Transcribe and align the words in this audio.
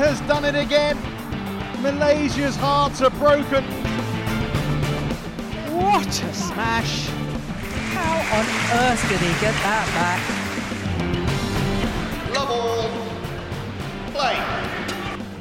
has 0.00 0.18
done 0.22 0.46
it 0.46 0.54
again. 0.54 0.96
Malaysia's 1.82 2.56
hearts 2.56 3.02
are 3.02 3.10
broken. 3.10 3.62
What 5.76 6.08
a 6.08 6.32
smash! 6.32 7.08
How 7.92 8.16
on 8.38 8.46
earth 8.80 9.02
did 9.10 9.20
he 9.20 9.32
get 9.44 9.54
that 9.62 9.86
back? 10.00 10.20
Love 12.34 12.50
all. 12.50 12.88
Play. 14.14 14.36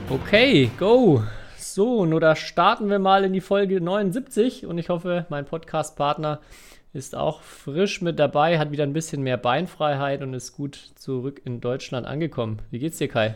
Okay, 0.10 0.70
go. 0.78 1.24
So, 1.58 2.06
nur 2.06 2.20
da 2.20 2.36
starten 2.36 2.90
wir 2.90 3.00
mal 3.00 3.24
in 3.24 3.32
die 3.32 3.40
Folge 3.40 3.80
79 3.80 4.66
und 4.66 4.78
ich 4.78 4.90
hoffe, 4.90 5.26
mein 5.30 5.46
Podcast-Partner 5.46 6.42
ist 6.92 7.16
auch 7.16 7.44
frisch 7.44 8.02
mit 8.02 8.20
dabei, 8.20 8.60
hat 8.60 8.72
wieder 8.72 8.84
ein 8.84 8.92
bisschen 8.92 9.22
mehr 9.22 9.38
Beinfreiheit 9.38 10.22
und 10.22 10.34
ist 10.34 10.52
gut 10.52 10.76
zurück 10.96 11.42
in 11.46 11.62
Deutschland 11.62 12.06
angekommen. 12.06 12.62
Wie 12.72 12.80
geht's 12.80 12.98
dir, 12.98 13.08
Kai? 13.08 13.36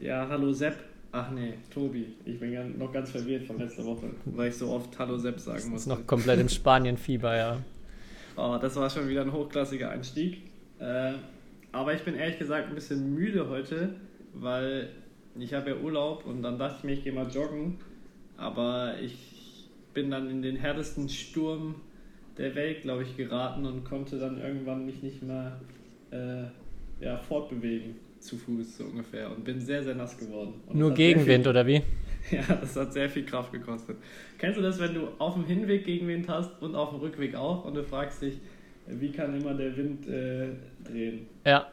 Ja, 0.00 0.28
hallo 0.28 0.52
Sepp. 0.52 0.76
Ach 1.10 1.30
nee, 1.32 1.54
Tobi. 1.74 2.06
Ich 2.24 2.38
bin 2.38 2.52
ja 2.52 2.62
noch 2.62 2.92
ganz 2.92 3.10
verwirrt 3.10 3.44
von 3.44 3.58
letzter 3.58 3.84
Woche, 3.84 4.10
weil 4.26 4.50
ich 4.50 4.54
so 4.54 4.68
oft 4.68 4.96
Hallo 4.96 5.18
Sepp 5.18 5.40
sagen 5.40 5.70
muss. 5.70 5.82
Ist 5.82 5.86
noch 5.88 6.06
komplett 6.06 6.38
im 6.38 6.48
Spanien-Fieber, 6.48 7.36
ja. 7.36 7.62
Oh, 8.36 8.56
das 8.60 8.76
war 8.76 8.88
schon 8.90 9.08
wieder 9.08 9.22
ein 9.22 9.32
hochklassiger 9.32 9.90
Einstieg. 9.90 10.42
Äh, 10.78 11.14
aber 11.72 11.94
ich 11.94 12.02
bin 12.02 12.14
ehrlich 12.14 12.38
gesagt 12.38 12.68
ein 12.68 12.76
bisschen 12.76 13.12
müde 13.12 13.48
heute, 13.48 13.94
weil 14.34 14.90
ich 15.36 15.52
habe 15.52 15.70
ja 15.70 15.76
Urlaub 15.76 16.26
und 16.26 16.42
dann 16.42 16.58
dachte 16.58 16.76
ich 16.78 16.84
mir, 16.84 16.92
ich 16.92 17.02
gehe 17.02 17.12
mal 17.12 17.28
joggen. 17.28 17.78
Aber 18.36 18.94
ich 19.02 19.68
bin 19.94 20.12
dann 20.12 20.30
in 20.30 20.42
den 20.42 20.54
härtesten 20.54 21.08
Sturm 21.08 21.74
der 22.36 22.54
Welt, 22.54 22.82
glaube 22.82 23.02
ich, 23.02 23.16
geraten 23.16 23.66
und 23.66 23.82
konnte 23.84 24.20
dann 24.20 24.40
irgendwann 24.40 24.86
mich 24.86 25.02
nicht 25.02 25.24
mehr 25.24 25.60
äh, 26.12 26.44
ja, 27.04 27.18
fortbewegen 27.18 27.96
zu 28.20 28.36
Fuß 28.36 28.78
so 28.78 28.84
ungefähr 28.84 29.30
und 29.30 29.44
bin 29.44 29.60
sehr, 29.60 29.82
sehr 29.82 29.94
nass 29.94 30.16
geworden. 30.18 30.54
Und 30.66 30.76
Nur 30.78 30.92
Gegenwind, 30.92 31.44
viel- 31.44 31.50
oder 31.50 31.66
wie? 31.66 31.82
Ja, 32.30 32.42
das 32.60 32.76
hat 32.76 32.92
sehr 32.92 33.08
viel 33.08 33.24
Kraft 33.24 33.52
gekostet. 33.52 33.96
Kennst 34.36 34.58
du 34.58 34.62
das, 34.62 34.78
wenn 34.78 34.92
du 34.92 35.08
auf 35.18 35.32
dem 35.34 35.46
Hinweg 35.46 35.84
Gegenwind 35.84 36.28
hast 36.28 36.60
und 36.60 36.74
auf 36.74 36.90
dem 36.90 36.98
Rückweg 36.98 37.34
auch 37.34 37.64
und 37.64 37.74
du 37.74 37.82
fragst 37.84 38.20
dich, 38.20 38.34
wie 38.86 39.10
kann 39.12 39.40
immer 39.40 39.54
der 39.54 39.74
Wind 39.76 40.06
äh, 40.06 40.48
drehen? 40.84 41.26
Ja. 41.46 41.68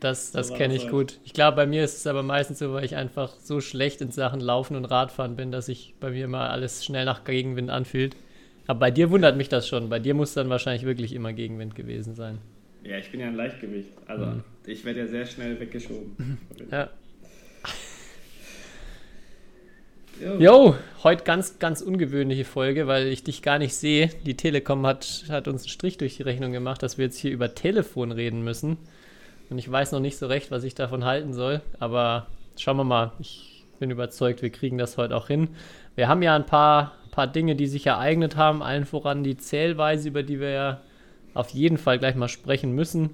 Das, 0.00 0.30
das 0.32 0.48
So 0.48 0.54
kenne 0.54 0.74
ich 0.74 0.84
heute. 0.84 0.90
gut. 0.90 1.20
Ich 1.24 1.34
glaube, 1.34 1.56
bei 1.56 1.66
mir 1.66 1.84
ist 1.84 1.98
es 1.98 2.06
aber 2.08 2.22
meistens 2.24 2.58
so, 2.58 2.72
weil 2.72 2.84
ich 2.84 2.96
einfach 2.96 3.34
so 3.38 3.60
schlecht 3.60 4.00
in 4.00 4.10
Sachen 4.10 4.40
Laufen 4.40 4.76
und 4.76 4.86
Radfahren 4.86 5.36
bin, 5.36 5.52
dass 5.52 5.66
sich 5.66 5.94
bei 6.00 6.10
mir 6.10 6.24
immer 6.24 6.50
alles 6.50 6.84
schnell 6.84 7.04
nach 7.04 7.22
Gegenwind 7.24 7.70
anfühlt. 7.70 8.16
Aber 8.66 8.80
bei 8.80 8.90
dir 8.90 9.10
wundert 9.10 9.36
mich 9.36 9.48
das 9.48 9.68
schon. 9.68 9.88
Bei 9.88 9.98
dir 10.00 10.14
muss 10.14 10.34
dann 10.34 10.50
wahrscheinlich 10.50 10.84
wirklich 10.84 11.12
immer 11.14 11.32
Gegenwind 11.32 11.74
gewesen 11.76 12.14
sein. 12.14 12.38
Ja, 12.84 12.96
ich 12.98 13.10
bin 13.10 13.20
ja 13.20 13.26
ein 13.26 13.34
Leichtgewicht. 13.36 13.90
Also 14.06 14.26
Mhm. 14.26 14.44
ich 14.66 14.84
werde 14.84 15.00
ja 15.00 15.06
sehr 15.06 15.26
schnell 15.26 15.58
weggeschoben. 15.60 16.38
Ja. 20.20 20.34
Jo. 20.38 20.74
Heute 21.04 21.22
ganz, 21.22 21.60
ganz 21.60 21.80
ungewöhnliche 21.80 22.44
Folge, 22.44 22.88
weil 22.88 23.06
ich 23.06 23.22
dich 23.22 23.40
gar 23.40 23.58
nicht 23.60 23.74
sehe. 23.76 24.10
Die 24.26 24.36
Telekom 24.36 24.84
hat, 24.84 25.24
hat 25.28 25.46
uns 25.46 25.62
einen 25.62 25.68
Strich 25.68 25.96
durch 25.96 26.16
die 26.16 26.24
Rechnung 26.24 26.50
gemacht, 26.50 26.82
dass 26.82 26.98
wir 26.98 27.04
jetzt 27.04 27.18
hier 27.18 27.30
über 27.30 27.54
Telefon 27.54 28.10
reden 28.10 28.42
müssen. 28.42 28.78
Und 29.48 29.58
ich 29.58 29.70
weiß 29.70 29.92
noch 29.92 30.00
nicht 30.00 30.16
so 30.18 30.26
recht, 30.26 30.50
was 30.50 30.64
ich 30.64 30.74
davon 30.74 31.04
halten 31.04 31.32
soll. 31.34 31.60
Aber 31.78 32.26
schauen 32.58 32.76
wir 32.78 32.84
mal. 32.84 33.12
Ich 33.20 33.64
bin 33.78 33.92
überzeugt, 33.92 34.42
wir 34.42 34.50
kriegen 34.50 34.76
das 34.76 34.96
heute 34.98 35.14
auch 35.14 35.28
hin. 35.28 35.50
Wir 35.94 36.08
haben 36.08 36.22
ja 36.22 36.34
ein 36.34 36.46
paar, 36.46 36.96
paar 37.12 37.28
Dinge, 37.28 37.54
die 37.54 37.68
sich 37.68 37.86
ereignet 37.86 38.34
haben. 38.34 38.60
Allen 38.60 38.86
voran 38.86 39.22
die 39.22 39.36
Zählweise, 39.36 40.08
über 40.08 40.24
die 40.24 40.40
wir 40.40 40.50
ja 40.50 40.80
auf 41.34 41.50
jeden 41.50 41.78
Fall 41.78 41.98
gleich 41.98 42.14
mal 42.14 42.28
sprechen 42.28 42.72
müssen. 42.72 43.10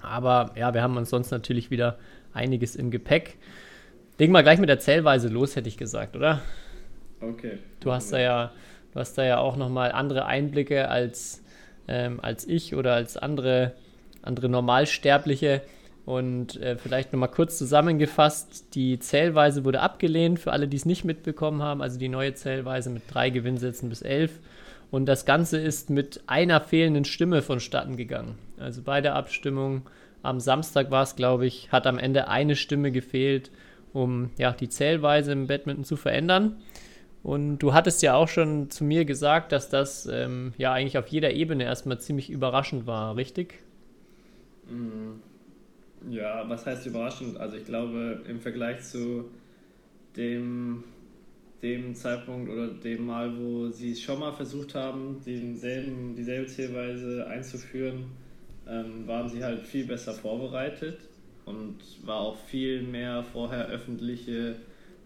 Aber 0.00 0.52
ja, 0.56 0.74
wir 0.74 0.82
haben 0.82 0.96
uns 0.96 1.10
sonst 1.10 1.30
natürlich 1.30 1.70
wieder 1.70 1.98
einiges 2.32 2.76
im 2.76 2.90
Gepäck. 2.90 3.38
Legen 4.18 4.32
wir 4.32 4.42
gleich 4.42 4.58
mit 4.58 4.68
der 4.68 4.78
Zählweise 4.78 5.28
los, 5.28 5.56
hätte 5.56 5.68
ich 5.68 5.76
gesagt, 5.76 6.14
oder? 6.16 6.40
Okay. 7.20 7.58
Du 7.80 7.92
hast 7.92 8.12
da 8.12 8.18
ja, 8.18 8.52
du 8.92 9.00
hast 9.00 9.16
da 9.16 9.24
ja 9.24 9.38
auch 9.38 9.56
nochmal 9.56 9.92
andere 9.92 10.26
Einblicke 10.26 10.88
als, 10.88 11.42
ähm, 11.88 12.20
als 12.20 12.46
ich 12.46 12.74
oder 12.74 12.94
als 12.94 13.16
andere, 13.16 13.72
andere 14.22 14.48
Normalsterbliche. 14.48 15.62
Und 16.04 16.60
äh, 16.60 16.76
vielleicht 16.76 17.14
nochmal 17.14 17.30
kurz 17.30 17.56
zusammengefasst, 17.56 18.74
die 18.74 18.98
Zählweise 18.98 19.64
wurde 19.64 19.80
abgelehnt, 19.80 20.38
für 20.38 20.52
alle, 20.52 20.68
die 20.68 20.76
es 20.76 20.84
nicht 20.84 21.04
mitbekommen 21.04 21.62
haben, 21.62 21.80
also 21.80 21.98
die 21.98 22.10
neue 22.10 22.34
Zählweise 22.34 22.90
mit 22.90 23.02
drei 23.08 23.30
Gewinnsätzen 23.30 23.88
bis 23.88 24.02
elf. 24.02 24.38
Und 24.94 25.06
das 25.06 25.24
Ganze 25.24 25.58
ist 25.58 25.90
mit 25.90 26.22
einer 26.28 26.60
fehlenden 26.60 27.04
Stimme 27.04 27.42
vonstatten 27.42 27.96
gegangen. 27.96 28.38
Also 28.58 28.80
bei 28.80 29.00
der 29.00 29.16
Abstimmung 29.16 29.82
am 30.22 30.38
Samstag 30.38 30.92
war 30.92 31.02
es, 31.02 31.16
glaube 31.16 31.46
ich, 31.46 31.72
hat 31.72 31.88
am 31.88 31.98
Ende 31.98 32.28
eine 32.28 32.54
Stimme 32.54 32.92
gefehlt, 32.92 33.50
um 33.92 34.30
ja, 34.38 34.52
die 34.52 34.68
Zählweise 34.68 35.32
im 35.32 35.48
Badminton 35.48 35.82
zu 35.82 35.96
verändern. 35.96 36.62
Und 37.24 37.58
du 37.58 37.74
hattest 37.74 38.02
ja 38.02 38.14
auch 38.14 38.28
schon 38.28 38.70
zu 38.70 38.84
mir 38.84 39.04
gesagt, 39.04 39.50
dass 39.50 39.68
das 39.68 40.06
ähm, 40.06 40.52
ja 40.58 40.72
eigentlich 40.72 40.96
auf 40.96 41.08
jeder 41.08 41.32
Ebene 41.32 41.64
erstmal 41.64 41.98
ziemlich 41.98 42.30
überraschend 42.30 42.86
war, 42.86 43.16
richtig? 43.16 43.64
Ja, 46.08 46.48
was 46.48 46.66
heißt 46.66 46.86
überraschend? 46.86 47.36
Also 47.38 47.56
ich 47.56 47.64
glaube, 47.64 48.20
im 48.28 48.38
Vergleich 48.38 48.82
zu 48.82 49.24
dem, 50.16 50.84
dem 51.64 51.94
Zeitpunkt 51.94 52.50
oder 52.50 52.68
dem 52.68 53.06
Mal, 53.06 53.36
wo 53.38 53.68
sie 53.70 53.92
es 53.92 54.02
schon 54.02 54.20
mal 54.20 54.32
versucht 54.32 54.74
haben, 54.74 55.20
denselben, 55.26 56.14
dieselbe 56.14 56.46
Zählweise 56.46 57.26
einzuführen, 57.26 58.04
ähm, 58.68 59.06
waren 59.06 59.30
sie 59.30 59.42
halt 59.42 59.66
viel 59.66 59.86
besser 59.86 60.12
vorbereitet 60.12 60.98
und 61.46 61.78
war 62.04 62.20
auch 62.20 62.36
viel 62.36 62.82
mehr 62.82 63.24
vorher 63.24 63.66
öffentliche 63.68 64.56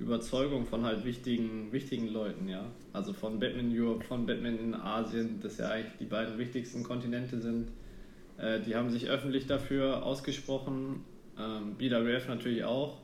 Überzeugung 0.01 0.67
von 0.67 0.85
halt 0.85 1.05
wichtigen, 1.05 1.73
wichtigen 1.73 2.09
Leuten, 2.09 2.49
ja. 2.49 2.65
Also 2.93 3.13
von 3.13 3.39
Batman 3.39 3.73
Europe, 3.73 4.05
von 4.05 4.27
Batman 4.27 4.59
in 4.59 4.75
Asien, 4.75 5.39
das 5.41 5.59
ja 5.59 5.69
eigentlich 5.69 5.97
die 6.01 6.07
beiden 6.07 6.39
wichtigsten 6.39 6.83
Kontinente 6.83 7.41
sind. 7.41 7.69
Äh, 8.37 8.61
die 8.61 8.75
haben 8.75 8.91
sich 8.91 9.09
öffentlich 9.09 9.47
dafür 9.47 10.05
ausgesprochen, 10.05 11.05
ähm, 11.39 11.77
BWF 11.77 12.27
natürlich 12.27 12.65
auch. 12.65 12.99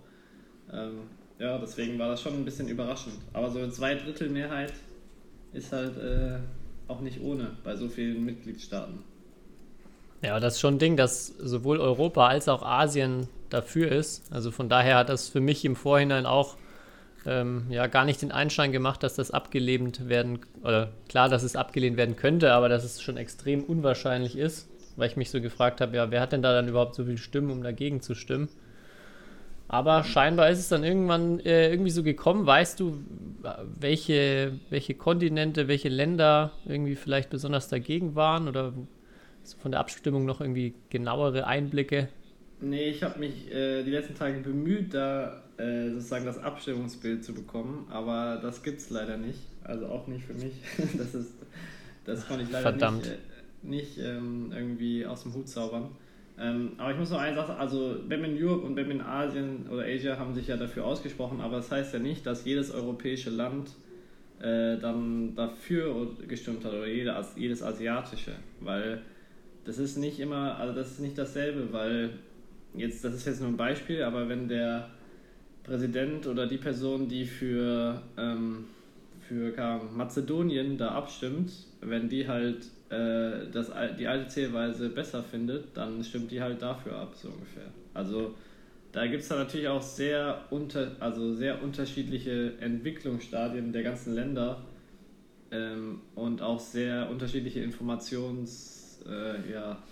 Ähm, 0.73 1.03
ja, 1.39 1.59
deswegen 1.59 1.99
war 1.99 2.09
das 2.09 2.23
schon 2.23 2.35
ein 2.35 2.45
bisschen 2.45 2.69
überraschend. 2.69 3.17
Aber 3.33 3.51
so 3.51 3.59
eine 3.59 3.71
Zweidrittelmehrheit 3.71 4.73
ist 5.53 5.73
halt 5.73 5.97
äh, 5.97 6.39
auch 6.89 7.01
nicht 7.01 7.21
ohne 7.21 7.51
bei 7.65 7.77
so 7.77 7.89
vielen 7.89 8.25
Mitgliedstaaten. 8.25 8.99
Ja, 10.23 10.41
das 10.41 10.55
ist 10.55 10.61
schon 10.61 10.77
ein 10.77 10.79
Ding, 10.79 10.97
dass 10.97 11.27
sowohl 11.27 11.81
Europa 11.81 12.27
als 12.27 12.49
auch 12.49 12.63
Asien 12.63 13.29
dafür 13.51 13.93
ist. 13.93 14.33
Also 14.33 14.51
von 14.51 14.69
daher 14.69 14.97
hat 14.97 15.09
das 15.09 15.29
für 15.29 15.41
mich 15.41 15.65
im 15.65 15.77
Vorhinein 15.77 16.25
auch 16.25 16.57
ähm, 17.27 17.67
ja 17.69 17.87
gar 17.87 18.05
nicht 18.05 18.23
den 18.23 18.33
Einschein 18.33 18.73
gemacht, 18.73 19.03
dass 19.03 19.15
das 19.15 19.31
abgelehnt 19.31 20.09
werden, 20.09 20.41
oder 20.63 20.93
klar, 21.09 21.29
dass 21.29 21.43
es 21.43 21.57
abgelehnt 21.57 21.97
werden 21.97 22.17
könnte, 22.17 22.53
aber 22.53 22.69
dass 22.69 22.85
es 22.85 23.03
schon 23.03 23.17
extrem 23.17 23.65
unwahrscheinlich 23.65 24.37
ist, 24.37 24.69
weil 24.97 25.09
ich 25.09 25.17
mich 25.17 25.31
so 25.31 25.41
gefragt 25.41 25.81
habe, 25.81 25.97
ja, 25.97 26.11
wer 26.11 26.21
hat 26.21 26.33
denn 26.33 26.43
da 26.43 26.53
dann 26.53 26.69
überhaupt 26.69 26.95
so 26.95 27.05
viel 27.05 27.19
Stimmen, 27.19 27.51
um 27.51 27.63
dagegen 27.63 28.01
zu 28.01 28.15
stimmen? 28.15 28.49
Aber 29.69 30.05
scheinbar 30.05 30.51
ist 30.51 30.59
es 30.59 30.69
dann 30.69 30.85
irgendwann 30.85 31.41
äh, 31.41 31.71
irgendwie 31.71 31.91
so 31.91 32.03
gekommen. 32.03 32.47
Weißt 32.47 32.79
du, 32.81 32.99
welche, 33.81 34.53
welche 34.71 34.95
Kontinente, 34.95 35.69
welche 35.69 35.89
Länder 35.89 36.53
irgendwie 36.67 36.97
vielleicht 36.97 37.31
besonders 37.31 37.69
dagegen 37.69 38.15
waren 38.15 38.47
oder 38.49 38.73
so 39.43 39.57
von 39.59 39.73
der 39.73 39.81
Abstimmung 39.81 40.25
noch 40.27 40.41
irgendwie 40.41 40.75
genauere 40.91 41.47
Einblicke? 41.47 42.09
Nee, 42.61 42.91
ich 42.91 43.03
habe 43.03 43.19
mich 43.19 43.53
äh, 43.53 43.83
die 43.83 43.91
letzten 43.91 44.15
Tage 44.15 44.41
bemüht, 44.41 44.95
da 44.95 45.43
äh, 45.59 45.91
sozusagen 45.91 46.25
das 46.25 46.39
Abstimmungsbild 46.39 47.25
zu 47.25 47.35
bekommen, 47.35 47.87
aber 47.91 48.39
das 48.43 48.63
gibt's 48.63 48.91
leider 48.91 49.17
nicht. 49.17 49.41
Also 49.65 49.87
auch 49.87 50.07
nicht 50.07 50.25
für 50.25 50.35
mich. 50.35 50.55
Das 50.99 51.15
ist, 51.15 51.33
das 52.05 52.27
konnte 52.27 52.45
ich 52.45 52.51
leider 52.51 52.71
Verdammt. 52.71 53.03
nicht, 53.03 53.13
äh, 53.13 53.19
nicht 53.63 53.99
ähm, 53.99 54.53
irgendwie 54.55 55.07
aus 55.07 55.23
dem 55.23 55.35
Hut 55.35 55.49
zaubern. 55.49 55.91
Ähm, 56.39 56.73
aber 56.79 56.91
ich 56.91 56.99
muss 56.99 57.11
noch 57.11 57.21
eine 57.21 57.37
Sache, 57.37 57.57
also 57.57 57.97
Batman 58.09 58.37
Europe 58.37 58.67
und 58.67 58.75
Batman 58.75 59.01
Asien 59.01 59.67
oder 59.71 59.85
Asia 59.85 60.19
haben 60.19 60.35
sich 60.35 60.49
ja 60.49 60.57
dafür 60.57 60.85
ausgesprochen, 60.85 61.41
aber 61.41 61.57
das 61.57 61.71
heißt 61.71 61.95
ja 61.95 62.01
nicht, 62.01 62.27
dass 62.27 62.45
jedes 62.45 62.73
europäische 62.73 63.31
Land 63.31 63.71
äh, 64.41 64.77
dann 64.79 65.37
dafür 65.37 66.09
gestimmt 66.27 66.65
hat 66.65 66.73
oder 66.73 66.89
jede, 66.89 67.25
jedes 67.37 67.63
asiatische, 67.63 68.33
weil 68.61 69.01
das 69.65 69.79
ist 69.79 69.97
nicht 69.97 70.19
immer, 70.19 70.59
also 70.59 70.75
das 70.75 70.91
ist 70.93 71.01
nicht 71.01 71.17
dasselbe, 71.17 71.73
weil 71.73 72.11
jetzt, 72.75 73.05
das 73.05 73.15
ist 73.15 73.27
jetzt 73.27 73.41
nur 73.41 73.51
ein 73.51 73.57
Beispiel, 73.57 74.03
aber 74.03 74.29
wenn 74.29 74.49
der 74.49 74.91
Präsident 75.63 76.27
oder 76.27 76.47
die 76.47 76.59
Person, 76.59 77.09
die 77.09 77.25
für, 77.25 78.03
ähm, 78.19 78.65
für 79.21 79.55
Mazedonien 79.95 80.77
da 80.77 80.91
abstimmt, 80.91 81.53
wenn 81.81 82.09
die 82.09 82.29
halt 82.29 82.67
äh, 82.95 83.51
das, 83.51 83.71
die 83.99 84.07
alte 84.07 84.29
Zählweise 84.29 84.89
besser 84.89 85.23
findet, 85.23 85.77
dann 85.77 86.03
stimmt 86.05 86.31
die 86.31 86.41
halt 86.41 86.63
dafür 86.63 86.97
ab, 86.97 87.15
so 87.15 87.29
ungefähr. 87.29 87.67
Also 87.93 88.35
da 88.93 89.07
gibt 89.07 89.23
es 89.23 89.29
dann 89.29 89.39
natürlich 89.39 89.69
auch 89.69 89.83
sehr, 89.83 90.45
unter, 90.51 90.93
also 91.01 91.35
sehr 91.35 91.63
unterschiedliche 91.63 92.53
Entwicklungsstadien 92.61 93.73
der 93.73 93.83
ganzen 93.83 94.15
Länder 94.15 94.63
ähm, 95.51 96.01
und 96.15 96.43
auch 96.43 96.61
sehr 96.61 97.11
unterschiedliche 97.11 97.61
Informations, 97.61 99.01
äh, 99.09 99.53
ja, 99.53 99.83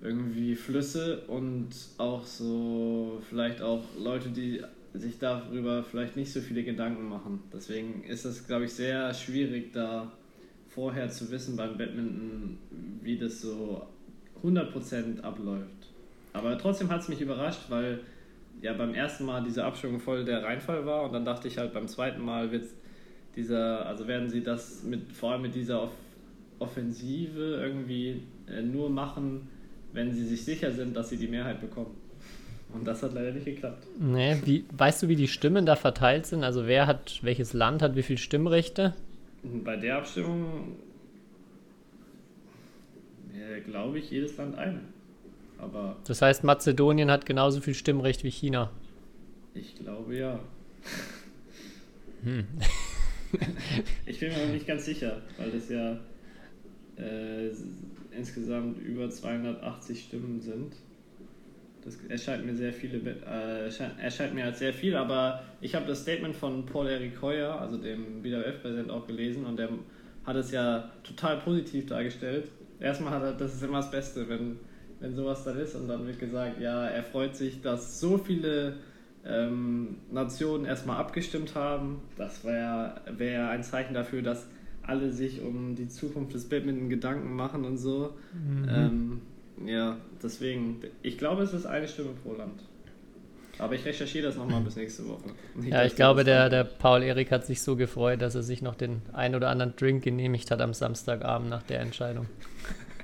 irgendwie 0.00 0.56
Flüsse 0.56 1.20
und 1.28 1.68
auch 1.98 2.24
so 2.26 3.20
vielleicht 3.28 3.62
auch 3.62 3.84
Leute, 3.98 4.30
die 4.30 4.62
sich 4.94 5.18
darüber 5.18 5.84
vielleicht 5.84 6.16
nicht 6.16 6.32
so 6.32 6.40
viele 6.40 6.64
Gedanken 6.64 7.08
machen. 7.08 7.40
Deswegen 7.52 8.04
ist 8.04 8.24
es, 8.24 8.46
glaube 8.46 8.64
ich, 8.64 8.72
sehr 8.72 9.12
schwierig, 9.14 9.72
da 9.72 10.12
vorher 10.74 11.08
zu 11.10 11.30
wissen 11.30 11.56
beim 11.56 11.76
Badminton, 11.76 12.58
wie 13.02 13.18
das 13.18 13.40
so 13.40 13.86
100% 14.42 15.20
abläuft. 15.20 15.66
Aber 16.32 16.56
trotzdem 16.58 16.90
hat 16.90 17.02
es 17.02 17.08
mich 17.08 17.20
überrascht, 17.20 17.62
weil 17.68 18.00
ja 18.62 18.72
beim 18.72 18.94
ersten 18.94 19.24
Mal 19.24 19.42
diese 19.42 19.64
Abschwung 19.64 20.00
voll 20.00 20.24
der 20.24 20.42
Reinfall 20.42 20.86
war 20.86 21.04
und 21.04 21.12
dann 21.12 21.24
dachte 21.24 21.48
ich 21.48 21.58
halt 21.58 21.72
beim 21.72 21.88
zweiten 21.88 22.22
Mal 22.22 22.52
wird 22.52 22.64
dieser, 23.36 23.86
also 23.86 24.06
werden 24.06 24.28
sie 24.28 24.42
das 24.42 24.82
mit 24.82 25.12
vor 25.12 25.32
allem 25.32 25.42
mit 25.42 25.54
dieser 25.54 25.82
Off 25.84 25.92
Offensive 26.58 27.60
irgendwie 27.60 28.22
äh, 28.46 28.62
nur 28.62 28.88
machen, 28.88 29.48
wenn 29.92 30.12
sie 30.12 30.24
sich 30.24 30.44
sicher 30.44 30.70
sind, 30.70 30.96
dass 30.96 31.08
sie 31.08 31.16
die 31.16 31.26
Mehrheit 31.26 31.60
bekommen. 31.60 31.96
Und 32.72 32.86
das 32.86 33.02
hat 33.02 33.14
leider 33.14 33.32
nicht 33.32 33.44
geklappt. 33.44 33.84
Nee, 33.98 34.36
wie, 34.44 34.64
weißt 34.72 35.02
du, 35.02 35.08
wie 35.08 35.16
die 35.16 35.26
Stimmen 35.26 35.66
da 35.66 35.74
verteilt 35.74 36.26
sind? 36.26 36.44
Also 36.44 36.68
wer 36.68 36.86
hat, 36.86 37.18
welches 37.22 37.52
Land 37.52 37.82
hat 37.82 37.96
wie 37.96 38.02
viele 38.02 38.18
Stimmrechte? 38.18 38.94
Bei 39.42 39.76
der 39.76 39.98
Abstimmung 39.98 40.76
ja, 43.34 43.58
glaube 43.60 43.98
ich 43.98 44.10
jedes 44.10 44.36
Land 44.36 44.56
eine. 44.56 44.80
Aber 45.58 45.96
Das 46.04 46.22
heißt, 46.22 46.44
Mazedonien 46.44 47.10
hat 47.10 47.26
genauso 47.26 47.60
viel 47.60 47.74
Stimmrecht 47.74 48.24
wie 48.24 48.30
China. 48.30 48.70
ich 49.54 49.76
glaube 49.76 50.16
ja. 50.16 50.40
Hm. 52.24 52.46
ich 54.06 54.20
bin 54.20 54.32
mir 54.32 54.46
noch 54.46 54.52
nicht 54.52 54.66
ganz 54.66 54.84
sicher, 54.84 55.22
weil 55.38 55.50
das 55.50 55.68
ja 55.68 55.98
äh, 56.96 57.50
insgesamt 58.16 58.78
über 58.78 59.10
280 59.10 60.04
Stimmen 60.04 60.40
sind. 60.40 60.74
Das 61.84 61.96
erscheint 62.08 62.46
mir 62.46 62.54
sehr 62.54 62.72
viele, 62.72 62.98
äh, 62.98 64.02
erscheint, 64.02 64.34
mir 64.34 64.44
als 64.44 64.60
sehr 64.60 64.72
viel, 64.72 64.94
aber 64.96 65.42
ich 65.60 65.74
habe 65.74 65.86
das 65.86 66.02
Statement 66.02 66.36
von 66.36 66.64
Paul-Erik 66.64 67.20
Heuer, 67.20 67.60
also 67.60 67.76
dem 67.76 68.22
BWF-Präsident, 68.22 68.90
auch 68.90 69.06
gelesen 69.06 69.44
und 69.44 69.58
der 69.58 69.68
hat 70.24 70.36
es 70.36 70.52
ja 70.52 70.90
total 71.02 71.38
positiv 71.38 71.86
dargestellt. 71.86 72.48
Erstmal 72.78 73.12
hat 73.12 73.22
er, 73.22 73.32
das 73.32 73.54
ist 73.54 73.62
immer 73.62 73.78
das 73.78 73.90
Beste, 73.90 74.28
wenn, 74.28 74.58
wenn 75.00 75.14
sowas 75.14 75.42
dann 75.44 75.58
ist 75.58 75.74
und 75.74 75.88
dann 75.88 76.06
wird 76.06 76.20
gesagt, 76.20 76.60
ja, 76.60 76.86
er 76.86 77.02
freut 77.02 77.34
sich, 77.34 77.60
dass 77.60 77.98
so 77.98 78.18
viele 78.18 78.76
ähm, 79.24 79.96
Nationen 80.10 80.64
erstmal 80.64 80.98
abgestimmt 80.98 81.54
haben. 81.54 82.00
Das 82.16 82.44
wäre 82.44 83.00
wär 83.16 83.50
ein 83.50 83.62
Zeichen 83.62 83.94
dafür, 83.94 84.22
dass 84.22 84.46
alle 84.82 85.12
sich 85.12 85.42
um 85.42 85.74
die 85.74 85.88
Zukunft 85.88 86.34
des 86.34 86.48
Badminton 86.48 86.88
Gedanken 86.88 87.34
machen 87.34 87.64
und 87.64 87.78
so. 87.78 88.14
Mhm. 88.32 88.68
Ähm, 88.68 89.20
ja, 89.64 89.96
deswegen, 90.22 90.80
ich 91.02 91.18
glaube, 91.18 91.42
es 91.42 91.52
ist 91.52 91.66
eine 91.66 91.88
Stimme 91.88 92.10
pro 92.22 92.34
Land. 92.34 92.60
Aber 93.58 93.74
ich 93.74 93.84
recherchiere 93.84 94.26
das 94.26 94.36
nochmal 94.36 94.62
bis 94.62 94.76
nächste 94.76 95.06
Woche. 95.06 95.30
Nicht, 95.54 95.70
Ja, 95.70 95.84
ich 95.84 95.94
glaube, 95.94 96.24
der, 96.24 96.48
der 96.48 96.64
Paul 96.64 97.02
Erik 97.02 97.30
hat 97.30 97.46
sich 97.46 97.62
so 97.62 97.76
gefreut, 97.76 98.22
dass 98.22 98.34
er 98.34 98.42
sich 98.42 98.62
noch 98.62 98.74
den 98.74 99.02
ein 99.12 99.34
oder 99.34 99.50
anderen 99.50 99.76
Drink 99.76 100.02
genehmigt 100.02 100.50
hat 100.50 100.60
am 100.60 100.74
Samstagabend 100.74 101.50
nach 101.50 101.62
der 101.62 101.80
Entscheidung. 101.80 102.26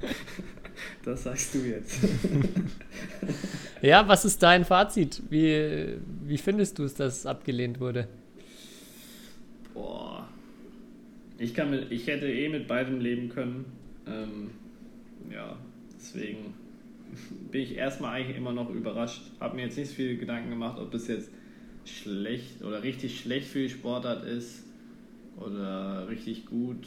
Das 1.04 1.24
sagst 1.24 1.54
du 1.54 1.58
jetzt. 1.58 1.98
Ja, 3.80 4.08
was 4.08 4.24
ist 4.24 4.42
dein 4.42 4.64
Fazit? 4.64 5.22
Wie, 5.30 5.98
wie 6.24 6.38
findest 6.38 6.78
du 6.78 6.84
es, 6.84 6.94
dass 6.94 7.18
es 7.18 7.26
abgelehnt 7.26 7.78
wurde? 7.80 8.08
Boah. 9.72 10.28
Ich, 11.38 11.54
kann 11.54 11.70
mit, 11.70 11.92
ich 11.92 12.06
hätte 12.08 12.26
eh 12.30 12.48
mit 12.48 12.66
beidem 12.66 13.00
leben 13.00 13.28
können. 13.28 13.66
Ähm, 14.06 14.50
ja, 15.32 15.56
deswegen 15.98 16.54
bin 17.50 17.62
ich 17.62 17.76
erstmal 17.76 18.14
eigentlich 18.16 18.36
immer 18.36 18.52
noch 18.52 18.70
überrascht. 18.70 19.22
Habe 19.40 19.56
mir 19.56 19.62
jetzt 19.62 19.76
nicht 19.76 19.88
so 19.88 19.94
viele 19.94 20.16
Gedanken 20.16 20.50
gemacht, 20.50 20.78
ob 20.78 20.90
das 20.90 21.08
jetzt 21.08 21.30
schlecht 21.84 22.62
oder 22.62 22.82
richtig 22.82 23.20
schlecht 23.20 23.48
für 23.48 23.60
die 23.60 23.70
Sportart 23.70 24.24
ist 24.24 24.64
oder 25.36 26.08
richtig 26.08 26.46
gut. 26.46 26.86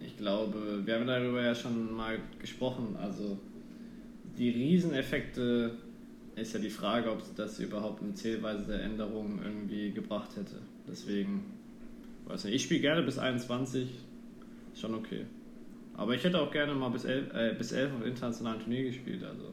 Ich 0.00 0.16
glaube, 0.16 0.82
wir 0.84 0.94
haben 0.94 1.06
darüber 1.06 1.42
ja 1.42 1.54
schon 1.54 1.94
mal 1.94 2.18
gesprochen. 2.40 2.96
Also 2.96 3.38
die 4.38 4.50
Rieseneffekte 4.50 5.76
ist 6.34 6.54
ja 6.54 6.60
die 6.60 6.70
Frage, 6.70 7.10
ob 7.10 7.22
das 7.36 7.60
überhaupt 7.60 8.02
eine 8.02 8.14
Zählweise 8.14 8.64
der 8.66 8.82
Änderung 8.82 9.40
irgendwie 9.42 9.90
gebracht 9.90 10.36
hätte. 10.36 10.56
Deswegen, 10.88 11.44
weiß 12.26 12.44
nicht, 12.44 12.54
ich 12.54 12.62
spiele 12.62 12.80
gerne 12.80 13.02
bis 13.02 13.18
21, 13.18 13.88
ist 14.72 14.80
schon 14.80 14.94
okay. 14.94 15.26
Aber 15.94 16.14
ich 16.14 16.24
hätte 16.24 16.40
auch 16.40 16.50
gerne 16.50 16.74
mal 16.74 16.88
bis 16.90 17.04
11, 17.04 17.32
äh, 17.34 17.54
bis 17.56 17.72
11 17.72 17.92
auf 17.94 18.06
internationalen 18.06 18.60
Turnier 18.60 18.84
gespielt, 18.84 19.22
also 19.24 19.52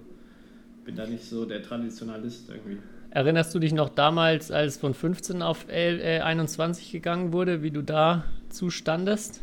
bin 0.86 0.96
da 0.96 1.06
nicht 1.06 1.24
so 1.26 1.46
der 1.46 1.62
Traditionalist 1.62 2.50
irgendwie. 2.50 2.80
Erinnerst 3.12 3.54
du 3.56 3.60
dich 3.60 3.74
noch 3.74 3.90
damals, 3.90 4.52
als 4.52 4.78
von 4.78 4.94
15 4.94 5.42
auf 5.42 5.68
L, 5.68 6.00
äh, 6.00 6.20
21 6.22 6.92
gegangen 6.92 7.34
wurde, 7.34 7.64
wie 7.64 7.72
du 7.72 7.82
da 7.84 8.26
zustandest? 8.50 9.42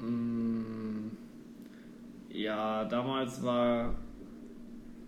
Mm, 0.00 1.10
Ja, 2.30 2.84
damals 2.84 3.42
war 3.42 3.94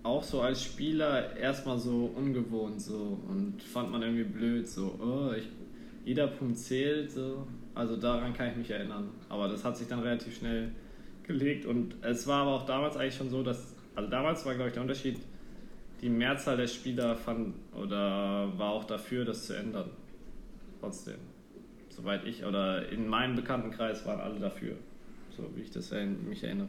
auch 0.02 0.22
so 0.22 0.40
als 0.40 0.62
Spieler 0.62 1.36
erstmal 1.36 1.78
so 1.78 2.10
ungewohnt 2.14 2.80
so 2.80 3.18
und 3.28 3.62
fand 3.62 3.90
man 3.90 4.02
irgendwie 4.02 4.24
blöd 4.24 4.66
so, 4.66 4.94
oh, 5.00 5.32
ich, 5.36 5.48
jeder 6.04 6.28
Punkt 6.28 6.58
zählt 6.58 7.10
so. 7.12 7.46
Also 7.78 7.94
daran 7.96 8.34
kann 8.34 8.50
ich 8.50 8.56
mich 8.56 8.70
erinnern. 8.70 9.08
Aber 9.28 9.46
das 9.46 9.64
hat 9.64 9.76
sich 9.76 9.86
dann 9.86 10.00
relativ 10.00 10.36
schnell 10.36 10.72
gelegt 11.22 11.64
und 11.64 11.94
es 12.02 12.26
war 12.26 12.42
aber 12.42 12.50
auch 12.56 12.66
damals 12.66 12.96
eigentlich 12.96 13.14
schon 13.14 13.30
so, 13.30 13.44
dass, 13.44 13.76
also 13.94 14.10
damals 14.10 14.44
war 14.44 14.54
glaube 14.54 14.70
ich 14.70 14.74
der 14.74 14.82
Unterschied, 14.82 15.20
die 16.00 16.08
Mehrzahl 16.08 16.56
der 16.56 16.66
Spieler 16.66 17.14
fand 17.14 17.54
oder 17.72 18.52
war 18.58 18.70
auch 18.70 18.82
dafür, 18.82 19.24
das 19.24 19.46
zu 19.46 19.56
ändern. 19.56 19.90
Trotzdem. 20.80 21.18
Soweit 21.90 22.24
ich 22.24 22.44
oder 22.44 22.88
in 22.88 23.06
meinem 23.06 23.36
Bekanntenkreis 23.36 24.04
waren 24.04 24.20
alle 24.20 24.40
dafür. 24.40 24.74
So 25.36 25.48
wie 25.54 25.60
ich 25.60 25.70
das 25.70 25.92
mich 25.92 26.42
erinnere. 26.42 26.68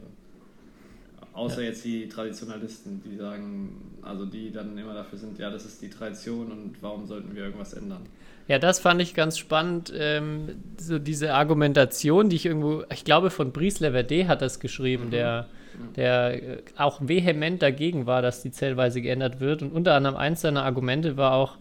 Außer 1.34 1.62
jetzt 1.62 1.86
die 1.86 2.08
Traditionalisten, 2.08 3.02
die 3.04 3.16
sagen, 3.16 3.98
also 4.02 4.26
die 4.26 4.52
dann 4.52 4.78
immer 4.78 4.94
dafür 4.94 5.18
sind, 5.18 5.40
ja, 5.40 5.50
das 5.50 5.66
ist 5.66 5.82
die 5.82 5.90
Tradition 5.90 6.52
und 6.52 6.76
warum 6.82 7.06
sollten 7.06 7.36
wir 7.36 7.44
irgendwas 7.44 7.74
ändern? 7.74 8.02
Ja, 8.48 8.58
das 8.58 8.80
fand 8.80 9.02
ich 9.02 9.14
ganz 9.14 9.38
spannend. 9.38 9.94
Ähm, 9.96 10.56
so 10.78 10.98
diese 10.98 11.36
Argumentation, 11.36 12.30
die 12.30 12.36
ich 12.36 12.46
irgendwo, 12.48 12.84
ich 12.92 13.06
glaube, 13.06 13.30
von 13.30 13.52
Brice 13.52 13.80
Leverde 13.80 14.28
hat 14.28 14.42
das 14.42 14.60
geschrieben, 14.60 15.12
der, 15.12 15.48
der 15.96 16.44
äh, 16.44 16.58
auch 16.76 17.00
vehement 17.00 17.62
dagegen 17.62 18.08
war, 18.08 18.24
dass 18.24 18.42
die 18.42 18.52
Zählweise 18.52 19.02
geändert 19.02 19.40
wird. 19.40 19.62
Und 19.62 19.72
unter 19.72 19.94
anderem 19.94 20.18
eins 20.18 20.42
seiner 20.42 20.64
Argumente 20.64 21.16
war 21.16 21.34
auch, 21.34 21.58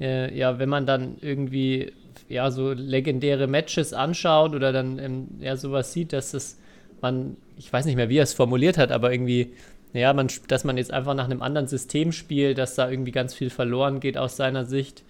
äh, 0.00 0.32
ja, 0.36 0.60
wenn 0.60 0.68
man 0.68 0.86
dann 0.86 1.16
irgendwie 1.20 1.92
ja 2.28 2.50
so 2.50 2.72
legendäre 2.72 3.46
Matches 3.46 3.92
anschaut 3.92 4.54
oder 4.54 4.72
dann 4.72 4.98
ähm, 4.98 5.28
ja 5.40 5.56
sowas 5.56 5.92
sieht, 5.92 6.12
dass 6.12 6.30
das 6.30 6.58
man, 7.00 7.36
ich 7.58 7.72
weiß 7.72 7.84
nicht 7.86 7.96
mehr, 7.96 8.08
wie 8.08 8.18
er 8.18 8.22
es 8.22 8.32
formuliert 8.32 8.78
hat, 8.78 8.92
aber 8.92 9.12
irgendwie, 9.12 9.52
ja, 9.92 10.12
man, 10.12 10.28
dass 10.46 10.64
man 10.64 10.76
jetzt 10.76 10.92
einfach 10.92 11.14
nach 11.14 11.24
einem 11.24 11.42
anderen 11.42 11.66
System 11.66 12.12
spielt, 12.12 12.56
dass 12.56 12.76
da 12.76 12.88
irgendwie 12.88 13.12
ganz 13.12 13.34
viel 13.34 13.50
verloren 13.50 14.00
geht 14.00 14.16
aus 14.16 14.36
seiner 14.36 14.64
Sicht. 14.64 15.02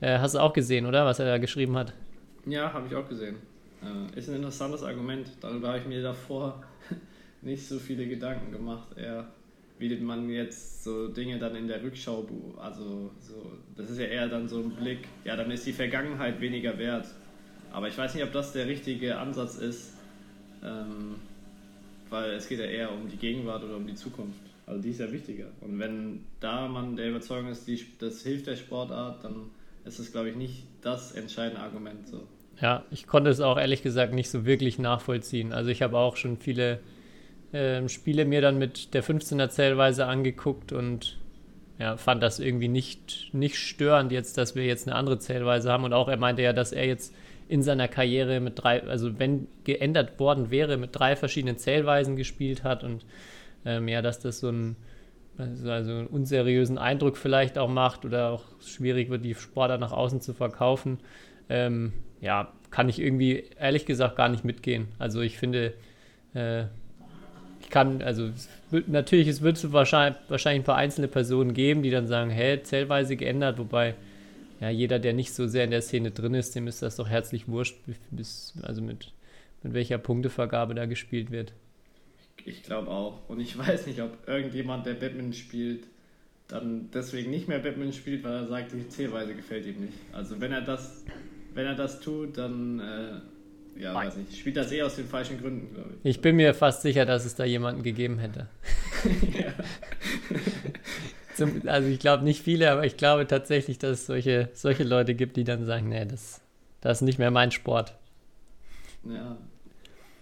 Äh, 0.00 0.18
hast 0.18 0.34
du 0.34 0.38
auch 0.40 0.52
gesehen, 0.52 0.86
oder? 0.86 1.06
Was 1.06 1.18
er 1.18 1.26
da 1.26 1.38
geschrieben 1.38 1.76
hat? 1.76 1.94
Ja, 2.46 2.72
habe 2.72 2.86
ich 2.88 2.94
auch 2.94 3.08
gesehen. 3.08 3.36
Äh, 3.82 4.18
ist 4.18 4.28
ein 4.28 4.36
interessantes 4.36 4.82
Argument. 4.82 5.28
Darüber 5.40 5.68
habe 5.68 5.78
ich 5.78 5.86
mir 5.86 6.02
davor 6.02 6.62
nicht 7.42 7.66
so 7.66 7.78
viele 7.78 8.06
Gedanken 8.06 8.52
gemacht. 8.52 8.88
Eher, 8.98 9.26
wie 9.78 9.96
man 9.96 10.28
jetzt 10.28 10.84
so 10.84 11.08
Dinge 11.08 11.38
dann 11.38 11.56
in 11.56 11.68
der 11.68 11.82
Rückschau, 11.82 12.26
also 12.58 13.10
so, 13.20 13.52
das 13.76 13.88
ist 13.90 13.98
ja 13.98 14.06
eher 14.06 14.28
dann 14.28 14.46
so 14.46 14.58
ein 14.58 14.70
Blick, 14.70 15.08
ja, 15.24 15.36
dann 15.36 15.50
ist 15.50 15.66
die 15.66 15.72
Vergangenheit 15.72 16.40
weniger 16.40 16.78
wert. 16.78 17.06
Aber 17.72 17.88
ich 17.88 17.96
weiß 17.96 18.14
nicht, 18.14 18.24
ob 18.24 18.32
das 18.32 18.52
der 18.52 18.66
richtige 18.66 19.18
Ansatz 19.18 19.56
ist, 19.56 19.94
ähm, 20.62 21.16
weil 22.14 22.30
es 22.30 22.48
geht 22.48 22.60
ja 22.60 22.66
eher 22.66 22.92
um 22.92 23.08
die 23.08 23.16
Gegenwart 23.16 23.64
oder 23.64 23.76
um 23.76 23.86
die 23.86 23.94
Zukunft. 23.94 24.38
Also 24.66 24.80
die 24.80 24.90
ist 24.90 25.00
ja 25.00 25.10
wichtiger. 25.12 25.48
Und 25.60 25.78
wenn 25.78 26.24
da 26.40 26.68
man 26.68 26.96
der 26.96 27.10
Überzeugung 27.10 27.50
ist, 27.50 27.66
die, 27.66 27.84
das 27.98 28.22
hilft 28.22 28.46
der 28.46 28.56
Sportart, 28.56 29.24
dann 29.24 29.50
ist 29.84 29.98
das, 29.98 30.12
glaube 30.12 30.30
ich, 30.30 30.36
nicht 30.36 30.62
das 30.80 31.12
entscheidende 31.12 31.60
Argument. 31.60 32.08
So. 32.08 32.22
Ja, 32.60 32.84
ich 32.90 33.06
konnte 33.06 33.30
es 33.30 33.40
auch 33.40 33.58
ehrlich 33.58 33.82
gesagt 33.82 34.14
nicht 34.14 34.30
so 34.30 34.46
wirklich 34.46 34.78
nachvollziehen. 34.78 35.52
Also 35.52 35.70
ich 35.70 35.82
habe 35.82 35.98
auch 35.98 36.16
schon 36.16 36.38
viele 36.38 36.80
ähm, 37.52 37.88
Spiele 37.88 38.24
mir 38.24 38.40
dann 38.40 38.58
mit 38.58 38.94
der 38.94 39.04
15er 39.04 39.48
Zählweise 39.50 40.06
angeguckt 40.06 40.72
und 40.72 41.18
ja, 41.78 41.96
fand 41.96 42.22
das 42.22 42.38
irgendwie 42.38 42.68
nicht, 42.68 43.30
nicht 43.32 43.56
störend 43.56 44.12
jetzt, 44.12 44.38
dass 44.38 44.54
wir 44.54 44.64
jetzt 44.64 44.86
eine 44.86 44.96
andere 44.96 45.18
Zählweise 45.18 45.72
haben. 45.72 45.84
Und 45.84 45.92
auch 45.92 46.08
er 46.08 46.16
meinte 46.16 46.42
ja, 46.42 46.52
dass 46.52 46.72
er 46.72 46.86
jetzt 46.86 47.14
in 47.48 47.62
seiner 47.62 47.88
Karriere 47.88 48.40
mit 48.40 48.62
drei, 48.62 48.82
also 48.84 49.18
wenn 49.18 49.48
geändert 49.64 50.18
worden 50.18 50.50
wäre, 50.50 50.76
mit 50.76 50.90
drei 50.92 51.16
verschiedenen 51.16 51.58
Zählweisen 51.58 52.16
gespielt 52.16 52.64
hat 52.64 52.84
und 52.84 53.04
ähm, 53.64 53.88
ja, 53.88 54.02
dass 54.02 54.20
das 54.20 54.40
so 54.40 54.50
ein 54.50 54.76
also 55.36 55.70
also 55.70 55.90
einen 55.90 56.06
unseriösen 56.06 56.78
Eindruck 56.78 57.16
vielleicht 57.16 57.58
auch 57.58 57.68
macht 57.68 58.04
oder 58.04 58.30
auch 58.30 58.44
schwierig 58.64 59.10
wird, 59.10 59.24
die 59.24 59.34
Sportler 59.34 59.78
nach 59.78 59.92
außen 59.92 60.20
zu 60.20 60.32
verkaufen. 60.32 60.98
Ähm, 61.48 61.92
ja, 62.20 62.52
kann 62.70 62.88
ich 62.88 63.00
irgendwie 63.00 63.44
ehrlich 63.58 63.84
gesagt 63.84 64.16
gar 64.16 64.28
nicht 64.28 64.44
mitgehen. 64.44 64.88
Also 64.98 65.20
ich 65.20 65.36
finde, 65.36 65.74
äh, 66.34 66.64
kann, 67.70 68.02
also 68.02 68.30
natürlich, 68.86 69.28
es 69.28 69.42
wird 69.42 69.72
wahrscheinlich, 69.72 70.20
wahrscheinlich 70.28 70.62
ein 70.62 70.66
paar 70.66 70.76
einzelne 70.76 71.08
Personen 71.08 71.54
geben, 71.54 71.82
die 71.82 71.90
dann 71.90 72.06
sagen, 72.06 72.30
hä, 72.30 72.60
zählweise 72.62 73.16
geändert, 73.16 73.58
wobei 73.58 73.94
ja, 74.60 74.70
jeder, 74.70 74.98
der 74.98 75.12
nicht 75.12 75.32
so 75.34 75.46
sehr 75.46 75.64
in 75.64 75.70
der 75.70 75.82
Szene 75.82 76.10
drin 76.10 76.34
ist, 76.34 76.54
dem 76.54 76.66
ist 76.66 76.82
das 76.82 76.96
doch 76.96 77.08
herzlich 77.08 77.48
wurscht, 77.48 77.76
bis, 78.10 78.54
also 78.62 78.82
mit, 78.82 79.12
mit 79.62 79.74
welcher 79.74 79.98
Punktevergabe 79.98 80.74
da 80.74 80.86
gespielt 80.86 81.30
wird. 81.30 81.52
Ich 82.44 82.62
glaube 82.62 82.90
auch. 82.90 83.28
Und 83.28 83.40
ich 83.40 83.56
weiß 83.58 83.86
nicht, 83.86 84.00
ob 84.00 84.26
irgendjemand, 84.26 84.86
der 84.86 84.94
Batman 84.94 85.32
spielt, 85.32 85.86
dann 86.48 86.90
deswegen 86.92 87.30
nicht 87.30 87.48
mehr 87.48 87.58
Batman 87.58 87.92
spielt, 87.92 88.22
weil 88.22 88.32
er 88.32 88.46
sagt, 88.46 88.72
die 88.72 88.88
Zählweise 88.88 89.34
gefällt 89.34 89.66
ihm 89.66 89.80
nicht. 89.80 89.98
Also 90.12 90.40
wenn 90.40 90.52
er 90.52 90.60
das, 90.60 91.04
wenn 91.54 91.66
er 91.66 91.74
das 91.74 92.00
tut, 92.00 92.36
dann 92.38 92.80
äh, 92.80 93.20
ja, 93.76 93.94
weiß 93.94 94.16
nicht, 94.16 94.36
spielt 94.36 94.56
das 94.56 94.70
eh 94.72 94.82
aus 94.82 94.96
den 94.96 95.06
falschen 95.06 95.40
Gründen, 95.40 95.74
glaube 95.74 95.90
ich. 96.02 96.10
Ich 96.10 96.20
bin 96.20 96.36
mir 96.36 96.54
fast 96.54 96.82
sicher, 96.82 97.04
dass 97.06 97.24
es 97.24 97.34
da 97.34 97.44
jemanden 97.44 97.82
gegeben 97.82 98.18
hätte. 98.18 98.48
Zum, 101.34 101.62
also 101.66 101.88
ich 101.88 101.98
glaube 101.98 102.24
nicht 102.24 102.42
viele, 102.42 102.70
aber 102.70 102.84
ich 102.84 102.96
glaube 102.96 103.26
tatsächlich, 103.26 103.78
dass 103.78 103.90
es 103.90 104.06
solche, 104.06 104.50
solche 104.54 104.84
Leute 104.84 105.14
gibt, 105.14 105.36
die 105.36 105.44
dann 105.44 105.64
sagen, 105.64 105.88
nee, 105.88 106.04
das, 106.04 106.40
das 106.80 106.98
ist 106.98 107.02
nicht 107.02 107.18
mehr 107.18 107.30
mein 107.30 107.50
Sport. 107.50 107.94
Ja. 109.04 109.36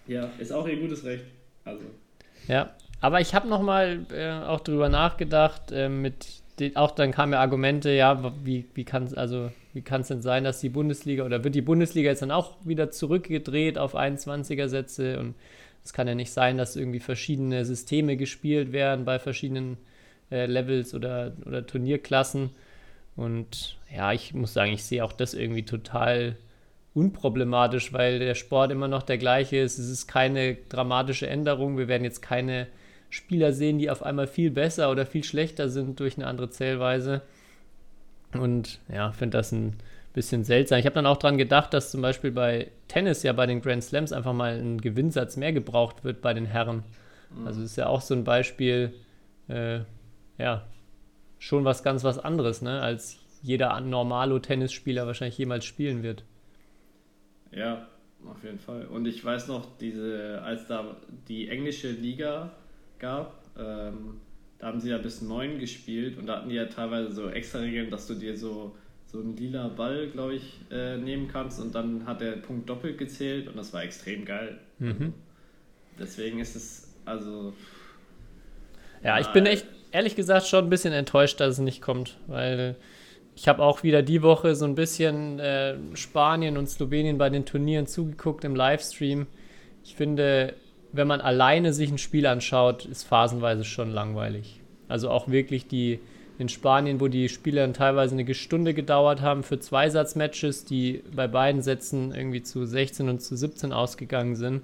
Ja, 0.07 0.29
ist 0.37 0.51
auch 0.51 0.67
ihr 0.67 0.77
gutes 0.77 1.05
Recht. 1.05 1.25
Also. 1.63 1.85
Ja, 2.47 2.75
aber 2.99 3.21
ich 3.21 3.33
habe 3.33 3.47
nochmal 3.47 4.05
äh, 4.11 4.31
auch 4.31 4.59
drüber 4.59 4.89
nachgedacht, 4.89 5.71
äh, 5.71 5.87
mit 5.87 6.27
den, 6.59 6.75
auch 6.75 6.91
dann 6.91 7.11
kamen 7.11 7.33
ja 7.33 7.39
Argumente, 7.39 7.91
ja, 7.91 8.33
wie, 8.43 8.65
wie 8.73 8.83
kann 8.83 9.03
es 9.03 9.13
also, 9.13 9.51
denn 9.73 10.21
sein, 10.21 10.43
dass 10.43 10.59
die 10.59 10.69
Bundesliga 10.69 11.23
oder 11.23 11.43
wird 11.43 11.55
die 11.55 11.61
Bundesliga 11.61 12.09
jetzt 12.09 12.21
dann 12.21 12.31
auch 12.31 12.57
wieder 12.63 12.91
zurückgedreht 12.91 13.77
auf 13.77 13.95
21er 13.95 14.67
Sätze 14.67 15.19
und 15.19 15.35
es 15.83 15.93
kann 15.93 16.07
ja 16.07 16.15
nicht 16.15 16.31
sein, 16.31 16.57
dass 16.57 16.75
irgendwie 16.75 16.99
verschiedene 16.99 17.65
Systeme 17.65 18.15
gespielt 18.15 18.71
werden 18.71 19.03
bei 19.05 19.19
verschiedenen 19.19 19.77
äh, 20.31 20.45
Levels 20.45 20.93
oder, 20.93 21.33
oder 21.45 21.65
Turnierklassen. 21.65 22.51
Und 23.15 23.77
ja, 23.93 24.13
ich 24.13 24.33
muss 24.33 24.53
sagen, 24.53 24.71
ich 24.71 24.83
sehe 24.83 25.03
auch 25.03 25.11
das 25.11 25.33
irgendwie 25.33 25.63
total 25.63 26.37
unproblematisch, 26.93 27.91
weil 27.91 28.19
der 28.19 28.35
Sport 28.35 28.71
immer 28.71 28.87
noch 28.87 29.03
der 29.03 29.17
gleiche 29.17 29.57
ist. 29.57 29.77
Es 29.77 29.89
ist 29.89 30.07
keine 30.07 30.55
dramatische 30.69 31.27
Änderung. 31.27 31.77
Wir 31.77 31.87
werden 31.87 32.03
jetzt 32.03 32.21
keine 32.21 32.67
Spieler 33.09 33.51
sehen, 33.51 33.77
die 33.77 33.89
auf 33.89 34.03
einmal 34.03 34.27
viel 34.27 34.51
besser 34.51 34.89
oder 34.89 35.05
viel 35.05 35.23
schlechter 35.23 35.69
sind 35.69 35.99
durch 35.99 36.17
eine 36.17 36.27
andere 36.27 36.49
Zählweise. 36.49 37.21
Und 38.39 38.79
ja, 38.91 39.11
finde 39.11 39.37
das 39.37 39.51
ein 39.51 39.75
bisschen 40.13 40.43
seltsam. 40.43 40.79
Ich 40.79 40.85
habe 40.85 40.95
dann 40.95 41.05
auch 41.05 41.17
daran 41.17 41.37
gedacht, 41.37 41.73
dass 41.73 41.91
zum 41.91 42.01
Beispiel 42.01 42.31
bei 42.31 42.71
Tennis 42.87 43.23
ja 43.23 43.33
bei 43.33 43.45
den 43.45 43.61
Grand 43.61 43.83
Slams 43.83 44.11
einfach 44.11 44.33
mal 44.33 44.59
ein 44.59 44.79
Gewinnsatz 44.79 45.37
mehr 45.37 45.53
gebraucht 45.53 46.03
wird 46.03 46.21
bei 46.21 46.33
den 46.33 46.45
Herren. 46.45 46.83
Mhm. 47.35 47.47
Also 47.47 47.61
ist 47.61 47.75
ja 47.75 47.87
auch 47.87 48.01
so 48.01 48.13
ein 48.13 48.23
Beispiel, 48.23 48.93
äh, 49.47 49.79
ja, 50.37 50.65
schon 51.39 51.65
was 51.65 51.83
ganz 51.83 52.03
was 52.03 52.19
anderes, 52.19 52.61
ne, 52.61 52.81
als 52.81 53.17
jeder 53.41 53.79
Normalo-Tennisspieler 53.79 55.05
wahrscheinlich 55.05 55.37
jemals 55.37 55.65
spielen 55.65 56.03
wird. 56.03 56.23
Ja, 57.51 57.87
auf 58.25 58.43
jeden 58.43 58.59
Fall. 58.59 58.85
Und 58.85 59.05
ich 59.07 59.23
weiß 59.23 59.47
noch, 59.47 59.77
diese, 59.77 60.41
als 60.43 60.67
da 60.67 60.95
die 61.27 61.49
englische 61.49 61.89
Liga 61.89 62.51
gab, 62.99 63.43
ähm, 63.57 64.21
da 64.63 64.69
haben 64.69 64.79
sie 64.79 64.91
ja 64.91 64.97
bis 64.97 65.21
neun 65.21 65.59
gespielt 65.59 66.17
und 66.17 66.25
da 66.25 66.37
hatten 66.37 66.47
die 66.47 66.55
ja 66.55 66.67
teilweise 66.67 67.11
so 67.11 67.29
extra 67.29 67.59
Regeln, 67.59 67.89
dass 67.89 68.07
du 68.07 68.13
dir 68.13 68.37
so, 68.37 68.73
so 69.07 69.19
einen 69.19 69.35
lila 69.35 69.67
Ball, 69.67 70.07
glaube 70.07 70.35
ich, 70.35 70.61
äh, 70.71 70.95
nehmen 70.95 71.27
kannst 71.27 71.59
und 71.59 71.75
dann 71.75 72.05
hat 72.05 72.21
der 72.21 72.37
Punkt 72.37 72.69
doppelt 72.69 72.97
gezählt 72.97 73.49
und 73.49 73.57
das 73.57 73.73
war 73.73 73.83
extrem 73.83 74.23
geil. 74.23 74.57
Mhm. 74.79 75.13
Deswegen 75.99 76.39
ist 76.39 76.55
es, 76.55 76.93
also. 77.03 77.53
Ja, 79.03 79.19
ich 79.19 79.27
bin 79.33 79.45
echt, 79.47 79.65
ehrlich 79.91 80.15
gesagt, 80.15 80.47
schon 80.47 80.63
ein 80.63 80.69
bisschen 80.69 80.93
enttäuscht, 80.93 81.41
dass 81.41 81.55
es 81.55 81.59
nicht 81.59 81.81
kommt, 81.81 82.17
weil 82.27 82.77
ich 83.35 83.49
habe 83.49 83.61
auch 83.61 83.83
wieder 83.83 84.01
die 84.01 84.21
Woche 84.21 84.55
so 84.55 84.63
ein 84.63 84.75
bisschen 84.75 85.39
äh, 85.39 85.75
Spanien 85.93 86.55
und 86.55 86.69
Slowenien 86.69 87.17
bei 87.17 87.29
den 87.29 87.45
Turnieren 87.45 87.85
zugeguckt 87.85 88.45
im 88.45 88.55
Livestream. 88.55 89.27
Ich 89.83 89.97
finde, 89.97 90.53
wenn 90.93 91.07
man 91.07 91.21
alleine 91.21 91.73
sich 91.73 91.91
ein 91.91 91.97
Spiel 91.97 92.25
anschaut, 92.27 92.85
ist 92.85 93.03
phasenweise 93.03 93.65
schon 93.65 93.91
langweilig. 93.91 94.61
Also 94.87 95.09
auch 95.09 95.27
wirklich 95.27 95.67
die 95.67 95.99
in 96.39 96.49
Spanien, 96.49 96.99
wo 96.99 97.07
die 97.07 97.29
Spiele 97.29 97.61
dann 97.61 97.73
teilweise 97.73 98.15
eine 98.15 98.33
Stunde 98.33 98.73
gedauert 98.73 99.21
haben 99.21 99.43
für 99.43 99.59
Zweisatzmatches, 99.59 100.65
die 100.65 101.03
bei 101.15 101.27
beiden 101.27 101.61
Sätzen 101.61 102.13
irgendwie 102.13 102.41
zu 102.41 102.65
16 102.65 103.09
und 103.09 103.21
zu 103.21 103.35
17 103.35 103.71
ausgegangen 103.71 104.35
sind. 104.35 104.61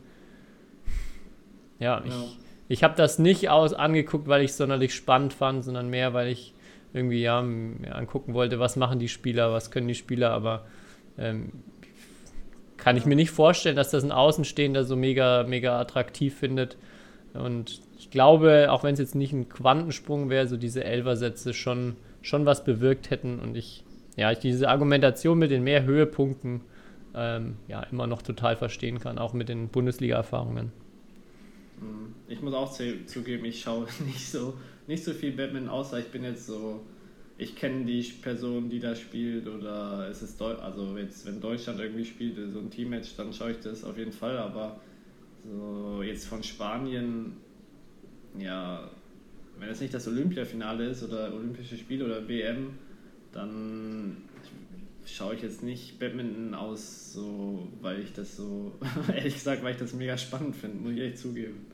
Ja, 1.80 2.02
ich, 2.06 2.12
ja. 2.12 2.24
ich 2.68 2.84
habe 2.84 2.96
das 2.96 3.20
nicht 3.20 3.50
aus 3.50 3.74
angeguckt, 3.74 4.28
weil 4.28 4.44
ich 4.44 4.52
es 4.52 4.58
sonderlich 4.58 4.94
spannend 4.94 5.34
fand, 5.34 5.64
sondern 5.64 5.90
mehr, 5.90 6.14
weil 6.14 6.30
ich 6.30 6.54
irgendwie 6.94 7.22
ja, 7.22 7.40
angucken 7.40 8.34
wollte, 8.34 8.60
was 8.60 8.76
machen 8.76 9.00
die 9.00 9.10
Spieler, 9.10 9.54
was 9.54 9.70
können 9.72 9.88
die 9.88 9.96
Spieler, 9.96 10.32
aber 10.32 10.66
ähm, 11.18 11.52
kann 12.80 12.98
ich 12.98 13.06
mir 13.06 13.16
nicht 13.16 13.32
vorstellen, 13.32 13.76
dass 13.76 13.92
das 13.92 14.04
ein 14.04 14.12
Außenstehender 14.12 14.84
so 14.84 14.96
mega, 14.96 15.44
mega 15.44 15.80
attraktiv 15.80 16.36
findet. 16.36 16.78
Und 17.34 17.82
ich 17.98 18.10
glaube, 18.10 18.72
auch 18.72 18.84
wenn 18.84 18.94
es 18.94 19.00
jetzt 19.00 19.16
nicht 19.16 19.34
ein 19.34 19.50
Quantensprung 19.50 20.30
wäre, 20.30 20.48
so 20.48 20.58
diese 20.58 20.84
Elversätze 20.84 21.54
schon, 21.54 21.96
schon 22.22 22.46
was 22.46 22.64
bewirkt 22.64 23.10
hätten. 23.12 23.40
Und 23.40 23.56
ich, 23.56 23.84
ja, 24.16 24.32
ich 24.32 24.40
diese 24.40 24.70
Argumentation 24.70 25.38
mit 25.38 25.52
den 25.52 25.64
mehr 25.64 25.84
Höhepunkten 25.84 26.62
ähm, 27.16 27.58
ja, 27.68 27.84
immer 27.84 28.08
noch 28.08 28.22
total 28.22 28.56
verstehen 28.56 29.00
kann, 29.00 29.18
auch 29.18 29.34
mit 29.34 29.50
den 29.50 29.68
Bundesliga-Erfahrungen. 29.68 30.72
Ich 32.28 32.42
muss 32.42 32.54
auch 32.54 32.72
zugeben, 32.72 33.46
ich 33.46 33.62
schaue 33.62 33.88
nicht 34.06 34.30
so, 34.30 34.56
nicht 34.88 35.04
so 35.04 35.14
viel 35.14 35.32
Batman, 35.32 35.70
außer 35.70 36.00
ich 36.00 36.08
bin 36.08 36.24
jetzt 36.24 36.46
so 36.46 36.82
ich 37.40 37.56
kenne 37.56 37.86
die 37.86 38.04
Person, 38.22 38.70
die 38.70 38.80
da 38.80 38.96
spielt, 38.96 39.48
oder 39.48 40.10
es 40.12 40.22
ist 40.22 40.40
Deu 40.40 40.56
also 40.56 40.98
jetzt, 40.98 41.26
wenn 41.26 41.40
Deutschland 41.40 41.80
irgendwie 41.80 42.04
spielt, 42.04 42.36
so 42.52 42.60
ein 42.60 42.70
Teammatch, 42.70 43.16
dann 43.16 43.34
schaue 43.34 43.52
ich 43.52 43.60
das 43.62 43.86
auf 43.86 43.98
jeden 43.98 44.12
Fall, 44.12 44.38
aber 44.38 44.80
so 45.50 46.04
jetzt 46.04 46.28
von 46.28 46.44
Spanien, 46.44 47.38
ja, 48.38 48.90
wenn 49.58 49.70
es 49.70 49.80
nicht 49.80 49.94
das 49.94 50.06
Olympiafinale 50.10 50.88
ist 50.90 51.02
oder 51.02 51.34
Olympische 51.34 51.78
Spiele 51.78 52.06
oder 52.06 52.28
WM, 52.28 52.72
dann 53.32 54.18
schaue 55.06 55.36
ich 55.36 55.42
jetzt 55.42 55.64
nicht 55.64 55.98
Badminton 55.98 56.54
aus, 56.54 57.14
so, 57.14 57.70
weil 57.82 58.02
ich 58.02 58.12
das 58.12 58.36
so, 58.36 58.74
ehrlich 59.16 59.36
gesagt, 59.36 59.64
weil 59.64 59.72
ich 59.72 59.80
das 59.80 59.94
mega 59.94 60.18
spannend 60.18 60.58
finde, 60.58 60.78
muss 60.78 60.92
ich 60.92 61.00
echt 61.00 61.18
zugeben. 61.18 61.68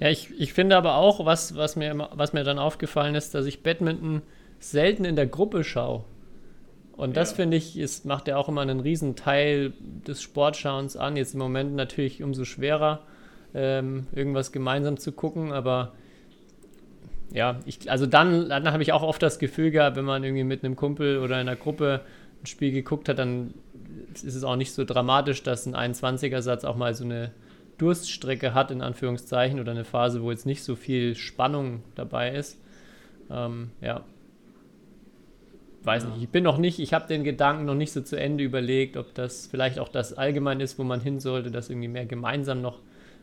Ja, 0.00 0.08
ich, 0.08 0.30
ich 0.40 0.52
finde 0.52 0.76
aber 0.76 0.96
auch, 0.96 1.24
was, 1.24 1.54
was, 1.54 1.76
mir, 1.76 2.08
was 2.14 2.32
mir 2.32 2.42
dann 2.42 2.58
aufgefallen 2.58 3.14
ist, 3.14 3.34
dass 3.34 3.46
ich 3.46 3.62
Badminton 3.62 4.22
selten 4.58 5.04
in 5.04 5.16
der 5.16 5.26
Gruppe 5.26 5.64
schaue. 5.64 6.04
Und 6.96 7.16
das 7.16 7.30
ja. 7.30 7.36
finde 7.36 7.56
ich, 7.56 7.78
ist, 7.78 8.06
macht 8.06 8.26
ja 8.26 8.36
auch 8.36 8.48
immer 8.48 8.62
einen 8.62 8.80
riesen 8.80 9.14
Teil 9.14 9.72
des 10.06 10.20
Sportschauens 10.20 10.96
an. 10.96 11.16
Jetzt 11.16 11.34
im 11.34 11.38
Moment 11.38 11.74
natürlich 11.74 12.22
umso 12.22 12.44
schwerer, 12.44 13.02
ähm, 13.54 14.08
irgendwas 14.12 14.50
gemeinsam 14.50 14.96
zu 14.96 15.12
gucken, 15.12 15.52
aber 15.52 15.92
ja, 17.32 17.60
ich, 17.66 17.90
also 17.90 18.06
dann, 18.06 18.48
dann 18.48 18.72
habe 18.72 18.82
ich 18.82 18.92
auch 18.92 19.02
oft 19.02 19.22
das 19.22 19.38
Gefühl 19.38 19.70
gehabt, 19.70 19.96
wenn 19.96 20.04
man 20.04 20.24
irgendwie 20.24 20.44
mit 20.44 20.64
einem 20.64 20.76
Kumpel 20.76 21.18
oder 21.18 21.40
in 21.40 21.48
einer 21.48 21.56
Gruppe 21.56 22.00
ein 22.42 22.46
Spiel 22.46 22.72
geguckt 22.72 23.08
hat, 23.08 23.18
dann 23.18 23.54
ist 24.14 24.34
es 24.34 24.44
auch 24.44 24.56
nicht 24.56 24.72
so 24.72 24.84
dramatisch, 24.84 25.42
dass 25.42 25.66
ein 25.66 25.94
21er-Satz 25.94 26.64
auch 26.64 26.76
mal 26.76 26.94
so 26.94 27.04
eine 27.04 27.32
Durststrecke 27.76 28.54
hat, 28.54 28.70
in 28.70 28.82
Anführungszeichen, 28.82 29.60
oder 29.60 29.70
eine 29.70 29.84
Phase, 29.84 30.22
wo 30.22 30.30
jetzt 30.30 30.46
nicht 30.46 30.64
so 30.64 30.74
viel 30.74 31.14
Spannung 31.14 31.82
dabei 31.94 32.32
ist. 32.32 32.60
Ähm, 33.30 33.70
ja, 33.80 34.04
weiß 35.84 36.06
nicht, 36.06 36.22
ich 36.22 36.28
bin 36.28 36.44
noch 36.44 36.58
nicht, 36.58 36.78
ich 36.78 36.92
habe 36.92 37.06
den 37.06 37.24
Gedanken 37.24 37.64
noch 37.64 37.74
nicht 37.74 37.92
so 37.92 38.00
zu 38.00 38.16
Ende 38.16 38.44
überlegt, 38.44 38.96
ob 38.96 39.14
das 39.14 39.46
vielleicht 39.46 39.78
auch 39.78 39.88
das 39.88 40.12
allgemein 40.12 40.60
ist, 40.60 40.78
wo 40.78 40.84
man 40.84 41.00
hin 41.00 41.20
sollte, 41.20 41.50
dass 41.50 41.70
irgendwie 41.70 41.88
mehr 41.88 42.06
gemeinsam 42.06 42.60
noch 42.60 42.80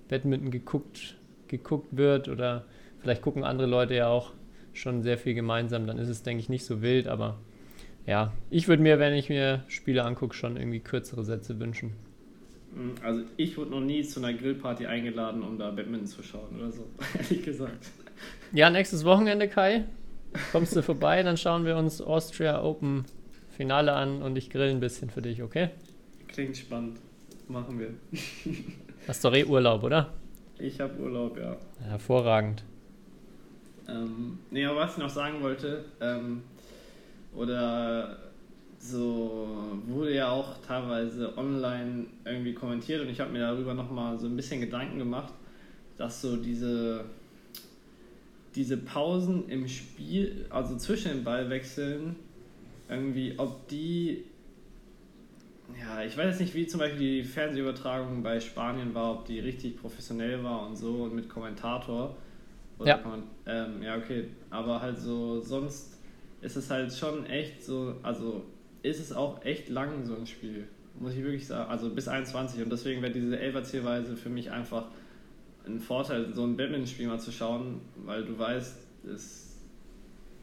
Badminton 0.08 0.52
geguckt, 0.52 1.16
geguckt 1.48 1.98
wird 1.98 2.28
oder 2.30 2.66
vielleicht 3.00 3.22
gucken 3.22 3.44
andere 3.44 3.68
Leute 3.68 3.96
ja 3.96 4.08
auch 4.08 4.32
schon 4.74 5.04
sehr 5.04 5.18
viel 5.18 5.34
gemeinsam, 5.34 5.88
dann 5.88 5.98
ist 5.98 6.10
es, 6.10 6.24
denke 6.24 6.42
ich, 6.42 6.50
nicht 6.50 6.66
so 6.66 6.82
wild, 6.82 7.08
aber 7.08 7.38
ja, 8.06 8.34
ich 8.50 8.68
würde 8.68 8.84
mir, 8.84 9.00
wenn 9.00 9.14
ich 9.14 9.30
mir 9.30 9.64
Spiele 9.68 10.04
angucke, 10.04 10.36
schon 10.36 10.58
irgendwie 10.58 10.80
kürzere 10.80 11.24
Sätze 11.24 11.60
wünschen. 11.60 11.94
Hm, 12.74 12.96
also 13.04 13.22
ich 13.38 13.58
wurde 13.58 13.72
noch 13.72 13.82
nie 13.82 14.04
zu 14.04 14.20
einer 14.20 14.34
Grillparty 14.34 14.86
eingeladen, 14.86 15.42
um 15.44 15.58
da 15.58 15.72
Badminton 15.72 16.08
zu 16.08 16.24
schauen 16.24 16.58
oder 16.58 16.72
so, 16.72 16.86
ehrlich 17.18 17.44
gesagt. 17.44 17.92
Ja, 18.54 18.70
nächstes 18.70 19.06
Wochenende, 19.06 19.48
Kai 19.48 19.86
kommst 20.52 20.76
du 20.76 20.82
vorbei, 20.82 21.24
dann 21.24 21.38
schauen 21.38 21.66
wir 21.66 21.78
uns 21.78 22.02
Austria 22.02 22.62
Open 22.62 23.06
Finale 23.50 23.94
an 23.94 24.22
und 24.22 24.38
ich 24.38 24.50
grill 24.50 24.70
ein 24.70 24.80
bisschen 24.80 25.10
für 25.10 25.22
dich, 25.22 25.42
okay? 25.42 25.70
Klingt 26.28 26.58
spannend. 26.58 27.00
Machen 27.48 27.80
wir. 27.80 27.94
Hast 29.08 29.24
doch 29.24 29.34
eh 29.34 29.46
Urlaub, 29.46 29.84
oder? 29.84 30.14
Ich 30.58 30.80
habe 30.80 31.00
Urlaub, 31.00 31.38
ja. 31.38 31.56
Hervorragend. 31.88 32.64
Ähm, 33.88 34.40
nee, 34.50 34.66
aber 34.66 34.80
was 34.80 34.94
ich 34.94 34.98
noch 34.98 35.10
sagen 35.10 35.42
wollte, 35.42 35.86
ähm, 36.02 36.42
oder 37.36 38.18
so 38.80 39.48
wurde 39.88 40.16
ja 40.16 40.30
auch 40.30 40.58
teilweise 40.66 41.38
online 41.38 42.06
irgendwie 42.24 42.54
kommentiert 42.54 43.02
und 43.02 43.10
ich 43.10 43.20
habe 43.20 43.32
mir 43.32 43.40
darüber 43.40 43.74
nochmal 43.74 44.20
so 44.20 44.28
ein 44.28 44.36
bisschen 44.36 44.62
Gedanken 44.62 45.00
gemacht. 45.00 45.34
dass 45.98 46.22
so 46.22 46.36
diese, 46.36 47.06
diese 48.56 48.78
Pausen 48.78 49.50
im 49.50 49.68
Spiel, 49.68 50.46
also 50.50 50.78
zwischen 50.78 51.12
den 51.12 51.24
Ballwechseln, 51.24 52.16
irgendwie, 52.90 53.34
ob 53.38 53.68
die, 53.68 54.26
ja, 55.80 56.04
ich 56.04 56.18
weiß 56.18 56.26
jetzt 56.28 56.40
nicht, 56.40 56.54
wie 56.54 56.68
zum 56.68 56.80
Beispiel 56.80 57.00
die 57.00 57.24
Fernsehübertragung 57.24 58.24
bei 58.24 58.40
Spanien 58.40 58.94
war, 58.94 59.12
ob 59.12 59.26
die 59.26 59.40
richtig 59.40 59.78
professionell 59.78 60.44
war 60.44 60.68
und 60.68 60.76
so 60.76 61.04
und 61.04 61.16
mit 61.16 61.28
Kommentator. 61.28 62.16
Oder 62.78 62.88
Ja. 62.88 63.08
Man, 63.08 63.24
ähm, 63.46 63.82
ja, 63.82 63.98
okay, 63.98 64.26
aber 64.50 64.82
halt 64.82 65.00
so, 65.00 65.42
sonst 65.42 65.98
ist 66.42 66.56
es 66.56 66.70
halt 66.70 66.94
schon 66.94 67.26
echt 67.26 67.64
so, 67.64 67.96
also 68.04 68.44
ist 68.84 69.00
es 69.00 69.12
auch 69.12 69.44
echt 69.44 69.70
lang, 69.70 70.06
so 70.06 70.16
ein 70.16 70.28
Spiel. 70.28 70.68
Muss 71.00 71.14
ich 71.14 71.24
wirklich 71.24 71.48
sagen. 71.48 71.70
Also 71.70 71.90
bis 71.90 72.08
21. 72.08 72.62
Und 72.64 72.72
deswegen 72.72 73.02
wäre 73.02 73.12
diese 73.12 73.38
Elfer-Zielweise 73.38 74.16
für 74.16 74.30
mich 74.30 74.52
einfach 74.52 74.86
ein 75.66 75.80
Vorteil, 75.80 76.34
so 76.34 76.44
ein 76.44 76.58
Badminton-Spiel 76.58 77.08
mal 77.08 77.20
zu 77.20 77.32
schauen, 77.32 77.82
weil 78.06 78.24
du 78.24 78.38
weißt, 78.38 78.78
es, 79.14 79.58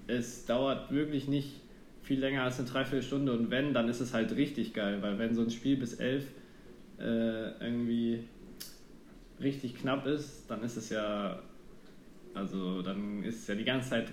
es 0.06 0.46
dauert 0.46 0.90
wirklich 0.90 1.28
nicht 1.28 1.60
viel 2.02 2.20
länger 2.20 2.42
als 2.42 2.58
eine 2.58 2.68
Dreiviertelstunde 2.68 3.32
und 3.32 3.50
wenn, 3.50 3.72
dann 3.72 3.88
ist 3.88 4.00
es 4.00 4.12
halt 4.12 4.34
richtig 4.36 4.74
geil, 4.74 4.98
weil 5.02 5.18
wenn 5.18 5.34
so 5.34 5.42
ein 5.42 5.50
Spiel 5.50 5.76
bis 5.76 5.94
11 5.94 6.24
äh, 6.98 7.04
irgendwie 7.64 8.24
richtig 9.40 9.76
knapp 9.76 10.06
ist, 10.06 10.44
dann 10.48 10.62
ist 10.62 10.76
es 10.76 10.90
ja, 10.90 11.38
also 12.34 12.82
dann 12.82 13.22
ist 13.22 13.40
es 13.40 13.46
ja 13.46 13.54
die 13.54 13.64
ganze 13.64 13.90
Zeit 13.90 14.08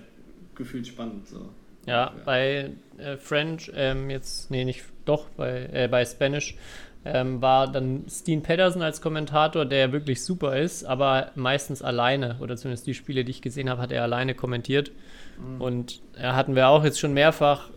gefühlt 0.54 0.86
spannend 0.86 1.26
so. 1.26 1.50
Ja, 1.86 2.14
bei 2.24 2.72
äh, 2.98 3.16
French, 3.16 3.70
ähm, 3.74 4.10
jetzt, 4.10 4.50
nee, 4.50 4.64
nicht, 4.64 4.84
doch, 5.06 5.28
bei, 5.30 5.68
äh, 5.72 5.88
bei 5.88 6.04
Spanish 6.04 6.56
ähm, 7.04 7.40
war 7.40 7.70
dann 7.70 8.04
Steen 8.08 8.42
Pedersen 8.42 8.82
als 8.82 9.00
Kommentator, 9.00 9.64
der 9.64 9.92
wirklich 9.92 10.22
super 10.22 10.58
ist, 10.58 10.84
aber 10.84 11.30
meistens 11.34 11.82
alleine, 11.82 12.36
oder 12.40 12.56
zumindest 12.56 12.86
die 12.86 12.94
Spiele, 12.94 13.24
die 13.24 13.30
ich 13.30 13.42
gesehen 13.42 13.70
habe, 13.70 13.80
hat 13.80 13.92
er 13.92 14.02
alleine 14.02 14.34
kommentiert. 14.34 14.92
Und 15.58 16.00
ja, 16.20 16.34
hatten 16.34 16.54
wir 16.54 16.68
auch 16.68 16.84
jetzt 16.84 17.00
schon 17.00 17.14
mehrfach, 17.14 17.70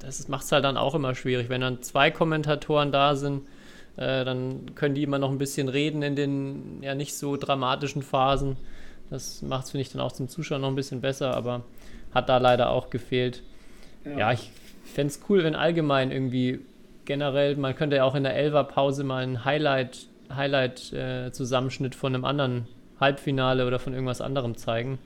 das 0.00 0.26
macht 0.28 0.44
es 0.44 0.52
halt 0.52 0.64
dann 0.64 0.76
auch 0.76 0.94
immer 0.94 1.14
schwierig, 1.14 1.48
wenn 1.48 1.60
dann 1.60 1.82
zwei 1.82 2.10
Kommentatoren 2.10 2.90
da 2.90 3.14
sind, 3.14 3.42
äh, 3.96 4.24
dann 4.24 4.74
können 4.74 4.94
die 4.94 5.02
immer 5.02 5.18
noch 5.18 5.30
ein 5.30 5.38
bisschen 5.38 5.68
reden 5.68 6.02
in 6.02 6.16
den 6.16 6.82
ja 6.82 6.94
nicht 6.94 7.16
so 7.16 7.36
dramatischen 7.36 8.02
Phasen. 8.02 8.56
Das 9.10 9.42
macht 9.42 9.64
es, 9.64 9.70
finde 9.70 9.82
ich, 9.82 9.92
dann 9.92 10.00
auch 10.00 10.12
zum 10.12 10.28
Zuschauen 10.28 10.62
noch 10.62 10.68
ein 10.68 10.76
bisschen 10.76 11.00
besser, 11.00 11.36
aber 11.36 11.64
hat 12.12 12.28
da 12.28 12.38
leider 12.38 12.70
auch 12.70 12.90
gefehlt. 12.90 13.42
Ja, 14.04 14.32
ich 14.32 14.50
fände 14.84 15.12
es 15.12 15.20
cool, 15.28 15.44
wenn 15.44 15.54
allgemein 15.54 16.10
irgendwie 16.10 16.60
generell, 17.10 17.56
man 17.56 17.74
könnte 17.74 17.96
ja 17.96 18.04
auch 18.04 18.14
in 18.14 18.22
der 18.22 18.36
Elfer-Pause 18.36 19.02
mal 19.02 19.24
einen 19.24 19.44
Highlight, 19.44 20.06
Highlight-Zusammenschnitt 20.32 21.96
von 21.96 22.14
einem 22.14 22.24
anderen 22.24 22.68
Halbfinale 23.00 23.66
oder 23.66 23.80
von 23.80 23.94
irgendwas 23.94 24.20
anderem 24.20 24.56
zeigen. 24.56 25.00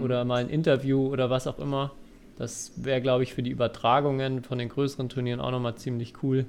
Oder 0.00 0.24
mal 0.24 0.40
ein 0.40 0.48
Interview 0.48 1.06
oder 1.06 1.28
was 1.28 1.46
auch 1.46 1.58
immer. 1.58 1.92
Das 2.38 2.72
wäre, 2.82 3.02
glaube 3.02 3.24
ich, 3.24 3.34
für 3.34 3.42
die 3.42 3.50
Übertragungen 3.50 4.42
von 4.42 4.56
den 4.56 4.70
größeren 4.70 5.10
Turnieren 5.10 5.38
auch 5.40 5.50
nochmal 5.50 5.74
ziemlich 5.74 6.14
cool. 6.22 6.46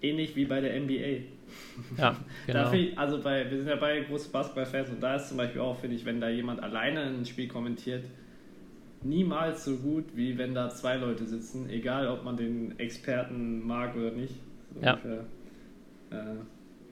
Ähnlich 0.00 0.36
wie 0.36 0.44
bei 0.44 0.60
der 0.60 0.78
NBA. 0.78 1.24
Ja, 1.98 2.16
genau. 2.46 2.72
ich, 2.72 2.96
also 2.96 3.20
bei, 3.20 3.50
wir 3.50 3.58
sind 3.58 3.66
ja 3.66 3.74
beide 3.74 4.04
große 4.04 4.30
Basketballfans 4.30 4.90
und 4.90 5.02
da 5.02 5.16
ist 5.16 5.26
zum 5.30 5.38
Beispiel 5.38 5.60
auch, 5.60 5.76
finde 5.80 5.96
ich, 5.96 6.04
wenn 6.04 6.20
da 6.20 6.28
jemand 6.28 6.62
alleine 6.62 7.00
ein 7.00 7.24
Spiel 7.24 7.48
kommentiert, 7.48 8.04
niemals 9.04 9.64
so 9.64 9.76
gut, 9.76 10.04
wie 10.14 10.36
wenn 10.38 10.54
da 10.54 10.70
zwei 10.70 10.96
Leute 10.96 11.26
sitzen, 11.26 11.68
egal 11.70 12.08
ob 12.08 12.24
man 12.24 12.36
den 12.36 12.78
Experten 12.78 13.64
mag 13.66 13.94
oder 13.96 14.10
nicht. 14.10 14.34
So 14.74 14.80
Ja. 14.80 14.98
Äh, 16.10 16.16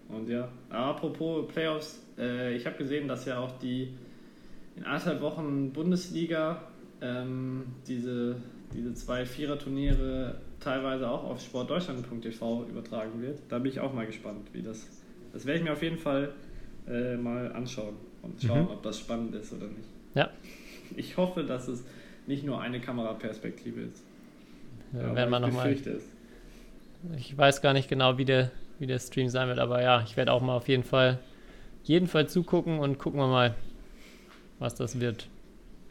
und 0.09 0.29
ja, 0.29 0.49
apropos 0.69 1.49
Playoffs, 1.49 2.03
äh, 2.19 2.55
ich 2.55 2.67
habe 2.67 2.77
gesehen, 2.77 3.09
dass 3.09 3.25
ja 3.25 3.39
auch 3.39 3.59
die 3.59 3.89
in 4.77 4.85
anderthalb 4.85 5.21
Wochen 5.23 5.73
Bundesliga 5.73 6.63
ähm, 7.01 7.65
diese, 7.87 8.37
diese 8.75 8.95
zwei 8.95 9.25
Vierer-Turniere 9.25 10.37
teilweise 10.61 11.09
auch 11.09 11.25
auf 11.25 11.41
sportdeutschland.tv 11.41 12.67
übertragen 12.69 13.21
wird. 13.23 13.39
Da 13.49 13.59
bin 13.59 13.73
ich 13.73 13.81
auch 13.81 13.93
mal 13.93 14.07
gespannt, 14.07 14.49
wie 14.53 14.63
das. 14.63 14.87
Das 15.33 15.47
werde 15.47 15.59
ich 15.61 15.65
mir 15.65 15.73
auf 15.73 15.83
jeden 15.83 15.99
Fall 15.99 16.33
äh, 16.89 17.17
mal 17.17 17.53
anschauen 17.53 17.95
und 18.23 18.41
schauen, 18.43 18.63
Mhm. 18.65 18.71
ob 18.71 18.83
das 18.83 18.99
spannend 18.99 19.35
ist 19.35 19.53
oder 19.53 19.67
nicht. 19.67 19.89
Ja, 20.15 20.31
Ich 20.97 21.17
hoffe, 21.17 21.43
dass 21.45 21.69
es 21.69 21.85
nicht 22.27 22.45
nur 22.45 22.61
eine 22.61 22.81
Kameraperspektive 22.81 23.83
ist. 23.83 24.03
ja 24.93 25.15
werden 25.15 25.31
wir 25.31 25.39
ich 25.39 25.47
nochmal. 25.47 25.77
Ich 27.17 27.37
weiß 27.37 27.63
gar 27.63 27.73
nicht 27.73 27.89
genau, 27.89 28.19
wie 28.19 28.25
der, 28.25 28.51
wie 28.79 28.87
der 28.87 28.99
Stream 28.99 29.29
sein 29.29 29.49
wird, 29.49 29.59
aber 29.59 29.83
ja, 29.83 30.03
ich 30.03 30.17
werde 30.17 30.33
auch 30.33 30.41
mal 30.41 30.57
auf 30.57 30.69
jeden 30.69 30.85
Fall, 30.85 31.19
jeden 31.83 32.07
Fall 32.07 32.29
zugucken 32.29 32.79
und 32.79 32.99
gucken 32.99 33.19
wir 33.19 33.27
mal, 33.27 33.55
was 34.59 34.75
das 34.77 35.01
wird. 35.01 35.29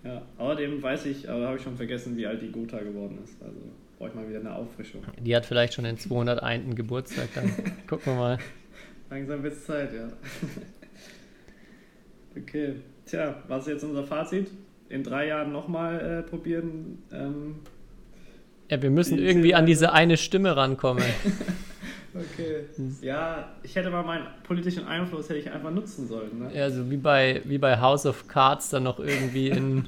Ja, 0.03 0.21
außerdem 0.37 0.81
weiß 0.81 1.05
ich, 1.07 1.29
aber 1.29 1.47
habe 1.47 1.57
ich 1.57 1.63
schon 1.63 1.75
vergessen, 1.75 2.15
wie 2.17 2.25
alt 2.25 2.41
die 2.41 2.51
Gotha 2.51 2.79
geworden 2.79 3.19
ist. 3.23 3.41
Also 3.41 3.59
brauche 3.97 4.09
ich 4.09 4.15
mal 4.15 4.27
wieder 4.27 4.39
eine 4.39 4.55
Auffrischung. 4.55 5.03
Die 5.19 5.35
hat 5.35 5.45
vielleicht 5.45 5.73
schon 5.73 5.83
den 5.83 5.97
201. 5.97 6.75
Geburtstag, 6.75 7.29
dann 7.35 7.51
gucken 7.87 8.13
wir 8.13 8.19
mal. 8.19 8.37
Langsam 9.09 9.43
wird 9.43 9.53
es 9.53 9.65
Zeit, 9.65 9.93
ja. 9.93 10.07
okay, 12.37 12.75
tja, 13.05 13.43
was 13.47 13.67
ist 13.67 13.73
jetzt 13.73 13.83
unser 13.83 14.03
Fazit? 14.03 14.47
In 14.91 15.03
drei 15.03 15.27
Jahren 15.27 15.51
nochmal 15.51 15.99
äh, 15.99 16.29
probieren. 16.29 16.99
Ähm, 17.11 17.55
Ja, 18.69 18.81
wir 18.81 18.89
müssen 18.89 19.17
irgendwie 19.17 19.55
an 19.55 19.65
diese 19.65 19.93
eine 19.93 20.17
Stimme 20.17 20.55
rankommen. 20.57 21.03
okay. 22.13 22.65
Ja, 23.01 23.49
ich 23.63 23.75
hätte 23.75 23.89
mal 23.89 24.03
meinen 24.03 24.25
politischen 24.43 24.85
Einfluss 24.85 25.29
hätte 25.29 25.39
ich 25.39 25.49
einfach 25.49 25.71
nutzen 25.71 26.07
sollen. 26.07 26.39
Ne? 26.39 26.51
Ja, 26.53 26.69
so 26.69 26.89
wie 26.91 26.97
bei, 26.97 27.41
wie 27.45 27.57
bei 27.57 27.79
House 27.79 28.05
of 28.05 28.27
Cards 28.27 28.69
dann 28.69 28.83
noch 28.83 28.99
irgendwie 28.99 29.49
in, 29.49 29.85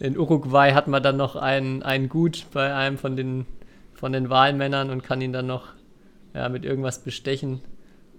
in 0.00 0.18
Uruguay 0.18 0.72
hat 0.72 0.86
man 0.86 1.02
dann 1.02 1.16
noch 1.16 1.36
ein, 1.36 1.82
ein 1.82 2.08
Gut 2.08 2.46
bei 2.52 2.74
einem 2.74 2.98
von 2.98 3.16
den, 3.16 3.46
von 3.94 4.12
den 4.12 4.28
Wahlmännern 4.30 4.90
und 4.90 5.02
kann 5.02 5.20
ihn 5.20 5.32
dann 5.32 5.46
noch 5.46 5.68
ja, 6.34 6.48
mit 6.48 6.64
irgendwas 6.64 6.98
bestechen. 6.98 7.60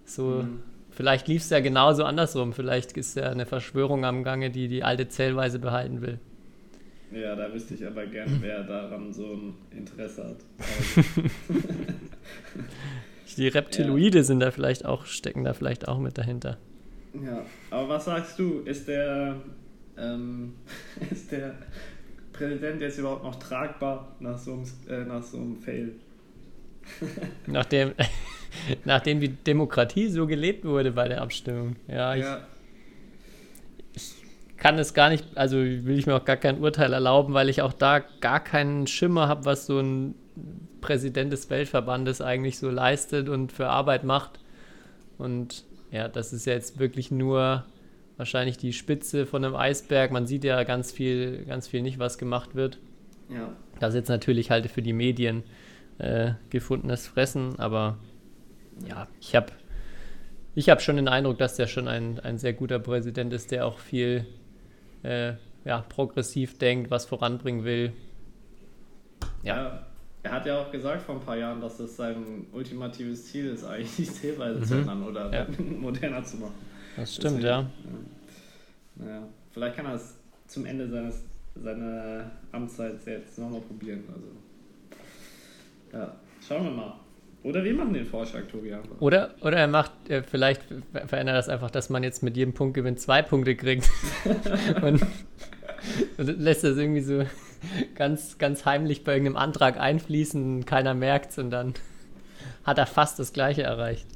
So, 0.06 0.43
Mhm. 0.43 0.60
Vielleicht 0.95 1.27
lief 1.27 1.41
es 1.41 1.49
ja 1.49 1.60
genauso 1.60 2.03
andersrum. 2.03 2.53
Vielleicht 2.53 2.93
ist 2.93 3.15
ja 3.15 3.29
eine 3.29 3.45
Verschwörung 3.45 4.06
am 4.06 4.23
Gange, 4.23 4.49
die 4.49 4.67
die 4.67 4.84
alte 4.84 5.08
Zählweise 5.10 5.60
behalten 5.60 6.01
will. 6.01 6.19
Ja, 7.12 7.36
da 7.36 7.53
wüsste 7.53 7.75
ich 7.75 7.86
aber 7.86 8.08
gern, 8.08 8.39
wer 8.41 8.63
daran 8.63 9.13
so 9.13 9.34
ein 9.34 9.53
Interesse 9.71 10.29
hat. 10.29 10.38
Die 13.38 13.47
Reptiloide 13.47 14.23
sind 14.23 14.39
da 14.39 14.51
vielleicht 14.51 14.86
auch, 14.86 15.06
stecken 15.06 15.43
da 15.43 15.53
vielleicht 15.53 15.88
auch 15.88 15.99
mit 15.99 16.17
dahinter. 16.17 16.58
ja, 17.13 17.45
aber 17.71 17.89
was 17.89 18.06
sagst 18.06 18.38
du? 18.38 18.60
Ist 18.62 18.88
der, 18.88 19.41
ähm, 19.97 20.53
ist 21.12 21.32
der 21.32 21.56
Präsident 22.32 22.82
jetzt 22.82 22.97
überhaupt 22.97 23.23
noch 23.23 23.36
tragbar 23.36 24.15
nach 24.19 24.38
so 24.38 24.53
einem, 24.53 24.65
äh, 24.88 25.06
nach 25.06 25.23
so 25.23 25.38
einem 25.38 25.58
Fail? 25.58 25.93
Nachdem, 27.47 27.93
nachdem 28.85 29.19
die 29.19 29.29
Demokratie 29.29 30.09
so 30.09 30.27
gelebt 30.27 30.65
wurde 30.65 30.91
bei 30.91 31.07
der 31.07 31.21
Abstimmung. 31.21 31.75
Ja, 31.87 32.15
ich 32.15 32.23
ja, 32.23 32.41
kann 34.63 34.79
es 34.79 34.93
gar 34.93 35.09
nicht, 35.09 35.25
also 35.35 35.57
will 35.57 35.99
ich 35.99 36.07
mir 36.07 36.15
auch 36.15 36.23
gar 36.23 36.37
kein 36.37 36.61
Urteil 36.61 36.93
erlauben, 36.93 37.33
weil 37.33 37.49
ich 37.49 37.61
auch 37.61 37.73
da 37.73 37.99
gar 37.99 38.41
keinen 38.41 38.87
Schimmer 38.87 39.27
habe, 39.27 39.43
was 39.43 39.65
so 39.65 39.77
ein 39.79 40.15
Präsident 40.79 41.33
des 41.33 41.49
Weltverbandes 41.49 42.21
eigentlich 42.21 42.57
so 42.57 42.69
leistet 42.69 43.27
und 43.27 43.51
für 43.51 43.67
Arbeit 43.67 44.05
macht. 44.05 44.39
Und 45.17 45.65
ja, 45.91 46.07
das 46.07 46.31
ist 46.31 46.45
ja 46.45 46.53
jetzt 46.53 46.79
wirklich 46.79 47.11
nur 47.11 47.65
wahrscheinlich 48.15 48.57
die 48.57 48.71
Spitze 48.71 49.25
von 49.25 49.43
einem 49.43 49.55
Eisberg. 49.55 50.11
Man 50.11 50.27
sieht 50.27 50.45
ja 50.45 50.63
ganz 50.63 50.93
viel, 50.93 51.43
ganz 51.45 51.67
viel 51.67 51.81
nicht, 51.81 51.99
was 51.99 52.17
gemacht 52.17 52.55
wird. 52.55 52.77
ja. 53.29 53.49
Das 53.81 53.89
ist 53.89 53.99
jetzt 53.99 54.09
natürlich 54.09 54.49
halt 54.49 54.71
für 54.71 54.81
die 54.81 54.93
Medien 54.93 55.43
äh, 55.97 56.33
gefundenes 56.49 57.07
Fressen, 57.07 57.59
aber 57.59 57.97
ja, 58.88 59.07
ich 59.19 59.36
habe 59.36 59.51
ich 60.55 60.69
hab 60.69 60.81
schon 60.81 60.97
den 60.97 61.07
Eindruck, 61.07 61.38
dass 61.39 61.55
der 61.55 61.67
schon 61.67 61.88
ein, 61.88 62.19
ein 62.19 62.38
sehr 62.38 62.53
guter 62.53 62.79
Präsident 62.79 63.33
ist, 63.33 63.51
der 63.51 63.65
auch 63.65 63.79
viel 63.79 64.25
äh, 65.03 65.33
ja, 65.65 65.81
progressiv 65.89 66.57
denkt, 66.57 66.91
was 66.91 67.05
voranbringen 67.05 67.63
will. 67.63 67.93
Ja. 69.43 69.55
Ja. 69.55 69.86
Er 70.25 70.31
hat 70.31 70.45
ja 70.45 70.62
auch 70.62 70.71
gesagt 70.71 71.01
vor 71.01 71.15
ein 71.15 71.21
paar 71.21 71.36
Jahren, 71.36 71.59
dass 71.59 71.77
das 71.77 71.97
sein 71.97 72.47
ultimatives 72.53 73.25
Ziel 73.25 73.47
ist, 73.47 73.65
eigentlich 73.65 73.93
die 73.97 74.05
Zählweise 74.05 74.62
zu 74.62 74.75
Mhm. 74.75 74.79
ändern 74.81 75.03
oder 75.03 75.33
Ja. 75.33 75.47
moderner 75.79 76.23
zu 76.23 76.38
machen. 76.38 76.53
Das 76.95 77.13
stimmt, 77.15 77.43
Deswegen, 77.43 77.47
ja. 77.47 77.69
Naja, 78.95 79.23
vielleicht 79.51 79.75
kann 79.75 79.86
er 79.88 79.95
es 79.95 80.15
zum 80.47 80.65
Ende 80.65 80.88
seines, 80.88 81.23
seiner 81.55 82.31
Amtszeit 82.53 83.05
jetzt 83.05 83.38
nochmal 83.38 83.59
probieren. 83.62 84.03
Also, 84.07 84.27
ja, 85.97 86.15
schauen 86.47 86.63
wir 86.65 86.71
mal. 86.71 86.93
Oder 87.43 87.63
wir 87.63 87.73
machen 87.73 87.93
den 87.93 88.06
Vorschlag, 88.06 88.43
Tobi. 88.49 88.73
Oder, 88.99 89.36
oder 89.41 89.58
er 89.58 89.67
macht, 89.67 89.91
äh, 90.10 90.23
vielleicht 90.23 90.62
ver- 90.63 91.08
verändert 91.08 91.36
das 91.36 91.49
einfach, 91.49 91.69
dass 91.71 91.89
man 91.89 92.01
jetzt 92.03 92.23
mit 92.23 92.38
jedem 92.38 92.53
Punktgewinn 92.53 92.95
zwei 92.97 93.21
Punkte 93.21 93.56
kriegt. 93.56 93.89
und, 94.82 95.01
und 96.17 96.41
lässt 96.41 96.63
das 96.63 96.77
irgendwie 96.77 97.01
so 97.01 97.25
ganz, 97.95 98.38
ganz 98.38 98.65
heimlich 98.65 99.03
bei 99.03 99.13
irgendeinem 99.13 99.38
Antrag 99.38 99.77
einfließen, 99.79 100.65
keiner 100.65 100.93
merkt 100.93 101.32
es 101.32 101.38
und 101.38 101.51
dann 101.51 101.73
hat 102.63 102.77
er 102.77 102.86
fast 102.86 103.19
das 103.19 103.34
Gleiche 103.34 103.63
erreicht. 103.63 104.08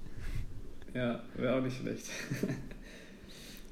Ja, 0.94 1.20
wäre 1.36 1.56
auch 1.58 1.62
nicht 1.62 1.78
schlecht. 1.78 2.06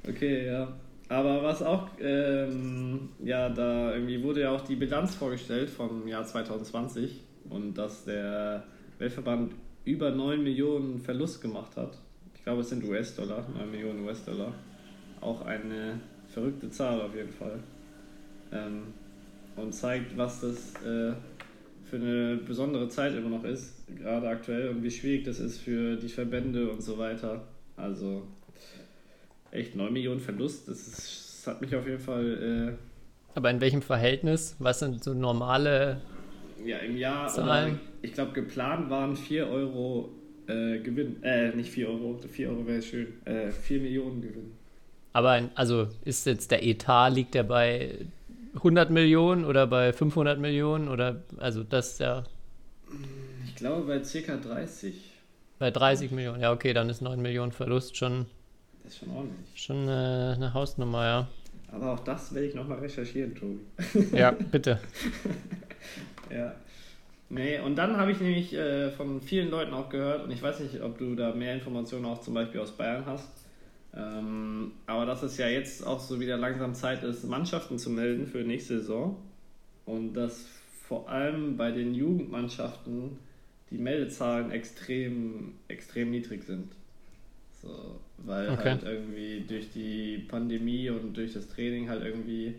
Okay, 0.08 0.46
ja. 0.46 0.68
Aber 1.10 1.44
was 1.44 1.62
auch, 1.62 1.88
ähm, 2.00 3.10
ja, 3.24 3.50
da 3.50 3.94
irgendwie 3.94 4.22
wurde 4.24 4.41
ja 4.41 4.52
auch 4.52 4.62
die 4.62 4.76
Bilanz 4.76 5.15
vorgestellt 5.15 5.70
vom 5.70 6.08
Jahr 6.08 6.26
2020 6.26 7.22
und 7.50 7.76
dass 7.76 8.06
der 8.06 8.63
Weltverband 9.00 9.54
über 9.84 10.12
9 10.12 10.44
Millionen 10.44 11.00
Verlust 11.00 11.42
gemacht 11.42 11.76
hat. 11.78 11.98
Ich 12.36 12.44
glaube, 12.44 12.62
es 12.62 12.70
sind 12.70 12.84
US-Dollar, 12.84 13.46
9 13.58 13.72
Millionen 13.72 14.06
US-Dollar. 14.06 14.54
Auch 15.22 15.42
eine 15.46 16.00
verrückte 16.28 16.70
Zahl 16.70 17.02
auf 17.02 17.16
jeden 17.16 17.32
Fall. 17.32 17.60
Ähm, 18.52 18.94
und 19.56 19.74
zeigt, 19.74 20.18
was 20.18 20.42
das 20.42 20.74
äh, 20.84 21.14
für 21.86 21.96
eine 21.96 22.38
besondere 22.38 22.90
Zeit 22.90 23.16
immer 23.16 23.30
noch 23.30 23.44
ist, 23.44 23.74
gerade 23.96 24.28
aktuell, 24.28 24.70
und 24.70 24.84
wie 24.84 24.92
schwierig 24.92 25.24
das 25.24 25.40
ist 25.40 25.60
für 25.60 25.96
die 25.96 26.10
Verbände 26.10 26.70
und 26.70 26.82
so 26.82 26.98
weiter. 26.98 27.44
Also 27.78 28.28
echt 29.52 29.76
9 29.76 29.94
Millionen 29.94 30.20
Verlust, 30.20 30.68
das, 30.68 30.88
ist, 30.88 31.46
das 31.46 31.48
hat 31.48 31.62
mich 31.62 31.76
auf 31.76 31.88
jeden 31.88 32.00
Fall. 32.00 32.78
Äh, 32.78 33.38
Aber 33.38 33.50
in 33.52 33.62
welchem 33.62 33.82
Verhältnis? 33.82 34.56
Was 34.60 34.80
sind 34.80 35.04
so 35.04 35.14
normale 35.14 36.02
ja, 36.66 36.78
im 36.78 36.98
Jahr, 36.98 37.28
Zahlen? 37.28 37.74
oder, 37.74 37.80
ich 38.06 38.13
glaube, 38.13 38.32
geplant 38.34 38.89
waren 38.89 39.15
4 39.15 39.48
Euro 39.48 40.10
äh, 40.48 40.80
Gewinn. 40.80 41.22
Äh, 41.24 41.56
nicht 41.56 41.70
4 41.72 41.89
Euro, 41.89 42.20
4 42.28 42.50
Euro 42.50 42.65
wäre 42.68 42.82
schön. 42.82 43.08
Äh, 43.26 43.52
4 43.52 43.82
Millionen 43.82 44.22
Gewinn. 44.22 44.52
Aber 45.13 45.41
also 45.56 45.88
ist 46.04 46.26
jetzt 46.26 46.52
der 46.52 46.63
Etat, 46.63 47.10
liegt 47.10 47.34
der 47.36 47.44
bei 47.44 47.96
100 48.56 48.89
Millionen 48.89 49.46
oder 49.46 49.65
bei 49.68 49.91
500 49.94 50.39
Millionen 50.39 50.88
oder 50.88 51.24
also 51.38 51.63
das 51.63 51.94
ist 51.94 52.00
ja 52.00 52.24
Ich 53.46 53.56
glaube 53.56 53.84
bei 53.88 54.00
ca. 54.00 54.38
30. 54.38 54.94
bei 55.60 55.72
30 55.72 56.12
Millionen. 56.12 56.41
Ja, 56.41 56.52
okay, 56.52 56.74
dann 56.74 56.89
ist 56.89 57.02
9 57.02 57.22
Millionen 57.22 57.52
Verlust 57.54 57.96
schon, 57.98 58.26
Das 58.84 58.94
ist 58.94 59.00
schon 59.00 59.10
ordentlich. 59.12 59.38
schon 59.56 59.88
äh, 59.88 60.34
eine 60.36 60.54
Hausnummer, 60.54 61.06
ja. 61.06 61.28
Aber 61.72 61.94
auch 61.94 62.00
das 62.02 62.34
werde 62.34 62.48
ich 62.48 62.56
nochmal 62.56 62.80
recherchieren, 62.80 63.36
Tobi. 63.36 63.60
Ja, 64.13 64.32
bitte. 64.52 64.80
Ja. 66.30 66.56
Nee, 67.30 67.60
und 67.60 67.76
dann 67.76 67.98
habe 67.98 68.12
ich 68.12 68.20
nämlich 68.22 68.54
äh, 68.54 68.92
von 68.92 69.20
vielen 69.22 69.50
Leuten 69.50 69.74
auch 69.74 69.90
gehört, 69.90 70.24
und 70.26 70.32
ich 70.32 70.42
weiß 70.42 70.60
nicht, 70.60 70.82
ob 70.82 70.98
du 71.00 71.16
da 71.16 71.34
mehr 71.34 71.56
Informationen 71.56 72.06
auch 72.06 72.22
zum 72.22 72.36
Beispiel 72.36 72.62
aus 72.62 72.72
Bayern 72.78 73.06
hast, 73.08 73.30
ähm, 73.96 74.74
aber 74.86 75.06
dass 75.06 75.24
es 75.24 75.38
ja 75.38 75.48
jetzt 75.48 75.86
auch 75.86 76.00
so 76.00 76.20
wieder 76.20 76.38
langsam 76.38 76.76
Zeit 76.76 77.04
ist, 77.04 77.24
Mannschaften 77.24 77.80
zu 77.80 77.90
melden 77.90 78.28
für 78.28 78.40
nächste 78.40 78.80
Saison. 78.80 79.18
Und 79.86 80.14
dass 80.14 80.48
vor 80.88 81.10
allem 81.10 81.58
bei 81.58 81.72
den 81.72 81.96
Jugendmannschaften 81.96 83.20
die 83.72 83.78
Meldezahlen 83.78 84.52
extrem, 84.52 85.54
extrem 85.68 86.12
niedrig 86.12 86.44
sind. 86.44 86.74
So, 87.62 88.00
weil 88.18 88.52
Okay. 88.52 88.58
halt 88.58 88.84
irgendwie 88.84 89.46
durch 89.48 89.72
die 89.72 90.20
Pandemie 90.20 90.90
und 90.90 91.16
durch 91.18 91.34
das 91.34 91.48
Training 91.50 91.90
halt 91.90 92.04
irgendwie 92.04 92.56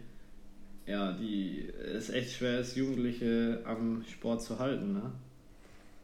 ja, 0.86 1.12
die 1.12 1.68
es 1.96 2.10
echt 2.10 2.32
schwer 2.32 2.60
ist, 2.60 2.76
Jugendliche 2.76 3.60
am 3.64 4.04
Sport 4.10 4.42
zu 4.42 4.58
halten. 4.58 4.92
Ne? 4.94 5.02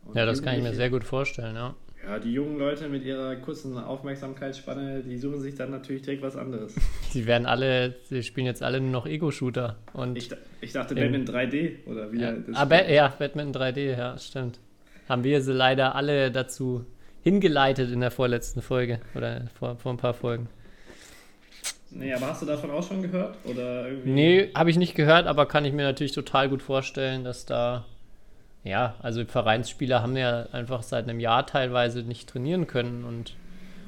Und 0.04 0.16
Ja, 0.16 0.26
das 0.26 0.42
kann 0.42 0.56
ich 0.56 0.62
mir 0.62 0.74
sehr 0.74 0.90
gut 0.90 1.04
vorstellen, 1.04 1.54
ja. 1.54 1.74
Ja, 2.04 2.18
die 2.18 2.32
jungen 2.32 2.58
Leute 2.58 2.88
mit 2.88 3.04
ihrer 3.04 3.36
kurzen 3.36 3.78
Aufmerksamkeitsspanne, 3.78 5.02
die 5.04 5.18
suchen 5.18 5.40
sich 5.40 5.54
dann 5.54 5.70
natürlich 5.70 6.02
direkt 6.02 6.22
was 6.22 6.36
anderes. 6.36 6.74
Die 7.14 7.26
werden 7.26 7.46
alle, 7.46 7.94
sie 8.08 8.24
spielen 8.24 8.46
jetzt 8.46 8.62
alle 8.62 8.80
nur 8.80 8.90
noch 8.90 9.06
Ego-Shooter. 9.06 9.76
Und 9.92 10.18
Ich, 10.18 10.28
ich 10.62 10.72
dachte, 10.72 10.94
Im- 10.94 11.12
Batman 11.12 11.26
3D 11.26 11.86
oder 11.86 12.10
wie 12.10 12.20
ja, 12.20 12.32
das 12.32 12.56
aber, 12.56 12.90
ja, 12.90 13.06
Batman 13.06 13.52
3D, 13.52 13.96
ja, 13.96 14.18
stimmt. 14.18 14.58
Haben 15.08 15.22
wir 15.22 15.42
sie 15.42 15.52
leider 15.52 15.94
alle 15.94 16.32
dazu 16.32 16.84
hingeleitet 17.22 17.92
in 17.92 18.00
der 18.00 18.10
vorletzten 18.10 18.62
Folge 18.62 18.98
oder 19.14 19.42
vor, 19.56 19.76
vor 19.76 19.92
ein 19.92 19.98
paar 19.98 20.14
Folgen. 20.14 20.48
Nee, 21.94 22.12
aber 22.14 22.28
hast 22.28 22.42
du 22.42 22.46
davon 22.46 22.70
auch 22.70 22.86
schon 22.86 23.02
gehört? 23.02 23.36
Oder 23.44 23.88
irgendwie? 23.88 24.10
Nee, 24.10 24.50
habe 24.54 24.70
ich 24.70 24.76
nicht 24.78 24.94
gehört, 24.94 25.26
aber 25.26 25.46
kann 25.46 25.64
ich 25.64 25.72
mir 25.72 25.82
natürlich 25.82 26.12
total 26.12 26.48
gut 26.48 26.62
vorstellen, 26.62 27.22
dass 27.24 27.44
da, 27.44 27.84
ja, 28.64 28.94
also 29.02 29.24
Vereinsspieler 29.24 30.02
haben 30.02 30.16
ja 30.16 30.46
einfach 30.52 30.82
seit 30.82 31.08
einem 31.08 31.20
Jahr 31.20 31.46
teilweise 31.46 32.02
nicht 32.02 32.28
trainieren 32.28 32.66
können 32.66 33.04
und 33.04 33.36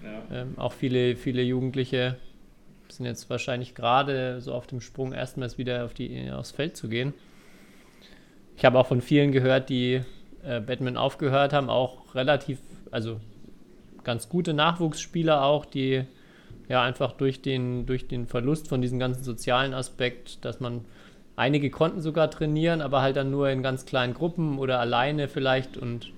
Ja. 0.02 0.42
ähm, 0.42 0.58
auch 0.58 0.72
viele, 0.72 1.16
viele 1.16 1.42
Jugendliche 1.42 2.16
sind 2.88 3.06
jetzt 3.06 3.30
wahrscheinlich 3.30 3.74
gerade 3.74 4.40
so 4.40 4.52
auf 4.52 4.66
dem 4.66 4.80
Sprung, 4.80 5.12
erstmals 5.12 5.56
wieder 5.58 5.84
auf 5.84 5.94
die, 5.94 6.30
aufs 6.30 6.50
Feld 6.50 6.76
zu 6.76 6.88
gehen. 6.88 7.14
Ich 8.56 8.64
habe 8.64 8.78
auch 8.78 8.86
von 8.86 9.00
vielen 9.00 9.32
gehört, 9.32 9.68
die 9.68 10.02
äh, 10.44 10.60
Batman 10.60 10.96
aufgehört 10.96 11.52
haben, 11.52 11.70
auch 11.70 12.14
relativ, 12.14 12.58
also 12.90 13.20
ganz 14.04 14.28
gute 14.28 14.52
Nachwuchsspieler 14.52 15.42
auch, 15.42 15.64
die 15.64 16.04
ja 16.68 16.82
einfach 16.82 17.12
durch 17.12 17.42
den, 17.42 17.86
durch 17.86 18.08
den 18.08 18.26
Verlust 18.26 18.68
von 18.68 18.80
diesem 18.82 18.98
ganzen 18.98 19.24
sozialen 19.24 19.74
Aspekt, 19.74 20.44
dass 20.44 20.60
man 20.60 20.84
einige 21.36 21.70
konnten 21.70 22.00
sogar 22.00 22.30
trainieren, 22.30 22.80
aber 22.80 23.02
halt 23.02 23.16
dann 23.16 23.30
nur 23.30 23.48
in 23.50 23.62
ganz 23.62 23.86
kleinen 23.86 24.14
Gruppen 24.14 24.58
oder 24.58 24.80
alleine 24.80 25.28
vielleicht 25.28 25.76
und 25.76 26.12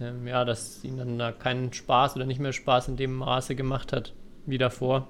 ähm, 0.00 0.26
ja, 0.26 0.44
dass 0.44 0.82
ihnen 0.84 0.98
dann 0.98 1.18
da 1.18 1.32
keinen 1.32 1.72
Spaß 1.72 2.16
oder 2.16 2.26
nicht 2.26 2.40
mehr 2.40 2.52
Spaß 2.52 2.88
in 2.88 2.96
dem 2.96 3.14
Maße 3.14 3.54
gemacht 3.54 3.92
hat 3.92 4.12
wie 4.46 4.58
davor. 4.58 5.08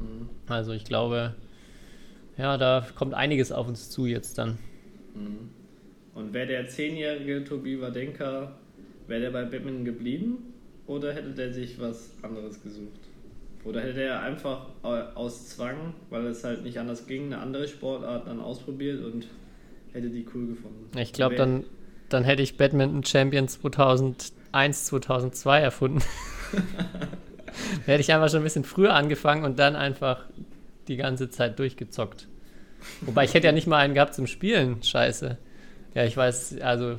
Mhm. 0.00 0.28
Also 0.48 0.72
ich 0.72 0.84
glaube, 0.84 1.34
ja, 2.36 2.56
da 2.56 2.86
kommt 2.94 3.14
einiges 3.14 3.52
auf 3.52 3.68
uns 3.68 3.90
zu 3.90 4.06
jetzt 4.06 4.38
dann. 4.38 4.58
Mhm. 5.14 5.50
Und 6.14 6.32
wäre 6.34 6.46
der 6.46 6.68
zehnjährige 6.68 7.44
Tobi 7.44 7.80
Wadenka, 7.80 8.52
wäre 9.06 9.20
der 9.20 9.30
bei 9.30 9.44
Batman 9.44 9.84
geblieben 9.84 10.52
oder 10.86 11.12
hätte 11.14 11.30
der 11.30 11.52
sich 11.52 11.80
was 11.80 12.12
anderes 12.22 12.62
gesucht? 12.62 13.07
Oder 13.64 13.82
hätte 13.82 14.02
er 14.02 14.20
einfach 14.22 14.66
aus 14.82 15.48
Zwang, 15.50 15.94
weil 16.10 16.26
es 16.26 16.44
halt 16.44 16.62
nicht 16.62 16.78
anders 16.78 17.06
ging, 17.06 17.26
eine 17.26 17.38
andere 17.38 17.68
Sportart 17.68 18.26
dann 18.26 18.40
ausprobiert 18.40 19.04
und 19.04 19.26
hätte 19.92 20.08
die 20.08 20.26
cool 20.34 20.46
gefunden? 20.48 20.88
Ich 20.96 21.12
glaube, 21.12 21.34
dann, 21.34 21.64
dann 22.08 22.24
hätte 22.24 22.42
ich 22.42 22.56
Badminton 22.56 23.04
Champion 23.04 23.48
2001, 23.48 24.84
2002 24.86 25.60
erfunden. 25.60 26.02
dann 26.52 27.84
hätte 27.84 28.00
ich 28.00 28.12
einfach 28.12 28.30
schon 28.30 28.40
ein 28.40 28.44
bisschen 28.44 28.64
früher 28.64 28.94
angefangen 28.94 29.44
und 29.44 29.58
dann 29.58 29.76
einfach 29.76 30.24
die 30.86 30.96
ganze 30.96 31.28
Zeit 31.28 31.58
durchgezockt. 31.58 32.28
Wobei 33.02 33.24
ich 33.24 33.34
hätte 33.34 33.46
ja 33.48 33.52
nicht 33.52 33.66
mal 33.66 33.78
einen 33.78 33.94
gehabt 33.94 34.14
zum 34.14 34.26
Spielen. 34.26 34.82
Scheiße. 34.82 35.36
Ja, 35.94 36.04
ich 36.04 36.16
weiß, 36.16 36.60
also 36.60 36.98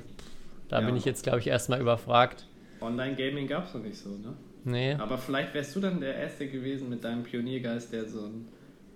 da 0.67 0.81
Ja. 0.81 0.85
bin 0.85 0.95
ich 0.95 1.05
jetzt, 1.05 1.23
glaube 1.23 1.39
ich, 1.39 1.47
erstmal 1.47 1.79
überfragt. 1.79 2.45
Online-Gaming 2.81 3.47
gab 3.47 3.67
es 3.67 3.73
noch 3.73 3.81
nicht 3.81 3.97
so, 3.97 4.09
ne? 4.09 4.33
Nee. 4.63 4.93
Aber 4.93 5.17
vielleicht 5.17 5.53
wärst 5.53 5.75
du 5.75 5.79
dann 5.79 6.01
der 6.01 6.15
Erste 6.15 6.47
gewesen 6.47 6.89
mit 6.89 7.03
deinem 7.03 7.23
Pioniergeist, 7.23 7.93
der 7.93 8.07
so 8.07 8.25
ein 8.25 8.47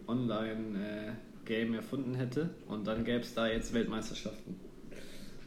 Online-Game 0.07 1.73
erfunden 1.73 2.15
hätte 2.15 2.49
und 2.67 2.85
dann 2.85 3.05
gäbe 3.05 3.21
es 3.21 3.33
da 3.33 3.47
jetzt 3.47 3.73
Weltmeisterschaften. 3.73 4.59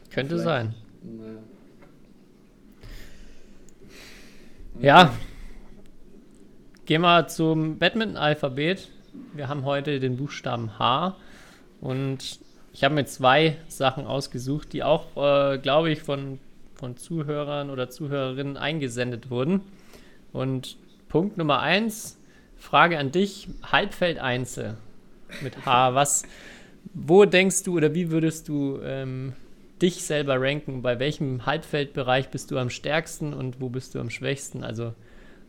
Könnte 0.09 0.39
vielleicht. 0.39 0.45
sein. 0.45 0.75
Naja. 1.03 1.39
Ja. 4.79 5.13
Gehen 6.85 7.01
wir 7.01 7.27
zum 7.27 7.79
Badminton-Alphabet. 7.79 8.89
Wir 9.33 9.49
haben 9.49 9.65
heute 9.65 9.99
den 9.99 10.17
Buchstaben 10.17 10.77
H 10.79 11.17
und 11.81 12.39
ich 12.73 12.83
habe 12.83 12.93
mir 12.93 13.05
zwei 13.05 13.57
Sachen 13.67 14.05
ausgesucht, 14.05 14.71
die 14.71 14.83
auch, 14.83 15.17
äh, 15.17 15.57
glaube 15.57 15.89
ich, 15.89 16.01
von, 16.03 16.39
von 16.75 16.95
Zuhörern 16.95 17.71
oder 17.71 17.89
Zuhörerinnen 17.89 18.55
eingesendet 18.55 19.31
wurden. 19.31 19.61
Und 20.37 20.77
Punkt 21.09 21.37
Nummer 21.37 21.61
eins, 21.61 22.21
Frage 22.55 22.99
an 22.99 23.11
dich, 23.11 23.47
Halbfeld 23.63 24.19
Einzel 24.19 24.77
mit 25.41 25.65
H. 25.65 25.95
Was, 25.95 26.23
wo 26.93 27.25
denkst 27.25 27.63
du 27.63 27.75
oder 27.75 27.93
wie 27.95 28.11
würdest 28.11 28.47
du 28.47 28.79
ähm, 28.83 29.33
dich 29.81 30.03
selber 30.03 30.39
ranken? 30.39 30.81
Bei 30.83 30.99
welchem 30.99 31.45
Halbfeldbereich 31.45 32.29
bist 32.29 32.51
du 32.51 32.57
am 32.59 32.69
stärksten 32.69 33.33
und 33.33 33.61
wo 33.61 33.69
bist 33.69 33.95
du 33.95 33.99
am 33.99 34.09
schwächsten? 34.09 34.63
Also 34.63 34.93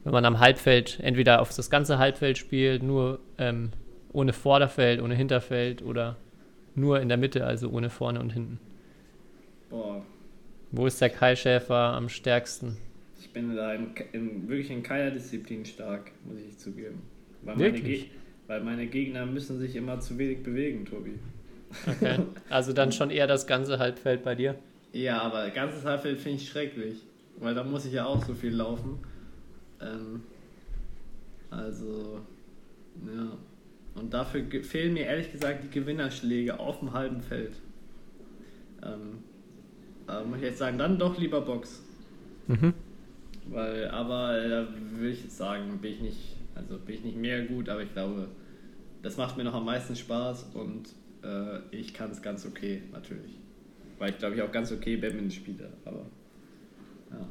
wenn 0.04 0.12
man 0.12 0.24
am 0.24 0.38
Halbfeld 0.38 1.00
entweder 1.02 1.42
auf 1.42 1.54
das 1.54 1.68
ganze 1.68 1.98
Halbfeld 1.98 2.38
spielt, 2.38 2.82
nur 2.82 3.20
ähm, 3.36 3.72
ohne 4.12 4.32
Vorderfeld, 4.32 5.02
ohne 5.02 5.14
Hinterfeld 5.14 5.82
oder 5.82 6.16
nur 6.74 7.00
in 7.00 7.08
der 7.08 7.18
Mitte, 7.18 7.44
also 7.44 7.68
ohne 7.68 7.90
vorne 7.90 8.20
und 8.20 8.30
hinten. 8.32 8.58
Boah, 9.68 10.02
Wo 10.70 10.86
ist 10.86 11.00
der 11.00 11.10
Kai 11.10 11.36
Schäfer 11.36 11.74
am 11.74 12.08
stärksten? 12.08 12.78
Ich 13.28 13.34
bin 13.34 13.54
da 13.54 13.74
in, 13.74 13.90
in, 14.12 14.48
wirklich 14.48 14.70
in 14.70 14.82
keiner 14.82 15.10
Disziplin 15.10 15.64
stark, 15.64 16.12
muss 16.24 16.38
ich 16.40 16.56
zugeben. 16.56 17.02
Weil 17.42 17.56
meine, 17.56 18.04
weil 18.46 18.64
meine 18.64 18.86
Gegner 18.86 19.26
müssen 19.26 19.58
sich 19.58 19.76
immer 19.76 20.00
zu 20.00 20.16
wenig 20.16 20.42
bewegen, 20.42 20.86
Tobi. 20.86 21.18
Okay. 21.86 22.20
Also 22.48 22.72
dann 22.72 22.90
schon 22.90 23.10
eher 23.10 23.26
das 23.26 23.46
ganze 23.46 23.78
Halbfeld 23.78 24.24
bei 24.24 24.34
dir. 24.34 24.54
Ja, 24.92 25.20
aber 25.20 25.50
ganzes 25.50 25.84
Halbfeld 25.84 26.18
finde 26.18 26.38
ich 26.38 26.48
schrecklich, 26.48 27.02
weil 27.38 27.54
da 27.54 27.62
muss 27.62 27.84
ich 27.84 27.92
ja 27.92 28.06
auch 28.06 28.24
so 28.24 28.32
viel 28.32 28.54
laufen. 28.54 28.98
Ähm, 29.82 30.22
also, 31.50 32.20
ja. 33.06 33.36
Und 33.94 34.14
dafür 34.14 34.42
fehlen 34.62 34.94
mir 34.94 35.04
ehrlich 35.04 35.30
gesagt 35.30 35.64
die 35.64 35.70
Gewinnerschläge 35.70 36.58
auf 36.58 36.78
dem 36.78 36.94
halben 36.94 37.20
Feld. 37.20 37.52
Ähm, 38.82 39.18
muss 40.26 40.38
ich 40.38 40.44
jetzt 40.44 40.58
sagen, 40.58 40.78
dann 40.78 40.98
doch 40.98 41.18
lieber 41.18 41.42
Box. 41.42 41.82
Mhm. 42.46 42.72
Weil, 43.50 43.88
aber 43.88 44.38
äh, 44.38 44.48
da 44.48 44.66
würde 44.92 45.10
ich 45.10 45.24
jetzt 45.24 45.36
sagen, 45.36 45.78
bin 45.80 45.92
ich 45.92 46.00
nicht 46.00 46.36
Also 46.54 46.78
bin 46.78 46.94
ich 46.94 47.04
nicht 47.04 47.16
mega 47.16 47.44
gut, 47.46 47.68
aber 47.68 47.82
ich 47.82 47.92
glaube, 47.92 48.28
das 49.02 49.16
macht 49.16 49.36
mir 49.36 49.44
noch 49.44 49.54
am 49.54 49.64
meisten 49.64 49.96
Spaß 49.96 50.50
und 50.54 50.88
äh, 51.22 51.60
ich 51.70 51.94
kann 51.94 52.10
es 52.10 52.20
ganz 52.20 52.44
okay, 52.46 52.82
natürlich. 52.92 53.38
Weil 53.98 54.10
ich 54.10 54.18
glaube, 54.18 54.36
ich 54.36 54.42
auch 54.42 54.52
ganz 54.52 54.70
okay 54.70 54.96
Badminton 54.96 55.30
spiele, 55.30 55.72
aber 55.84 56.06
ja. 57.10 57.26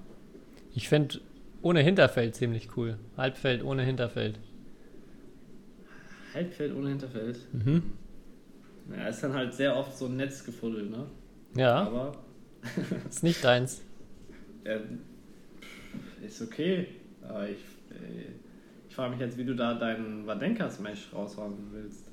Ich 0.73 0.89
finde 0.89 1.19
ohne 1.62 1.82
Hinterfeld 1.82 2.36
ziemlich 2.36 2.69
cool. 2.77 2.97
Halbfeld 3.15 3.63
ohne 3.63 3.84
Hinterfeld. 3.84 4.39
Halbfeld 6.34 6.75
ohne 6.75 6.89
Hinterfeld. 6.89 7.39
Mhm. 7.53 7.84
Ja, 8.95 9.08
ist 9.08 9.23
dann 9.23 9.34
halt 9.34 9.53
sehr 9.53 9.75
oft 9.75 9.97
so 9.97 10.06
ein 10.06 10.15
Netzgefuddel, 10.15 10.89
ne? 10.89 11.08
Ja, 11.56 11.88
Aber 11.88 12.12
ist 13.10 13.23
nicht 13.23 13.43
deins. 13.43 13.82
ähm, 14.65 14.99
ist 16.26 16.41
okay. 16.41 16.88
Aber 17.28 17.50
ich, 17.50 17.58
äh, 17.91 18.32
ich 18.89 18.95
frage 18.95 19.12
mich 19.12 19.19
jetzt, 19.19 19.38
wie 19.38 19.45
du 19.45 19.56
da 19.56 19.73
deinen 19.73 20.26
Wadenka-Smash 20.26 21.13
raushauen 21.13 21.56
willst. 21.71 22.08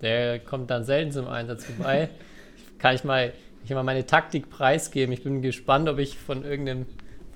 Der 0.00 0.38
kommt 0.38 0.70
dann 0.70 0.84
selten 0.84 1.12
zum 1.12 1.28
Einsatz 1.28 1.64
vorbei. 1.66 2.08
Kann 2.78 2.94
ich 2.94 3.04
mal, 3.04 3.32
ich 3.64 3.70
mal 3.70 3.82
meine 3.82 4.06
Taktik 4.06 4.48
preisgeben. 4.48 5.12
Ich 5.12 5.22
bin 5.22 5.42
gespannt, 5.42 5.88
ob 5.88 5.98
ich 5.98 6.18
von 6.18 6.44
irgendeinem, 6.44 6.86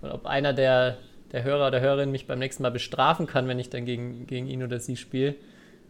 von, 0.00 0.10
ob 0.10 0.26
einer 0.26 0.52
der, 0.52 0.96
der 1.32 1.44
Hörer 1.44 1.68
oder 1.68 1.80
Hörerin 1.80 2.10
mich 2.10 2.26
beim 2.26 2.38
nächsten 2.38 2.62
Mal 2.62 2.70
bestrafen 2.70 3.26
kann, 3.26 3.46
wenn 3.48 3.58
ich 3.58 3.68
dann 3.68 3.84
gegen, 3.84 4.26
gegen 4.26 4.46
ihn 4.46 4.62
oder 4.62 4.80
sie 4.80 4.96
spiele. 4.96 5.34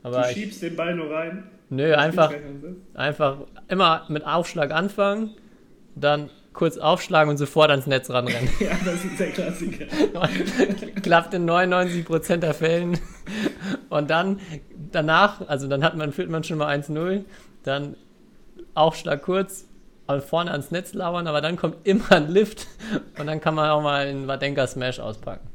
Aber 0.02 0.22
du 0.22 0.28
ich, 0.28 0.34
schiebst 0.34 0.62
den 0.62 0.76
Ball 0.76 0.94
nur 0.96 1.10
rein. 1.10 1.44
nö, 1.70 1.94
einfach, 1.94 2.32
einfach 2.94 3.38
immer 3.68 4.04
mit 4.08 4.26
Aufschlag 4.26 4.72
anfangen, 4.72 5.30
dann 5.94 6.28
kurz 6.54 6.78
aufschlagen 6.78 7.30
und 7.30 7.36
sofort 7.36 7.70
ans 7.70 7.86
Netz 7.86 8.08
ranrennen. 8.08 8.48
Ja, 8.60 8.70
das 8.84 9.04
ist 9.04 9.20
der 9.20 9.30
Klassiker. 9.30 9.84
Klappt 11.02 11.34
in 11.34 11.48
99% 11.48 12.36
der 12.38 12.54
Fällen. 12.54 12.98
Und 13.90 14.08
dann 14.08 14.40
danach, 14.92 15.46
also 15.48 15.68
dann 15.68 15.84
hat 15.84 15.96
man, 15.96 16.12
führt 16.12 16.30
man 16.30 16.44
schon 16.44 16.58
mal 16.58 16.74
1-0, 16.74 17.24
dann 17.64 17.96
Aufschlag 18.74 19.22
kurz, 19.22 19.66
vorne 20.26 20.50
ans 20.50 20.70
Netz 20.70 20.94
lauern, 20.94 21.26
aber 21.26 21.40
dann 21.40 21.56
kommt 21.56 21.86
immer 21.86 22.12
ein 22.12 22.30
Lift 22.30 22.66
und 23.18 23.26
dann 23.26 23.40
kann 23.40 23.54
man 23.54 23.70
auch 23.70 23.82
mal 23.82 24.06
einen 24.06 24.26
Wadenka 24.26 24.66
Smash 24.66 25.00
auspacken. 25.00 25.46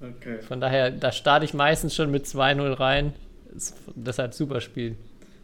Okay. 0.00 0.40
Von 0.42 0.60
daher, 0.60 0.90
da 0.90 1.12
starte 1.12 1.44
ich 1.44 1.52
meistens 1.52 1.94
schon 1.94 2.10
mit 2.10 2.24
2-0 2.24 2.80
rein. 2.80 3.12
Ist 3.54 3.76
deshalb 3.94 4.32
super 4.32 4.60
Spiel. 4.60 4.96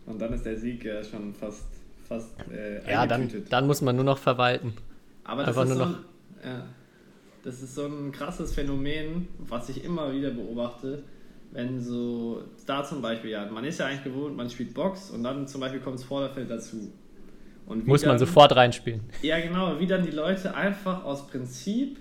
Und 0.06 0.20
dann 0.20 0.32
ist 0.32 0.46
der 0.46 0.56
Sieg 0.56 0.84
ja 0.84 1.02
schon 1.04 1.34
fast, 1.34 1.66
fast 2.08 2.30
äh, 2.50 2.90
Ja, 2.90 3.06
dann, 3.06 3.30
dann 3.50 3.66
muss 3.66 3.82
man 3.82 3.96
nur 3.96 4.04
noch 4.04 4.18
verwalten. 4.18 4.74
Aber 5.26 5.44
das 5.44 5.56
einfach 5.56 5.70
ist, 5.70 5.78
so 5.78 5.84
ein, 5.84 5.94
ja, 6.44 6.66
das 7.42 7.62
ist 7.62 7.74
so 7.74 7.86
ein 7.86 8.12
krasses 8.12 8.54
Phänomen, 8.54 9.28
was 9.38 9.68
ich 9.68 9.84
immer 9.84 10.12
wieder 10.12 10.30
beobachte. 10.30 11.02
Wenn 11.52 11.80
so, 11.80 12.42
da 12.66 12.84
zum 12.84 13.00
Beispiel, 13.02 13.30
ja, 13.30 13.46
man 13.46 13.64
ist 13.64 13.78
ja 13.78 13.86
eigentlich 13.86 14.04
gewohnt, 14.04 14.36
man 14.36 14.50
spielt 14.50 14.74
Box 14.74 15.10
und 15.10 15.22
dann 15.22 15.46
zum 15.46 15.60
Beispiel 15.60 15.80
kommt 15.80 15.96
das 15.96 16.04
Vorderfeld 16.04 16.50
dazu. 16.50 16.92
Und 17.66 17.86
Muss 17.86 18.02
man 18.02 18.10
dann- 18.10 18.18
sofort 18.18 18.54
reinspielen. 18.54 19.00
Ja, 19.22 19.40
genau, 19.40 19.78
wie 19.80 19.86
dann 19.86 20.04
die 20.04 20.10
Leute 20.10 20.54
einfach 20.54 21.04
aus 21.04 21.26
Prinzip 21.26 21.98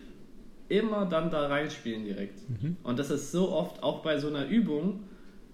immer 0.67 1.05
dann 1.05 1.29
da 1.29 1.47
reinspielen 1.47 2.03
direkt. 2.05 2.39
Und 2.83 2.97
das 2.99 3.11
ist 3.11 3.31
so 3.31 3.51
oft 3.51 3.81
auch 3.83 4.01
bei 4.01 4.17
so 4.17 4.27
einer 4.27 4.47
Übung, 4.47 5.03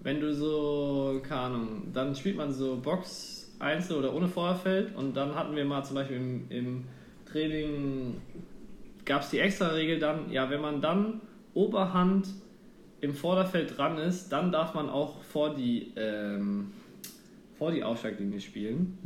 wenn 0.02 0.20
du 0.20 0.34
so, 0.34 1.20
keine 1.22 1.40
Ahnung, 1.42 1.92
dann 1.92 2.14
spielt 2.14 2.36
man 2.36 2.52
so 2.52 2.80
Box 2.80 3.54
Einzel 3.58 3.96
oder 3.98 4.12
ohne 4.14 4.26
Vorderfeld 4.26 4.96
und 4.96 5.14
dann 5.16 5.34
hatten 5.34 5.54
wir 5.54 5.64
mal 5.64 5.84
zum 5.84 5.94
Beispiel 5.94 6.16
im, 6.16 6.50
im 6.50 6.84
Training, 7.32 8.20
gab 9.04 9.22
es 9.22 9.30
die 9.30 9.38
extra 9.38 9.68
Regel 9.68 9.98
dann, 9.98 10.30
ja, 10.30 10.50
wenn 10.50 10.60
man 10.60 10.80
dann 10.80 11.20
Oberhand 11.54 12.28
im 13.00 13.14
Vorderfeld 13.14 13.76
dran 13.76 13.98
ist, 13.98 14.28
dann 14.28 14.52
darf 14.52 14.74
man 14.74 14.88
auch 14.88 15.22
vor 15.22 15.54
die, 15.54 15.92
ähm, 15.96 16.68
vor 17.58 17.72
die 17.72 17.82
Aufschlaglinie 17.82 18.40
spielen. 18.40 18.96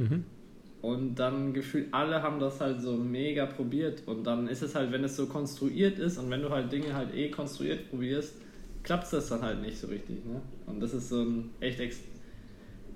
Und 0.83 1.17
dann 1.17 1.53
gefühlt 1.55 1.93
alle 1.93 2.23
haben 2.23 2.39
das 2.39 2.61
halt 2.61 2.81
so 2.81 2.97
mega 2.97 3.47
probiert. 3.47 4.03
Und 4.07 4.25
dann 4.25 4.47
ist 4.47 4.63
es 4.63 4.75
halt, 4.75 4.93
wenn 4.93 5.03
es 5.03 5.17
so 5.17 5.27
konstruiert 5.27 5.99
ist 5.99 6.19
und 6.19 6.31
wenn 6.31 6.43
du 6.43 6.51
halt 6.51 6.71
Dinge 6.71 6.95
halt 6.95 7.15
eh 7.15 7.31
konstruiert 7.31 7.91
probierst, 7.91 8.35
klappt 8.83 9.13
das 9.13 9.29
dann 9.29 9.43
halt 9.43 9.63
nicht 9.63 9.79
so 9.79 9.89
richtig. 9.89 10.25
Ne? 10.25 10.41
Und 10.67 10.81
das 10.81 10.95
ist 10.95 11.09
so 11.09 11.23
ein 11.23 11.51
echt 11.61 11.81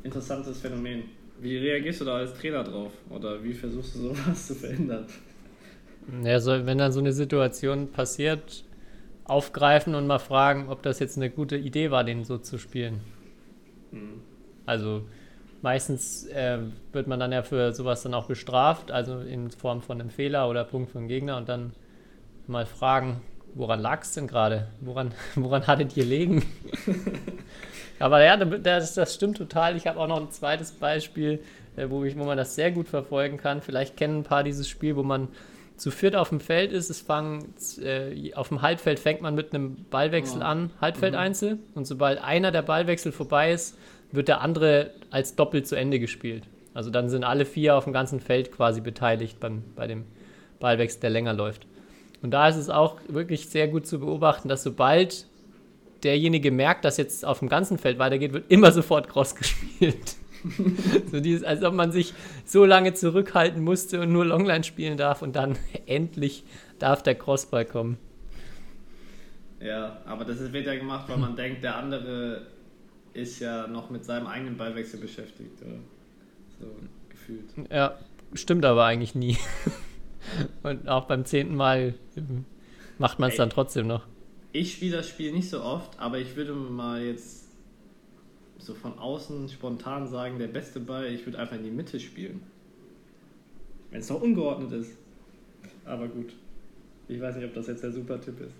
interessantes 0.04 0.60
Phänomen. 0.60 1.04
Wie 1.40 1.56
reagierst 1.56 2.00
du 2.00 2.04
da 2.04 2.16
als 2.16 2.34
Trainer 2.34 2.62
drauf? 2.64 2.92
Oder 3.08 3.42
wie 3.42 3.54
versuchst 3.54 3.94
du 3.94 3.98
sowas 4.00 4.46
zu 4.46 4.54
verändern? 4.54 5.06
Ja, 6.22 6.40
so, 6.40 6.66
wenn 6.66 6.78
dann 6.78 6.92
so 6.92 7.00
eine 7.00 7.12
Situation 7.12 7.90
passiert, 7.92 8.64
aufgreifen 9.24 9.94
und 9.94 10.06
mal 10.06 10.18
fragen, 10.18 10.68
ob 10.68 10.82
das 10.82 10.98
jetzt 10.98 11.16
eine 11.16 11.30
gute 11.30 11.56
Idee 11.56 11.90
war, 11.90 12.04
den 12.04 12.24
so 12.24 12.38
zu 12.38 12.58
spielen. 12.58 13.00
Also 14.66 15.02
meistens 15.62 16.26
äh, 16.26 16.58
wird 16.92 17.06
man 17.06 17.20
dann 17.20 17.32
ja 17.32 17.42
für 17.42 17.72
sowas 17.72 18.02
dann 18.02 18.14
auch 18.14 18.26
bestraft, 18.26 18.90
also 18.90 19.20
in 19.20 19.50
Form 19.50 19.82
von 19.82 20.00
einem 20.00 20.10
Fehler 20.10 20.48
oder 20.48 20.64
Punkt 20.64 20.90
vom 20.90 21.08
Gegner 21.08 21.36
und 21.36 21.48
dann 21.48 21.72
mal 22.46 22.66
fragen, 22.66 23.20
woran 23.54 23.80
lag 23.80 24.02
es 24.02 24.14
denn 24.14 24.26
gerade? 24.26 24.68
Woran, 24.80 25.12
woran 25.36 25.66
hattet 25.66 25.96
ihr 25.96 26.04
legen? 26.04 26.44
Aber 28.00 28.22
ja, 28.24 28.36
das, 28.36 28.94
das 28.94 29.14
stimmt 29.14 29.36
total. 29.36 29.76
Ich 29.76 29.86
habe 29.86 30.00
auch 30.00 30.08
noch 30.08 30.20
ein 30.20 30.30
zweites 30.30 30.72
Beispiel, 30.72 31.40
äh, 31.76 31.88
wo, 31.88 32.02
ich, 32.04 32.18
wo 32.18 32.24
man 32.24 32.36
das 32.36 32.54
sehr 32.54 32.72
gut 32.72 32.88
verfolgen 32.88 33.36
kann. 33.36 33.60
Vielleicht 33.62 33.96
kennen 33.96 34.18
ein 34.20 34.24
paar 34.24 34.42
dieses 34.42 34.68
Spiel, 34.68 34.96
wo 34.96 35.02
man 35.02 35.28
zu 35.76 35.90
viert 35.90 36.16
auf 36.16 36.30
dem 36.30 36.40
Feld 36.40 36.72
ist. 36.72 36.90
Es 36.90 37.00
fangen, 37.00 37.54
äh, 37.82 38.34
auf 38.34 38.48
dem 38.48 38.62
Halbfeld 38.62 38.98
fängt 38.98 39.22
man 39.22 39.34
mit 39.34 39.54
einem 39.54 39.84
Ballwechsel 39.90 40.40
Oh. 40.40 40.44
an, 40.44 40.70
Halbfeldeinzel. 40.80 41.58
Und 41.74 41.86
sobald 41.86 42.22
einer 42.22 42.50
der 42.50 42.62
Ballwechsel 42.62 43.12
vorbei 43.12 43.52
ist, 43.52 43.76
wird 44.12 44.28
der 44.28 44.40
andere 44.40 44.90
als 45.10 45.36
Doppel 45.36 45.62
zu 45.62 45.76
Ende 45.76 46.00
gespielt. 46.00 46.44
Also 46.74 46.90
dann 46.90 47.08
sind 47.08 47.24
alle 47.24 47.44
vier 47.44 47.76
auf 47.76 47.84
dem 47.84 47.92
ganzen 47.92 48.20
Feld 48.20 48.52
quasi 48.52 48.80
beteiligt 48.80 49.40
beim, 49.40 49.62
bei 49.76 49.86
dem 49.86 50.04
Ballwechsel, 50.58 51.00
der 51.00 51.10
länger 51.10 51.32
läuft. 51.32 51.66
Und 52.22 52.32
da 52.32 52.48
ist 52.48 52.56
es 52.56 52.68
auch 52.70 52.96
wirklich 53.08 53.48
sehr 53.48 53.68
gut 53.68 53.86
zu 53.86 54.00
beobachten, 54.00 54.48
dass 54.48 54.62
sobald 54.62 55.26
derjenige 56.04 56.50
merkt, 56.50 56.84
dass 56.84 56.96
jetzt 56.96 57.24
auf 57.24 57.40
dem 57.40 57.48
ganzen 57.48 57.78
Feld 57.78 57.98
weitergeht, 57.98 58.32
wird 58.32 58.50
immer 58.50 58.72
sofort 58.72 59.08
Cross 59.08 59.34
gespielt. 59.34 60.16
so 61.10 61.20
dieses, 61.20 61.44
als 61.44 61.62
ob 61.62 61.74
man 61.74 61.92
sich 61.92 62.14
so 62.44 62.64
lange 62.64 62.94
zurückhalten 62.94 63.62
musste 63.62 64.00
und 64.00 64.12
nur 64.12 64.24
Longline 64.24 64.64
spielen 64.64 64.96
darf 64.96 65.22
und 65.22 65.36
dann 65.36 65.58
endlich 65.86 66.44
darf 66.78 67.02
der 67.02 67.14
Crossball 67.14 67.64
kommen. 67.64 67.98
Ja, 69.60 70.00
aber 70.06 70.24
das 70.24 70.40
wird 70.52 70.66
ja 70.66 70.74
gemacht, 70.74 71.08
weil 71.08 71.18
man 71.18 71.36
denkt, 71.36 71.62
der 71.62 71.76
andere 71.76 72.46
ist 73.12 73.40
ja 73.40 73.66
noch 73.66 73.90
mit 73.90 74.04
seinem 74.04 74.26
eigenen 74.26 74.56
Ballwechsel 74.56 74.98
beschäftigt. 75.00 75.60
Oder? 75.60 75.78
So 76.58 76.66
gefühlt. 77.10 77.44
Ja, 77.70 77.98
stimmt 78.32 78.64
aber 78.64 78.86
eigentlich 78.86 79.14
nie. 79.14 79.36
und 80.62 80.88
auch 80.88 81.04
beim 81.04 81.26
zehnten 81.26 81.56
Mal 81.56 81.94
ähm, 82.16 82.46
macht 82.98 83.18
man 83.18 83.30
es 83.30 83.36
dann 83.36 83.50
trotzdem 83.50 83.86
noch. 83.86 84.06
Ich 84.52 84.72
spiele 84.72 84.96
das 84.96 85.08
Spiel 85.08 85.32
nicht 85.32 85.48
so 85.48 85.62
oft, 85.62 85.98
aber 85.98 86.18
ich 86.18 86.34
würde 86.34 86.52
mal 86.52 87.02
jetzt 87.02 87.46
so 88.58 88.74
von 88.74 88.98
außen 88.98 89.48
spontan 89.48 90.08
sagen, 90.08 90.38
der 90.38 90.48
beste 90.48 90.80
Ball, 90.80 91.06
ich 91.06 91.24
würde 91.24 91.38
einfach 91.38 91.56
in 91.56 91.64
die 91.64 91.70
Mitte 91.70 92.00
spielen. 92.00 92.42
Wenn 93.90 94.00
es 94.00 94.08
noch 94.08 94.20
ungeordnet 94.20 94.72
ist. 94.72 94.96
Aber 95.84 96.08
gut. 96.08 96.32
Ich 97.08 97.20
weiß 97.20 97.36
nicht, 97.36 97.44
ob 97.44 97.54
das 97.54 97.66
jetzt 97.66 97.82
der 97.82 97.92
super 97.92 98.20
Tipp 98.20 98.40
ist. 98.40 98.54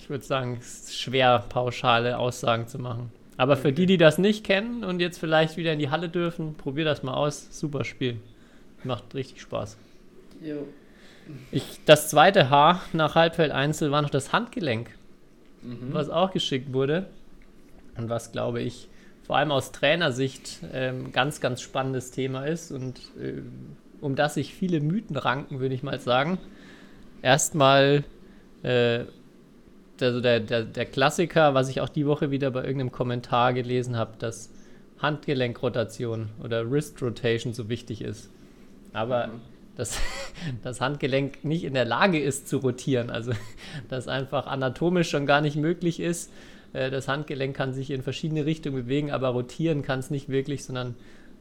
Ich 0.00 0.10
würde 0.10 0.24
sagen, 0.24 0.58
es 0.60 0.88
ist 0.88 0.98
schwer, 0.98 1.44
pauschale 1.48 2.18
Aussagen 2.18 2.66
zu 2.66 2.78
machen. 2.78 3.10
Aber 3.36 3.56
für 3.56 3.72
die, 3.72 3.86
die 3.86 3.96
das 3.96 4.18
nicht 4.18 4.44
kennen 4.44 4.84
und 4.84 5.00
jetzt 5.00 5.18
vielleicht 5.18 5.56
wieder 5.56 5.72
in 5.72 5.78
die 5.78 5.90
Halle 5.90 6.08
dürfen, 6.08 6.54
probier 6.54 6.84
das 6.84 7.02
mal 7.02 7.14
aus. 7.14 7.48
Super 7.58 7.84
Spiel. 7.84 8.18
Macht 8.84 9.14
richtig 9.14 9.40
Spaß. 9.40 9.78
Jo. 10.42 10.66
Ich, 11.50 11.80
das 11.84 12.08
zweite 12.10 12.50
Haar 12.50 12.82
nach 12.92 13.14
Halbfeld 13.14 13.50
Einzel 13.52 13.90
war 13.90 14.02
noch 14.02 14.10
das 14.10 14.32
Handgelenk, 14.32 14.90
Mhm. 15.62 15.92
was 15.92 16.10
auch 16.10 16.30
geschickt 16.32 16.72
wurde. 16.72 17.06
Und 17.96 18.08
was, 18.08 18.32
glaube 18.32 18.60
ich, 18.60 18.88
vor 19.26 19.36
allem 19.36 19.50
aus 19.52 19.72
Trainersicht 19.72 20.58
ähm, 20.72 21.12
ganz, 21.12 21.40
ganz 21.40 21.62
spannendes 21.62 22.10
Thema 22.10 22.44
ist 22.44 22.72
und 22.72 22.98
äh, 23.20 23.40
um 24.00 24.16
das 24.16 24.34
sich 24.34 24.52
viele 24.52 24.80
Mythen 24.80 25.16
ranken, 25.16 25.60
würde 25.60 25.74
ich 25.74 25.82
mal 25.82 25.98
sagen. 26.00 26.38
Erstmal 27.22 28.04
äh, 28.62 29.04
also 30.00 30.20
der, 30.20 30.40
der, 30.40 30.64
der 30.64 30.86
Klassiker, 30.86 31.54
was 31.54 31.68
ich 31.68 31.80
auch 31.80 31.88
die 31.88 32.04
Woche 32.06 32.30
wieder 32.30 32.50
bei 32.50 32.62
irgendeinem 32.62 32.92
Kommentar 32.92 33.52
gelesen 33.54 33.96
habe, 33.96 34.14
dass 34.18 34.50
Handgelenkrotation 34.98 36.30
oder 36.42 36.70
Wrist 36.70 37.00
Rotation 37.00 37.52
so 37.54 37.68
wichtig 37.68 38.02
ist. 38.02 38.30
Aber 38.92 39.28
Mhm. 39.28 39.40
Dass 39.76 39.98
das 40.62 40.80
Handgelenk 40.80 41.44
nicht 41.44 41.64
in 41.64 41.74
der 41.74 41.84
Lage 41.84 42.20
ist 42.20 42.48
zu 42.48 42.58
rotieren, 42.58 43.10
also 43.10 43.32
dass 43.88 44.08
einfach 44.08 44.46
anatomisch 44.46 45.10
schon 45.10 45.26
gar 45.26 45.40
nicht 45.40 45.56
möglich 45.56 46.00
ist. 46.00 46.32
Äh, 46.72 46.90
Das 46.90 47.08
Handgelenk 47.08 47.56
kann 47.56 47.72
sich 47.72 47.90
in 47.90 48.02
verschiedene 48.02 48.46
Richtungen 48.46 48.76
bewegen, 48.76 49.10
aber 49.10 49.28
rotieren 49.28 49.82
kann 49.82 49.98
es 49.98 50.10
nicht 50.10 50.28
wirklich, 50.28 50.64
sondern 50.64 50.94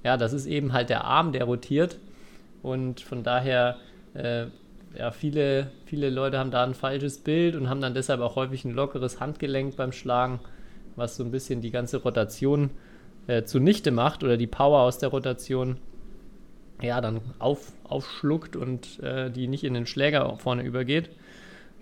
ja, 0.03 0.17
das 0.17 0.33
ist 0.33 0.45
eben 0.45 0.73
halt 0.73 0.89
der 0.89 1.05
Arm, 1.05 1.31
der 1.31 1.45
rotiert. 1.45 1.97
Und 2.61 3.01
von 3.01 3.23
daher 3.23 3.77
äh, 4.13 4.47
ja, 4.97 5.11
viele, 5.11 5.71
viele 5.85 6.09
Leute 6.09 6.37
haben 6.37 6.51
da 6.51 6.63
ein 6.63 6.73
falsches 6.73 7.17
Bild 7.17 7.55
und 7.55 7.69
haben 7.69 7.81
dann 7.81 7.93
deshalb 7.93 8.21
auch 8.21 8.35
häufig 8.35 8.63
ein 8.65 8.71
lockeres 8.71 9.19
Handgelenk 9.19 9.75
beim 9.75 9.91
Schlagen, 9.91 10.39
was 10.95 11.15
so 11.15 11.23
ein 11.23 11.31
bisschen 11.31 11.61
die 11.61 11.71
ganze 11.71 11.97
Rotation 11.97 12.69
äh, 13.27 13.43
zunichte 13.43 13.91
macht 13.91 14.23
oder 14.23 14.37
die 14.37 14.47
Power 14.47 14.81
aus 14.81 14.99
der 14.99 15.09
Rotation 15.09 15.77
ja, 16.83 17.01
dann 17.01 17.21
auf, 17.39 17.71
aufschluckt 17.83 18.55
und 18.55 18.99
äh, 19.01 19.31
die 19.31 19.47
nicht 19.47 19.63
in 19.63 19.73
den 19.73 19.85
Schläger 19.85 20.37
vorne 20.37 20.63
übergeht. 20.63 21.09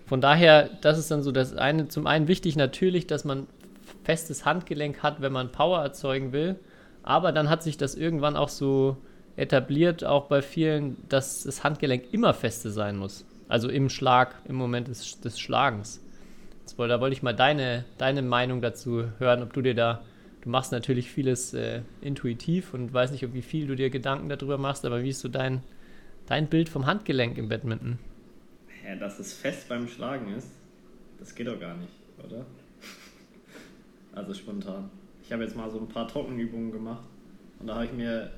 Von 0.06 0.20
daher, 0.20 0.70
das 0.80 0.98
ist 0.98 1.10
dann 1.10 1.22
so 1.22 1.32
das 1.32 1.56
eine. 1.56 1.88
Zum 1.88 2.06
einen 2.06 2.28
wichtig 2.28 2.56
natürlich, 2.56 3.06
dass 3.06 3.24
man 3.24 3.46
festes 4.04 4.44
Handgelenk 4.44 5.02
hat, 5.02 5.20
wenn 5.20 5.32
man 5.32 5.52
Power 5.52 5.80
erzeugen 5.80 6.32
will. 6.32 6.56
Aber 7.02 7.32
dann 7.32 7.50
hat 7.50 7.62
sich 7.62 7.76
das 7.76 7.94
irgendwann 7.94 8.36
auch 8.36 8.48
so 8.48 8.96
etabliert, 9.36 10.04
auch 10.04 10.26
bei 10.26 10.42
vielen, 10.42 10.96
dass 11.08 11.44
das 11.44 11.64
Handgelenk 11.64 12.12
immer 12.12 12.34
feste 12.34 12.70
sein 12.70 12.96
muss. 12.96 13.24
Also 13.48 13.68
im 13.68 13.88
Schlag, 13.88 14.36
im 14.44 14.56
Moment 14.56 14.88
des, 14.88 15.20
des 15.20 15.38
Schlagens. 15.40 16.00
da 16.76 17.00
wollte 17.00 17.14
ich 17.14 17.22
mal 17.22 17.34
deine, 17.34 17.84
deine 17.98 18.22
Meinung 18.22 18.60
dazu 18.60 19.04
hören, 19.18 19.42
ob 19.42 19.52
du 19.52 19.62
dir 19.62 19.74
da 19.74 20.02
du 20.42 20.50
machst 20.50 20.72
natürlich 20.72 21.10
vieles 21.10 21.54
äh, 21.54 21.82
intuitiv 22.00 22.74
und 22.74 22.92
weiß 22.92 23.12
nicht, 23.12 23.32
wie 23.32 23.42
viel 23.42 23.66
du 23.66 23.74
dir 23.74 23.90
Gedanken 23.90 24.28
darüber 24.28 24.58
machst, 24.58 24.84
aber 24.84 25.02
wie 25.02 25.08
ist 25.08 25.20
so 25.20 25.28
dein, 25.28 25.62
dein 26.26 26.48
Bild 26.48 26.68
vom 26.68 26.86
Handgelenk 26.86 27.38
im 27.38 27.48
Badminton? 27.48 27.98
Ja, 28.84 28.96
dass 28.96 29.18
es 29.18 29.32
fest 29.32 29.68
beim 29.68 29.88
Schlagen 29.88 30.34
ist, 30.34 30.50
das 31.18 31.34
geht 31.34 31.46
doch 31.46 31.58
gar 31.58 31.76
nicht, 31.76 31.92
oder? 32.22 32.44
Also 34.14 34.34
spontan. 34.34 34.90
Ich 35.24 35.32
habe 35.32 35.42
jetzt 35.42 35.56
mal 35.56 35.70
so 35.70 35.78
ein 35.78 35.88
paar 35.88 36.06
Trockenübungen 36.06 36.70
gemacht 36.70 37.08
und 37.58 37.68
da 37.68 37.76
habe 37.76 37.86
ich 37.86 37.92
mir 37.92 38.30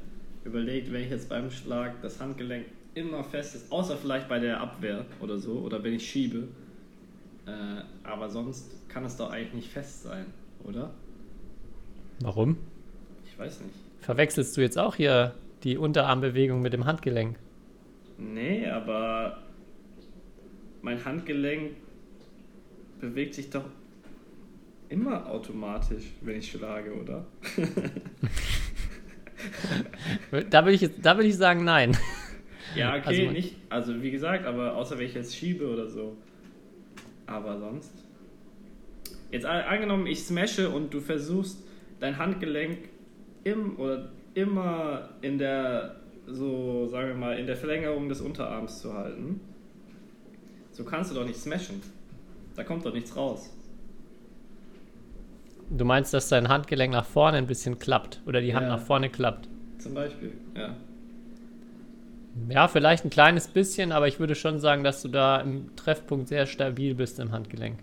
überlegt, 0.45 0.93
wenn 0.93 1.03
ich 1.03 1.11
jetzt 1.11 1.29
beim 1.29 1.51
Schlag 1.51 2.01
das 2.01 2.21
Handgelenk 2.21 2.67
immer 2.95 3.25
fest 3.25 3.57
ist, 3.57 3.73
außer 3.73 3.97
vielleicht 3.97 4.29
bei 4.29 4.39
der 4.39 4.61
Abwehr 4.61 5.05
oder 5.21 5.37
so, 5.39 5.55
oder 5.55 5.83
wenn 5.83 5.95
ich 5.95 6.09
schiebe, 6.09 6.47
äh, 7.47 7.83
aber 8.05 8.29
sonst 8.29 8.89
kann 8.89 9.05
es 9.05 9.17
doch 9.17 9.31
eigentlich 9.31 9.55
nicht 9.55 9.69
fest 9.69 10.05
sein, 10.05 10.27
oder? 10.63 10.95
Warum? 12.21 12.57
Ich 13.27 13.39
weiß 13.39 13.61
nicht. 13.61 13.75
Verwechselst 14.01 14.57
du 14.57 14.61
jetzt 14.61 14.79
auch 14.79 14.97
hier 14.97 15.35
die 15.63 15.77
Unterarmbewegung 15.77 16.61
mit 16.61 16.73
dem 16.73 16.85
Handgelenk? 16.85 17.39
Nee, 18.19 18.69
aber 18.69 19.39
mein 20.83 21.05
Handgelenk 21.05 21.73
bewegt 23.01 23.35
sich 23.35 23.51
doch 23.51 23.65
immer 24.89 25.29
automatisch, 25.29 26.05
wenn 26.21 26.39
ich 26.39 26.51
schlage, 26.51 26.95
oder? 26.95 27.27
da, 30.51 30.65
würde 30.65 30.75
ich, 30.75 30.91
da 31.01 31.17
würde 31.17 31.29
ich 31.29 31.37
sagen, 31.37 31.65
nein. 31.65 31.97
Ja, 32.77 32.97
okay, 32.97 33.07
also, 33.07 33.33
nicht. 33.33 33.57
Also 33.69 34.03
wie 34.03 34.11
gesagt, 34.11 34.47
aber 34.47 34.77
außer 34.77 34.99
wenn 34.99 35.07
ich 35.07 35.15
jetzt 35.15 35.35
schiebe 35.35 35.69
oder 35.69 35.89
so. 35.89 36.17
Aber 37.27 37.59
sonst. 37.59 37.93
Jetzt 39.31 39.47
angenommen, 39.47 40.07
ich 40.07 40.23
smashe 40.23 40.71
und 40.71 40.95
du 40.95 41.01
versuchst 41.01 41.64
dein 42.05 42.19
Handgelenk 42.19 42.91
im, 43.45 43.79
oder 43.79 44.11
immer 44.35 45.09
in 45.23 45.39
der, 45.39 45.97
so 46.27 46.87
sagen 46.89 47.09
wir 47.09 47.15
mal, 47.15 47.39
in 47.39 47.47
der 47.47 47.57
Verlängerung 47.57 48.09
des 48.09 48.21
Unterarms 48.21 48.81
zu 48.81 48.93
halten. 48.93 49.41
So 50.71 50.85
kannst 50.85 51.11
du 51.11 51.15
doch 51.15 51.25
nicht 51.25 51.39
smashen. 51.39 51.81
Da 52.57 52.63
kommt 52.63 52.85
doch 52.85 52.93
nichts 52.93 53.17
raus. 53.17 53.51
Du 55.71 55.85
meinst, 55.85 56.13
dass 56.13 56.29
dein 56.29 56.49
Handgelenk 56.49 56.93
nach 56.93 57.07
vorne 57.07 57.39
ein 57.39 57.47
bisschen 57.47 57.79
klappt 57.79 58.21
oder 58.27 58.43
die 58.43 58.55
Hand 58.55 58.67
ja. 58.67 58.77
nach 58.77 58.83
vorne 58.83 59.09
klappt? 59.09 59.49
Zum 59.79 59.95
Beispiel, 59.95 60.33
ja. 60.55 60.77
Ja, 62.51 62.69
vielleicht 62.69 63.05
ein 63.05 63.11
kleines 63.11 63.49
bisschen, 63.49 63.93
aber 63.93 64.09
ich 64.09 64.19
würde 64.21 64.35
schon 64.35 64.59
sagen, 64.59 64.85
dass 64.85 65.01
du 65.01 65.09
da 65.09 65.41
im 65.41 65.75
Treffpunkt 65.77 66.29
sehr 66.29 66.47
stabil 66.47 66.95
bist 66.95 67.19
im 67.19 67.33
Handgelenk. 67.33 67.79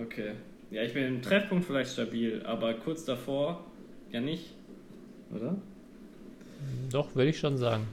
Okay. 0.00 0.32
Ja, 0.70 0.82
ich 0.82 0.94
bin 0.94 1.04
im 1.04 1.22
Treffpunkt 1.22 1.64
vielleicht 1.64 1.92
stabil, 1.92 2.42
aber 2.44 2.74
kurz 2.74 3.04
davor 3.04 3.64
ja 4.10 4.20
nicht, 4.20 4.54
oder? 5.34 5.56
Doch, 6.90 7.14
würde 7.14 7.30
ich 7.30 7.38
schon 7.38 7.56
sagen. 7.56 7.86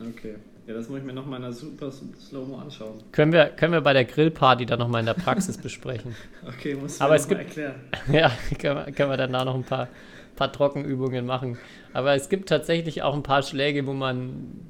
Okay. 0.00 0.36
Ja, 0.66 0.74
das 0.74 0.88
muss 0.88 0.98
ich 0.98 1.04
mir 1.04 1.14
noch 1.14 1.24
mal 1.24 1.38
in 1.38 1.44
einer 1.44 1.52
super 1.52 1.90
Slow-Mo 1.90 2.58
anschauen. 2.58 3.02
Können 3.12 3.32
wir, 3.32 3.46
können 3.46 3.72
wir 3.72 3.80
bei 3.80 3.94
der 3.94 4.04
Grillparty 4.04 4.66
dann 4.66 4.78
noch 4.78 4.88
mal 4.88 5.00
in 5.00 5.06
der 5.06 5.14
Praxis 5.14 5.56
besprechen. 5.62 6.14
Okay, 6.46 6.74
muss 6.74 7.00
ich 7.00 7.28
gibt, 7.28 7.40
erklären. 7.40 7.74
Ja, 8.12 8.30
können 8.58 8.86
wir, 8.86 8.92
können 8.92 9.10
wir 9.10 9.16
danach 9.16 9.46
noch 9.46 9.54
ein 9.54 9.64
paar, 9.64 9.88
paar 10.36 10.52
Trockenübungen 10.52 11.24
machen. 11.24 11.56
Aber 11.94 12.14
es 12.14 12.28
gibt 12.28 12.50
tatsächlich 12.50 13.02
auch 13.02 13.14
ein 13.14 13.22
paar 13.22 13.42
Schläge, 13.42 13.86
wo 13.86 13.94
man 13.94 14.68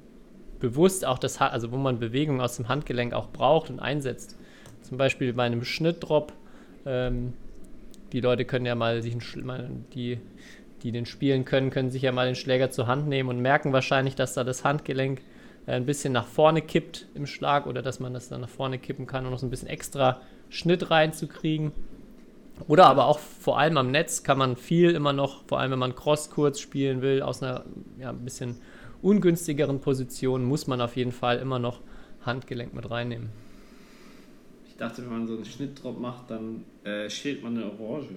bewusst 0.61 1.05
auch 1.05 1.19
das, 1.19 1.41
also 1.41 1.73
wo 1.73 1.77
man 1.77 1.99
Bewegung 1.99 2.41
aus 2.41 2.57
dem 2.57 2.69
Handgelenk 2.69 3.13
auch 3.13 3.31
braucht 3.31 3.69
und 3.69 3.81
einsetzt. 3.81 4.37
Zum 4.83 4.99
Beispiel 4.99 5.33
bei 5.33 5.45
einem 5.45 5.65
Schnittdrop 5.65 6.33
ähm, 6.89 7.35
die 8.13 8.21
Leute 8.21 8.45
können 8.45 8.65
ja 8.65 8.75
mal 8.75 9.03
sich 9.03 9.17
die, 9.95 10.19
die 10.83 10.93
den 10.93 11.07
spielen 11.07 11.45
können, 11.45 11.71
können 11.71 11.91
sich 11.91 12.03
ja 12.03 12.13
mal 12.13 12.27
den 12.27 12.35
Schläger 12.35 12.71
zur 12.71 12.87
Hand 12.87 13.07
nehmen 13.07 13.29
und 13.29 13.41
merken 13.41 13.73
wahrscheinlich, 13.73 14.15
dass 14.15 14.35
da 14.35 14.45
das 14.45 14.65
Handgelenk 14.65 15.21
äh, 15.67 15.73
ein 15.73 15.85
bisschen 15.85 16.13
nach 16.13 16.27
vorne 16.27 16.63
kippt 16.63 17.07
im 17.15 17.27
Schlag 17.27 17.67
oder 17.67 17.83
dass 17.83 18.01
man 18.01 18.15
das 18.15 18.29
dann 18.29 18.41
nach 18.41 18.49
vorne 18.49 18.79
kippen 18.79 19.07
kann, 19.07 19.27
um 19.27 19.33
noch 19.33 19.39
so 19.39 19.47
ein 19.47 19.51
bisschen 19.51 19.69
extra 19.69 20.21
Schnitt 20.49 20.91
reinzukriegen. 20.91 21.73
Oder 22.67 22.87
aber 22.87 23.07
auch 23.07 23.19
vor 23.19 23.59
allem 23.59 23.77
am 23.77 23.91
Netz 23.91 24.25
kann 24.25 24.39
man 24.39 24.57
viel 24.57 24.91
immer 24.93 25.13
noch, 25.13 25.45
vor 25.47 25.61
allem 25.61 25.73
wenn 25.73 25.79
man 25.79 25.95
Cross 25.95 26.31
kurz 26.31 26.59
spielen 26.59 27.03
will, 27.03 27.23
aus 27.23 27.43
einer 27.43 27.65
ja, 28.01 28.11
ein 28.11 28.25
bisschen 28.25 28.57
ungünstigeren 29.01 29.81
Position, 29.81 30.45
muss 30.45 30.67
man 30.67 30.81
auf 30.81 30.97
jeden 30.97 31.13
Fall 31.13 31.39
immer 31.39 31.61
noch 31.61 31.81
Handgelenk 32.25 32.75
mit 32.75 32.91
reinnehmen 32.91 33.31
dachte, 34.79 35.03
wenn 35.03 35.11
man 35.11 35.27
so 35.27 35.35
einen 35.35 35.45
Schnittdrop 35.45 36.01
macht, 36.01 36.31
dann 36.31 36.65
äh, 36.85 37.11
schält 37.11 37.43
man 37.43 37.57
eine 37.57 37.71
Orange. 37.79 38.15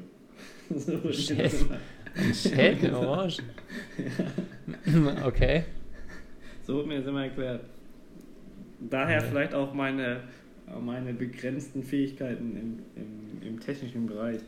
so 0.69 1.11
schält, 1.11 1.53
schält 2.33 2.85
eine 2.85 2.97
Orange? 2.97 3.39
okay. 5.25 5.65
So 6.65 6.77
wird 6.77 6.87
mir 6.87 6.99
das 6.99 7.07
immer 7.07 7.23
erklärt. 7.23 7.65
Daher 8.79 9.19
okay. 9.19 9.27
vielleicht 9.29 9.53
auch 9.53 9.73
meine, 9.73 10.21
meine 10.79 11.13
begrenzten 11.13 11.83
Fähigkeiten 11.83 12.55
im, 12.55 12.79
im, 12.95 13.47
im 13.47 13.59
technischen 13.59 14.07
Bereich. 14.07 14.39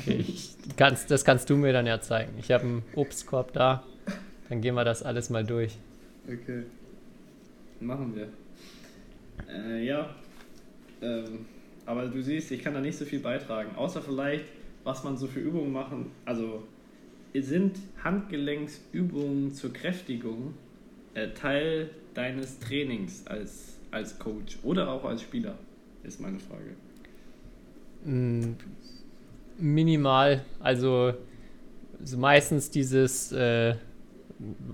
Okay, 0.00 0.24
ich, 0.28 0.54
kannst, 0.76 1.10
das 1.10 1.24
kannst 1.24 1.50
du 1.50 1.56
mir 1.56 1.72
dann 1.72 1.86
ja 1.86 2.00
zeigen. 2.00 2.32
Ich 2.38 2.52
habe 2.52 2.64
einen 2.64 2.82
Obstkorb 2.94 3.52
da. 3.52 3.82
Dann 4.48 4.60
gehen 4.60 4.74
wir 4.74 4.84
das 4.84 5.02
alles 5.02 5.30
mal 5.30 5.44
durch. 5.44 5.76
Okay. 6.26 6.64
Machen 7.80 8.14
wir. 8.14 8.28
Äh, 9.48 9.84
ja. 9.84 10.14
Ähm, 11.02 11.46
aber 11.86 12.06
du 12.06 12.22
siehst, 12.22 12.50
ich 12.50 12.62
kann 12.62 12.74
da 12.74 12.80
nicht 12.80 12.96
so 12.96 13.04
viel 13.04 13.20
beitragen. 13.20 13.74
Außer 13.76 14.02
vielleicht, 14.02 14.46
was 14.84 15.04
man 15.04 15.16
so 15.16 15.26
für 15.26 15.40
Übungen 15.40 15.72
machen. 15.72 16.10
Also 16.24 16.62
sind 17.34 17.78
Handgelenksübungen 18.02 19.52
zur 19.52 19.72
Kräftigung 19.72 20.54
äh, 21.14 21.28
Teil 21.30 21.90
deines 22.14 22.58
Trainings 22.60 23.26
als, 23.26 23.78
als 23.90 24.18
Coach 24.18 24.58
oder 24.62 24.90
auch 24.90 25.04
als 25.04 25.22
Spieler, 25.22 25.54
ist 26.04 26.20
meine 26.20 26.38
Frage. 26.38 26.76
Mm, 28.04 28.56
minimal, 29.58 30.44
also, 30.60 31.14
meistens 32.16 32.70
dieses, 32.70 33.32
äh, 33.32 33.74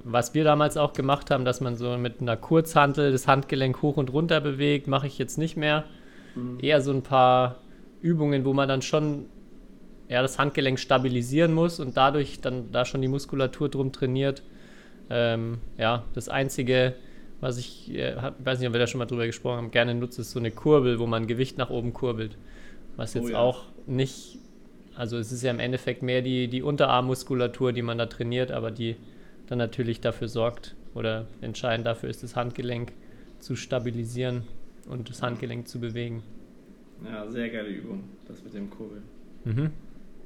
was 0.04 0.34
wir 0.34 0.44
damals 0.44 0.76
auch 0.76 0.92
gemacht 0.92 1.30
haben, 1.30 1.44
dass 1.44 1.60
man 1.60 1.76
so 1.76 1.96
mit 1.96 2.20
einer 2.20 2.36
Kurzhantel 2.36 3.12
das 3.12 3.26
Handgelenk 3.26 3.80
hoch 3.82 3.96
und 3.96 4.12
runter 4.12 4.40
bewegt, 4.40 4.86
mache 4.86 5.06
ich 5.06 5.18
jetzt 5.18 5.38
nicht 5.38 5.56
mehr 5.56 5.84
Mhm. 6.34 6.58
Eher 6.60 6.80
so 6.80 6.92
ein 6.92 7.02
paar 7.02 7.56
Übungen, 8.00 8.44
wo 8.44 8.52
man 8.52 8.68
dann 8.68 8.82
schon 8.82 9.26
ja, 10.10 10.22
das 10.22 10.38
Handgelenk 10.38 10.78
stabilisieren 10.78 11.54
muss 11.54 11.78
und 11.78 11.96
dadurch 11.96 12.40
dann 12.40 12.72
da 12.72 12.84
schon 12.84 13.00
die 13.00 13.08
Muskulatur 13.08 13.68
drum 13.68 13.92
trainiert. 13.92 14.42
Ähm, 15.08 15.58
ja, 15.78 16.04
das 16.14 16.28
Einzige, 16.28 16.94
was 17.40 17.58
ich, 17.58 17.94
äh, 17.94 18.16
weiß 18.40 18.58
nicht, 18.58 18.66
ob 18.66 18.74
wir 18.74 18.80
da 18.80 18.88
schon 18.88 18.98
mal 18.98 19.06
drüber 19.06 19.26
gesprochen 19.26 19.56
haben, 19.58 19.70
gerne 19.70 19.94
nutze, 19.94 20.22
ist 20.22 20.32
so 20.32 20.40
eine 20.40 20.50
Kurbel, 20.50 20.98
wo 20.98 21.06
man 21.06 21.28
Gewicht 21.28 21.58
nach 21.58 21.70
oben 21.70 21.92
kurbelt. 21.92 22.36
Was 22.96 23.14
jetzt 23.14 23.26
oh, 23.26 23.30
ja. 23.30 23.38
auch 23.38 23.66
nicht, 23.86 24.38
also 24.96 25.16
es 25.16 25.30
ist 25.30 25.42
ja 25.44 25.50
im 25.52 25.60
Endeffekt 25.60 26.02
mehr 26.02 26.22
die, 26.22 26.48
die 26.48 26.62
Unterarmmuskulatur, 26.62 27.72
die 27.72 27.82
man 27.82 27.96
da 27.96 28.06
trainiert, 28.06 28.50
aber 28.50 28.72
die 28.72 28.96
dann 29.46 29.58
natürlich 29.58 30.00
dafür 30.00 30.26
sorgt 30.26 30.74
oder 30.94 31.26
entscheidend 31.40 31.86
dafür 31.86 32.08
ist, 32.08 32.24
das 32.24 32.34
Handgelenk 32.34 32.92
zu 33.38 33.54
stabilisieren 33.54 34.42
und 34.88 35.08
das 35.08 35.22
Handgelenk 35.22 35.68
zu 35.68 35.80
bewegen. 35.80 36.22
Ja, 37.04 37.28
sehr 37.28 37.48
geile 37.48 37.68
Übung, 37.68 38.04
das 38.28 38.42
mit 38.42 38.54
dem 38.54 38.68
Kurbeln. 38.70 39.02
Mhm. 39.44 39.70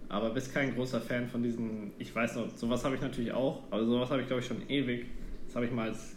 Aber 0.09 0.31
bist 0.31 0.53
kein 0.53 0.75
großer 0.75 1.01
Fan 1.01 1.29
von 1.29 1.43
diesen, 1.43 1.93
ich 1.99 2.15
weiß 2.15 2.37
noch, 2.37 2.51
sowas 2.57 2.85
habe 2.85 2.95
ich 2.95 3.01
natürlich 3.01 3.33
auch, 3.33 3.63
aber 3.71 3.85
sowas 3.85 4.11
habe 4.11 4.21
ich 4.21 4.27
glaube 4.27 4.43
ich 4.43 4.47
schon 4.47 4.69
ewig. 4.69 5.07
Das 5.47 5.57
habe 5.57 5.67
ich 5.67 5.73
mal 5.73 5.89
als 5.89 6.17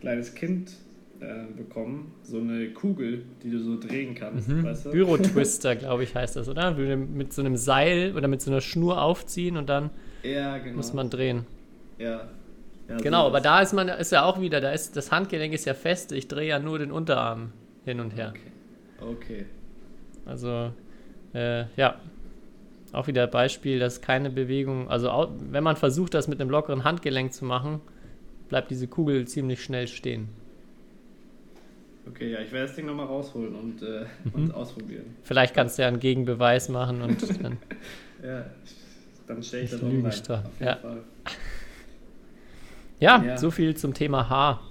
kleines 0.00 0.34
Kind 0.34 0.72
äh, 1.20 1.44
bekommen. 1.56 2.12
So 2.22 2.38
eine 2.38 2.70
Kugel, 2.70 3.24
die 3.42 3.50
du 3.50 3.58
so 3.58 3.78
drehen 3.78 4.14
kannst, 4.14 4.48
mhm. 4.48 4.64
weißt 4.64 4.86
du? 4.86 4.90
Bürotwister, 4.90 5.76
glaube 5.76 6.02
ich, 6.04 6.14
heißt 6.14 6.36
das, 6.36 6.48
oder? 6.48 6.72
Mit 6.72 7.32
so 7.32 7.42
einem 7.42 7.56
Seil 7.56 8.14
oder 8.16 8.28
mit 8.28 8.42
so 8.42 8.50
einer 8.50 8.60
Schnur 8.60 9.00
aufziehen 9.00 9.56
und 9.56 9.68
dann 9.68 9.90
ja, 10.22 10.58
genau. 10.58 10.76
muss 10.76 10.92
man 10.92 11.10
drehen. 11.10 11.44
Ja, 11.98 12.28
Ja, 12.88 12.98
so 12.98 13.04
Genau, 13.04 13.26
aber 13.26 13.38
das- 13.38 13.44
da 13.44 13.60
ist 13.60 13.72
man 13.72 13.88
ist 13.88 14.12
ja 14.12 14.24
auch 14.24 14.40
wieder, 14.40 14.60
da 14.60 14.72
ist 14.72 14.96
das 14.96 15.12
Handgelenk 15.12 15.54
ist 15.54 15.64
ja 15.64 15.74
fest, 15.74 16.12
ich 16.12 16.28
drehe 16.28 16.48
ja 16.48 16.58
nur 16.58 16.78
den 16.78 16.90
Unterarm 16.90 17.52
hin 17.84 18.00
und 18.00 18.14
her. 18.16 18.32
Okay. 19.00 19.46
Also 20.26 20.72
äh, 21.34 21.64
ja, 21.76 21.96
auch 22.92 23.06
wieder 23.06 23.26
Beispiel, 23.26 23.78
dass 23.78 24.00
keine 24.00 24.30
Bewegung, 24.30 24.88
also 24.88 25.10
au- 25.10 25.32
wenn 25.50 25.64
man 25.64 25.76
versucht, 25.76 26.14
das 26.14 26.28
mit 26.28 26.40
einem 26.40 26.50
lockeren 26.50 26.84
Handgelenk 26.84 27.32
zu 27.32 27.44
machen, 27.44 27.80
bleibt 28.48 28.70
diese 28.70 28.86
Kugel 28.86 29.26
ziemlich 29.26 29.62
schnell 29.64 29.88
stehen. 29.88 30.28
Okay, 32.06 32.32
ja, 32.32 32.40
ich 32.40 32.52
werde 32.52 32.66
das 32.66 32.76
Ding 32.76 32.86
nochmal 32.86 33.06
rausholen 33.06 33.54
und, 33.54 33.82
äh, 33.82 34.04
Mhm. 34.34 34.50
ausprobieren. 34.50 35.04
Vielleicht 35.22 35.54
kannst 35.54 35.78
du 35.78 35.82
ja 35.82 35.88
einen 35.88 36.00
Gegenbeweis 36.00 36.68
machen 36.68 37.00
und 37.02 37.22
dann 37.42 37.56
Ja, 38.22 38.46
dann 39.26 39.42
stelle 39.42 39.62
ich 39.64 39.72
Ich 39.72 39.80
das 39.80 39.82
online. 39.88 40.08
Auf 40.08 40.60
jeden 40.60 40.64
ja. 40.66 40.76
Fall. 40.76 41.02
ja, 43.00 43.24
Ja. 43.24 43.36
so 43.38 43.50
viel 43.50 43.76
zum 43.76 43.94
Thema 43.94 44.28
Haar. 44.28 44.62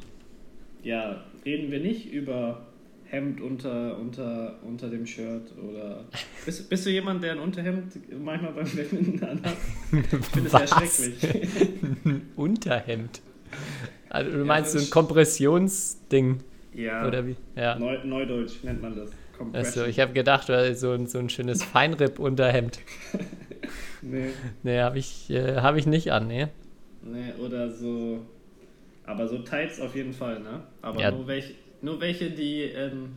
Ja, 0.84 1.24
reden 1.45 1.72
wir 1.72 1.80
nicht 1.80 2.12
über 2.12 2.62
Hemd 3.12 3.41
unter, 3.41 3.97
unter, 3.97 4.57
unter 4.64 4.89
dem 4.89 5.05
Shirt 5.05 5.51
oder. 5.57 6.05
Bist, 6.45 6.70
bist 6.70 6.86
du 6.86 6.89
jemand, 6.89 7.22
der 7.22 7.34
ein 7.34 7.39
Unterhemd 7.39 7.93
manchmal 8.24 8.53
beim 8.53 8.66
Badminton 8.66 9.22
anhat? 9.28 9.57
Ich 9.91 10.26
finde 10.28 10.53
Was? 10.53 10.70
schrecklich. 10.70 11.43
Unterhemd. 12.38 13.22
Also 14.09 14.32
du 14.32 14.38
Ja, 14.39 14.43
meinst 14.45 14.72
so 14.72 14.78
das 14.80 14.88
ein 14.88 14.91
Kompressionsding 14.91 16.39
Ja, 16.74 17.05
oder 17.05 17.28
wie? 17.28 17.36
Ja. 17.55 17.78
Neu, 17.78 17.97
Neudeutsch 18.05 18.64
nennt 18.64 18.82
man 18.82 18.95
das. 18.95 19.12
Achso, 19.53 19.84
ich 19.86 19.99
habe 19.99 20.14
gedacht, 20.14 20.47
du 20.49 20.55
hast 20.55 20.80
so 20.80 20.91
ein, 20.91 21.07
so 21.07 21.20
ein 21.20 21.30
schönes 21.30 21.64
Feinripp-Unterhemd. 21.64 22.80
nee, 24.01 24.30
Nee, 24.64 24.80
habe 24.80 24.99
ich, 24.99 25.30
äh, 25.30 25.57
hab 25.57 25.76
ich 25.76 25.86
nicht 25.86 26.12
an, 26.12 26.28
nee. 26.28 26.47
nee, 27.03 27.34
oder 27.43 27.70
so. 27.72 28.26
Aber 29.05 29.28
so 29.28 29.39
Tights 29.39 29.82
auf 29.82 29.95
jeden 29.95 30.14
Fall, 30.14 30.39
ne? 30.39 30.62
Aber 30.82 31.01
Ja. 31.01 31.12
nur, 31.12 31.28
welche, 31.28 31.55
nur 31.82 32.00
welche, 32.00 32.30
die, 32.30 32.62
ähm, 32.62 33.14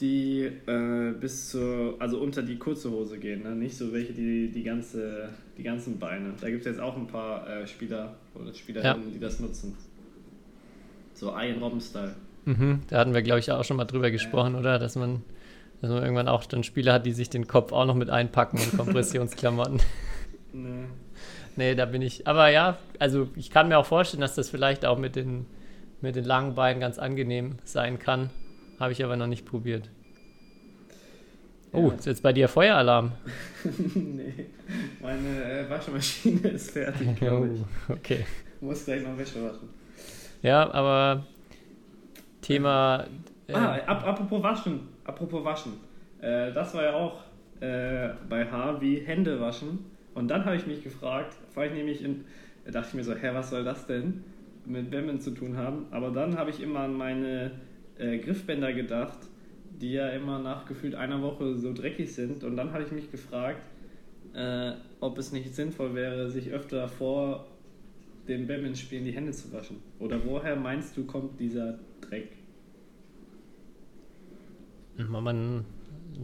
die 0.00 0.50
äh, 0.66 1.12
bis 1.12 1.50
zur, 1.50 1.96
also 1.98 2.18
unter 2.18 2.42
die 2.42 2.56
kurze 2.56 2.90
Hose 2.90 3.18
gehen, 3.18 3.42
ne? 3.42 3.54
Nicht 3.54 3.76
so 3.76 3.92
welche, 3.92 4.12
die 4.12 4.50
die, 4.50 4.62
ganze, 4.62 5.28
die 5.56 5.62
ganzen 5.62 5.98
Beine. 5.98 6.34
Da 6.40 6.50
gibt 6.50 6.60
es 6.60 6.66
jetzt 6.66 6.80
auch 6.80 6.96
ein 6.96 7.06
paar 7.06 7.48
äh, 7.48 7.66
Spieler 7.66 8.16
oder 8.34 8.52
Spielerinnen, 8.52 9.12
die 9.12 9.20
das 9.20 9.40
nutzen. 9.40 9.76
So 11.14 11.30
Ian 11.30 11.62
Robben-Style. 11.62 12.14
Mhm, 12.44 12.82
da 12.88 12.98
hatten 12.98 13.14
wir, 13.14 13.22
glaube 13.22 13.40
ich, 13.40 13.50
auch 13.50 13.64
schon 13.64 13.76
mal 13.76 13.84
drüber 13.84 14.10
gesprochen, 14.10 14.56
oder? 14.56 14.78
Dass 14.78 14.96
man, 14.96 15.22
dass 15.80 15.90
man 15.90 16.02
irgendwann 16.02 16.28
auch 16.28 16.44
dann 16.44 16.64
Spieler 16.64 16.94
hat, 16.94 17.06
die 17.06 17.12
sich 17.12 17.30
den 17.30 17.46
Kopf 17.46 17.72
auch 17.72 17.86
noch 17.86 17.94
mit 17.94 18.10
einpacken 18.10 18.58
in 18.58 18.76
Kompressionsklamotten. 18.76 19.80
Ne. 20.56 20.84
nee, 21.56 21.74
da 21.74 21.84
bin 21.84 22.00
ich. 22.00 22.28
Aber 22.28 22.48
ja, 22.48 22.78
also 23.00 23.26
ich 23.34 23.50
kann 23.50 23.66
mir 23.66 23.76
auch 23.76 23.86
vorstellen, 23.86 24.20
dass 24.20 24.36
das 24.36 24.50
vielleicht 24.50 24.86
auch 24.86 24.98
mit 24.98 25.16
den, 25.16 25.46
mit 26.04 26.16
den 26.16 26.24
langen 26.24 26.54
Beinen 26.54 26.80
ganz 26.80 26.98
angenehm 26.98 27.56
sein 27.64 27.98
kann. 27.98 28.30
Habe 28.78 28.92
ich 28.92 29.02
aber 29.02 29.16
noch 29.16 29.26
nicht 29.26 29.44
probiert. 29.46 29.88
Oh, 31.72 31.90
ist 31.90 32.06
jetzt 32.06 32.22
bei 32.22 32.32
dir 32.32 32.46
Feueralarm? 32.48 33.12
nee, 33.94 34.46
meine 35.02 35.44
äh, 35.44 35.68
Waschmaschine 35.68 36.48
ist 36.50 36.70
fertig, 36.70 37.16
glaube 37.18 37.48
ich. 37.54 37.60
Oh, 37.88 37.92
okay. 37.94 38.24
Muss 38.60 38.84
gleich 38.84 39.02
noch 39.02 39.18
Wäsche 39.18 39.42
waschen. 39.42 39.68
Ja, 40.42 40.70
aber 40.72 41.24
Thema. 42.42 43.06
äh, 43.48 43.54
Ah, 43.54 43.74
ap 43.86 44.06
apropos 44.06 44.42
Waschen. 44.42 44.80
Apropos 45.04 45.44
Waschen. 45.44 45.72
Äh, 46.20 46.52
das 46.52 46.74
war 46.74 46.84
ja 46.84 46.94
auch 46.94 47.22
äh, 47.60 48.10
bei 48.28 48.44
H 48.48 48.80
wie 48.80 49.00
Hände 49.00 49.40
waschen. 49.40 49.86
Und 50.14 50.28
dann 50.28 50.44
habe 50.44 50.54
ich 50.56 50.66
mich 50.66 50.84
gefragt, 50.84 51.34
war 51.54 51.66
ich 51.66 51.72
nämlich 51.72 52.04
in, 52.04 52.24
da 52.66 52.70
dachte 52.70 52.88
ich 52.90 52.94
mir 52.94 53.04
so, 53.04 53.14
hä, 53.14 53.30
was 53.32 53.50
soll 53.50 53.64
das 53.64 53.86
denn 53.86 54.22
mit 54.66 54.90
Badminton 54.90 55.20
zu 55.20 55.30
tun 55.32 55.56
haben? 55.56 55.86
Aber 55.90 56.10
dann 56.10 56.36
habe 56.36 56.50
ich 56.50 56.60
immer 56.60 56.80
an 56.80 56.94
meine 56.96 57.52
äh, 57.98 58.18
Griffbänder 58.18 58.72
gedacht, 58.72 59.18
die 59.80 59.92
ja 59.92 60.08
immer 60.10 60.38
nach 60.38 60.66
gefühlt 60.66 60.94
einer 60.94 61.22
Woche 61.22 61.56
so 61.56 61.72
dreckig 61.72 62.14
sind. 62.14 62.44
Und 62.44 62.56
dann 62.56 62.72
habe 62.72 62.84
ich 62.84 62.92
mich 62.92 63.10
gefragt, 63.10 63.62
äh, 64.34 64.72
ob 65.00 65.18
es 65.18 65.32
nicht 65.32 65.54
sinnvoll 65.54 65.94
wäre, 65.94 66.30
sich 66.30 66.50
öfter 66.50 66.88
vor 66.88 67.46
dem 68.28 68.46
Badminton-Spielen 68.46 69.04
die 69.04 69.12
Hände 69.12 69.32
zu 69.32 69.52
waschen. 69.52 69.76
Oder 69.98 70.24
woher 70.24 70.56
meinst 70.56 70.96
du, 70.96 71.04
kommt 71.04 71.38
dieser 71.38 71.78
Dreck? 72.00 72.28
Man, 74.96 75.64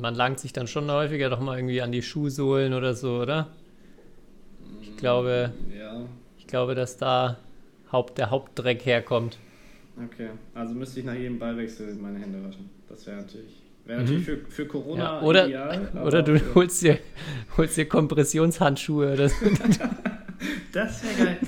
man 0.01 0.14
langt 0.14 0.38
sich 0.38 0.53
dann 0.53 0.66
schon 0.66 0.91
häufiger 0.91 1.28
doch 1.28 1.41
mal 1.41 1.59
irgendwie 1.59 1.82
an 1.82 1.93
die 1.93 2.03
Schuhsohlen 2.03 2.72
oder 2.72 2.95
so, 2.95 3.20
oder? 3.20 3.49
Ich 4.80 4.97
glaube, 4.97 5.53
Ja, 5.76 6.07
ich 6.38 6.47
glaube, 6.47 6.74
dass 6.74 6.97
da 6.97 7.36
Haupt, 7.93 8.18
der 8.18 8.30
Hauptdreck 8.30 8.84
herkommt. 8.86 9.38
okay. 9.97 10.30
Also 10.55 10.74
müsste 10.74 11.01
ich 11.01 11.07
nach 11.07 11.14
jedem 11.14 11.38
Ballwechsel 11.38 11.95
meine 11.95 12.18
Hände 12.18 12.38
waschen. 12.47 12.70
Das 12.88 13.07
wäre 13.07 13.18
natürlich, 13.18 13.62
wäre 13.84 14.01
natürlich 14.03 14.24
für, 14.24 14.38
für 14.49 14.66
Corona 14.66 15.05
Mhm. 15.16 15.20
Ja, 15.20 15.22
oder, 15.22 15.47
ideal. 15.47 15.88
oder 16.05 16.22
du 16.22 16.38
für- 16.38 16.55
holst 16.55 16.82
dir, 16.82 16.99
holst 17.57 17.76
dir 17.76 17.86
Kompressionshandschuhe 17.88 19.12
oder 19.12 19.28
so. 19.28 19.47
Das 20.72 21.03
wäre 21.03 21.14
geil. 21.26 21.38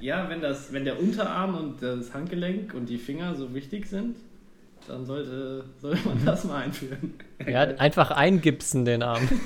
ja, 0.00 0.28
wenn, 0.30 0.40
das, 0.40 0.72
wenn 0.72 0.84
der 0.84 0.98
Unterarm 1.00 1.54
und 1.56 1.82
das 1.82 2.14
Handgelenk 2.14 2.72
und 2.74 2.88
die 2.88 2.96
Finger 2.96 3.34
so 3.34 3.52
wichtig 3.54 3.86
sind, 3.86 4.16
dann 4.88 5.04
sollte, 5.04 5.64
sollte 5.82 6.06
man 6.08 6.24
das 6.24 6.44
mal 6.44 6.62
einführen. 6.62 7.14
Ja, 7.46 7.62
einfach 7.62 8.12
eingipsen 8.12 8.84
den 8.84 9.02
Arm. 9.02 9.28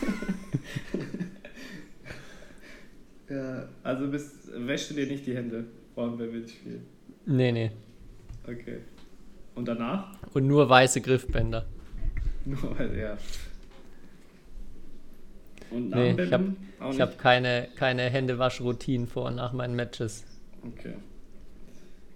Ja, 3.28 3.68
also 3.84 4.08
bist, 4.08 4.48
wäschst 4.54 4.90
du 4.90 4.94
dir 4.94 5.06
nicht 5.06 5.24
die 5.26 5.36
Hände 5.36 5.64
vor 5.94 6.08
dem 6.08 6.18
Badmintonspiel. 6.18 6.80
Nee, 7.26 7.52
nee. 7.52 7.70
Okay. 8.44 8.78
Und 9.54 9.66
danach? 9.68 10.12
Und 10.32 10.46
nur 10.46 10.68
weiße 10.68 11.00
Griffbänder. 11.00 11.66
Nur, 12.44 12.58
weil- 12.78 12.98
ja. 12.98 13.16
Und 15.70 15.90
nach 15.90 15.98
Nee, 15.98 16.16
ich 16.22 16.32
habe 16.32 16.54
hab 16.80 17.18
keine, 17.18 17.68
keine 17.76 18.02
Händewaschroutinen 18.10 19.06
vor 19.06 19.26
und 19.26 19.36
nach 19.36 19.52
meinen 19.52 19.76
Matches. 19.76 20.24
Okay. 20.66 20.94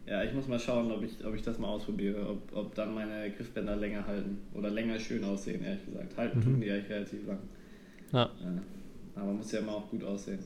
Ja, 0.06 0.22
ich 0.22 0.32
muss 0.34 0.48
mal 0.48 0.58
schauen, 0.58 0.90
ob 0.90 1.02
ich, 1.02 1.24
ob 1.24 1.34
ich 1.34 1.42
das 1.42 1.58
mal 1.58 1.68
ausprobiere, 1.68 2.28
ob, 2.28 2.54
ob 2.56 2.74
dann 2.74 2.94
meine 2.94 3.30
Griffbänder 3.30 3.76
länger 3.76 4.06
halten 4.06 4.38
oder 4.54 4.70
länger 4.70 4.98
schön 4.98 5.24
aussehen, 5.24 5.64
ehrlich 5.64 5.84
gesagt. 5.86 6.16
Halten 6.16 6.42
tun 6.42 6.60
die 6.60 6.70
eigentlich 6.70 6.90
relativ 6.90 7.26
lang. 7.26 7.38
Ja. 8.12 8.30
Ja. 8.42 9.22
Aber 9.22 9.32
muss 9.32 9.52
ja 9.52 9.60
immer 9.60 9.72
auch 9.76 9.88
gut 9.88 10.04
aussehen. 10.04 10.40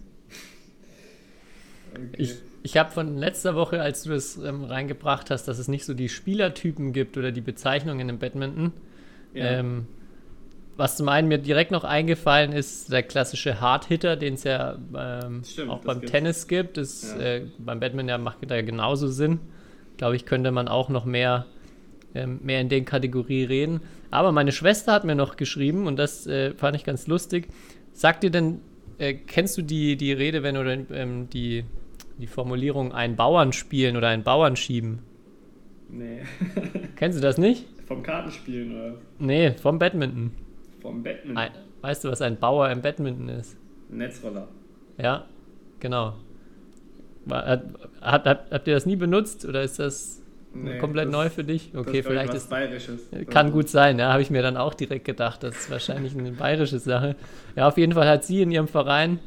Okay. 1.93 2.09
Ich, 2.18 2.34
ich 2.62 2.76
habe 2.76 2.91
von 2.91 3.16
letzter 3.16 3.55
Woche, 3.55 3.80
als 3.80 4.03
du 4.03 4.11
das 4.11 4.36
ähm, 4.36 4.64
reingebracht 4.64 5.30
hast, 5.30 5.47
dass 5.49 5.59
es 5.59 5.68
nicht 5.68 5.84
so 5.84 5.95
die 5.95 6.09
Spielertypen 6.09 6.93
gibt 6.93 7.16
oder 7.16 7.32
die 7.32 7.41
Bezeichnungen 7.41 8.09
im 8.09 8.18
Badminton. 8.18 8.72
ja. 9.34 9.45
Ähm, 9.47 9.86
was 10.76 10.97
zum 10.97 11.09
einen 11.09 11.26
mir 11.26 11.39
direkt 11.39 11.72
noch 11.72 11.82
eingefallen 11.82 12.53
ist, 12.53 12.93
der 12.93 13.03
klassische 13.03 13.61
Hardhitter, 13.61 14.14
den 14.14 14.34
es 14.34 14.45
ja 14.45 14.78
ähm, 14.97 15.43
Stimmt, 15.45 15.70
auch 15.70 15.80
beim 15.80 15.99
gibt's. 15.99 16.12
Tennis 16.12 16.47
gibt. 16.47 16.76
Das, 16.76 17.16
Ja. 17.18 17.20
äh, 17.20 17.47
beim 17.59 17.80
Badminton 17.80 18.09
ja, 18.11 18.16
macht 18.18 18.49
da 18.49 18.62
genauso 18.62 19.09
Sinn. 19.09 19.41
Glaube 19.97 20.14
ich, 20.14 20.24
könnte 20.24 20.53
man 20.53 20.68
auch 20.68 20.89
noch 20.89 21.05
mehr, 21.05 21.47
ähm, 22.14 22.39
mehr 22.45 22.61
in 22.61 22.68
den 22.68 22.84
Kategorie 22.84 23.43
reden. 23.43 23.80
Aber 24.12 24.30
meine 24.30 24.53
Schwester 24.53 24.93
hat 24.93 25.03
mir 25.03 25.16
noch 25.16 25.34
geschrieben 25.36 25.89
und 25.89 25.97
das 25.97 26.28
äh, 26.28 26.55
fand 26.55 26.76
ich 26.76 26.84
ganz 26.84 27.09
lustig. 27.09 27.49
Sagt 27.93 28.22
dir 28.22 28.30
denn, 28.30 28.61
äh, 28.99 29.14
kennst 29.14 29.59
du 29.59 29.62
die, 29.62 29.97
die 29.97 30.12
Rede, 30.12 30.45
wenn 30.45 30.57
oder 30.57 30.74
ähm, 30.93 31.28
die, 31.28 31.64
die 32.19 32.27
Formulierung 32.27 32.93
einen 32.93 33.16
Bauern 33.16 33.53
spielen 33.53 33.97
oder 33.97 34.09
einen 34.09 34.23
Bauern 34.25 34.57
schieben? 34.57 35.01
nee. 35.91 36.21
Kennst 36.97 37.16
du 37.19 37.23
das 37.23 37.39
nicht? 37.39 37.64
Vom 37.87 38.03
Kartenspielen 38.03 38.73
oder 38.79 38.95
Nee, 39.19 39.53
vom 39.53 39.79
Badminton. 39.79 40.33
vom 40.83 41.03
Badminton? 41.03 41.39
Ein, 41.39 41.51
weißt 41.81 42.05
du, 42.05 42.11
was 42.11 42.21
ein 42.21 42.37
Bauer 42.39 42.69
im 42.71 42.83
Badminton 42.83 43.29
ist? 43.31 43.57
Netzroller. 43.89 44.49
Ja, 44.99 45.25
genau. 45.81 46.14
Hat, 47.31 47.62
hat, 48.01 48.27
hat, 48.27 48.51
habt 48.51 48.69
ihr 48.69 48.75
das 48.75 48.85
nie 48.87 48.97
benutzt 48.97 49.45
oder 49.47 49.62
ist 49.62 49.79
das 49.79 50.23
Nee, 50.55 50.79
komplett 50.79 51.07
das- 51.07 51.12
neu 51.12 51.29
für 51.31 51.45
dich? 51.45 51.71
das 51.73 51.81
Okay, 51.87 51.99
ich, 52.01 52.07
vielleicht 52.07 52.35
ist. 52.35 52.49
Bayerisches. 52.51 53.09
Kann 53.31 53.53
gut 53.53 53.69
sein, 53.69 53.99
ja, 53.99 54.11
habe 54.12 54.23
ich 54.23 54.31
mir 54.31 54.43
dann 54.43 54.57
auch 54.57 54.73
direkt 54.75 55.05
gedacht. 55.05 55.43
Das 55.43 55.57
ist 55.57 55.71
wahrscheinlich 55.71 56.16
eine 56.16 56.33
bayerische 56.33 56.79
Sache. 56.79 57.16
Ja, 57.55 57.69
auf 57.69 57.77
jeden 57.79 57.93
Fall 57.93 58.09
hat 58.09 58.25
sie 58.25 58.41
in 58.43 58.51
ihrem 58.51 58.66
Verein, 58.69 59.19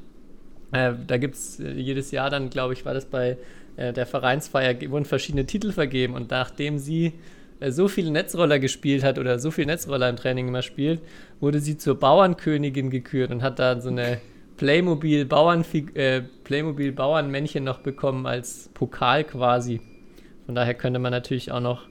äh, 0.72 0.94
da 1.08 1.18
gibt 1.18 1.36
es 1.36 1.60
äh, 1.60 1.72
jedes 1.72 2.12
Jahr 2.12 2.30
dann, 2.30 2.50
glaube 2.50 2.74
ich, 2.74 2.86
war 2.86 2.94
das 2.94 3.06
bei 3.06 3.38
äh, 3.78 3.94
der 3.94 4.06
Vereinsfeier, 4.06 4.76
wurden 4.90 5.06
verschiedene 5.06 5.46
Titel 5.46 5.72
vergeben 5.72 6.14
und 6.14 6.32
nachdem 6.32 6.78
sie 6.78 7.14
äh, 7.60 7.72
so 7.72 7.88
viele 7.88 8.12
Netzroller 8.12 8.60
gespielt 8.60 9.04
hat 9.04 9.20
oder 9.20 9.40
so 9.40 9.52
viel 9.52 9.66
Netzroller 9.66 10.10
im 10.10 10.16
Training 10.16 10.48
immer 10.48 10.62
spielt, 10.62 11.02
wurde 11.40 11.60
sie 11.60 11.78
zur 11.78 12.00
Bauernkönigin 12.00 12.90
gekürt 12.90 13.32
und 13.32 13.42
hat 13.42 13.60
da 13.60 13.80
so 13.80 13.90
eine 13.90 14.20
Playmobil 14.58 15.26
Bauern 15.26 15.66
äh, 15.96 16.22
Playmobil 16.44 16.92
Bauernmännchen 16.92 17.64
noch 17.64 17.80
bekommen 17.80 18.26
als 18.26 18.70
Pokal 18.74 19.24
quasi. 19.24 19.82
Von 20.46 20.56
daher 20.56 20.74
könnte 20.74 21.00
man 21.00 21.12
natürlich 21.12 21.52
auch 21.52 21.62
noch 21.62 21.88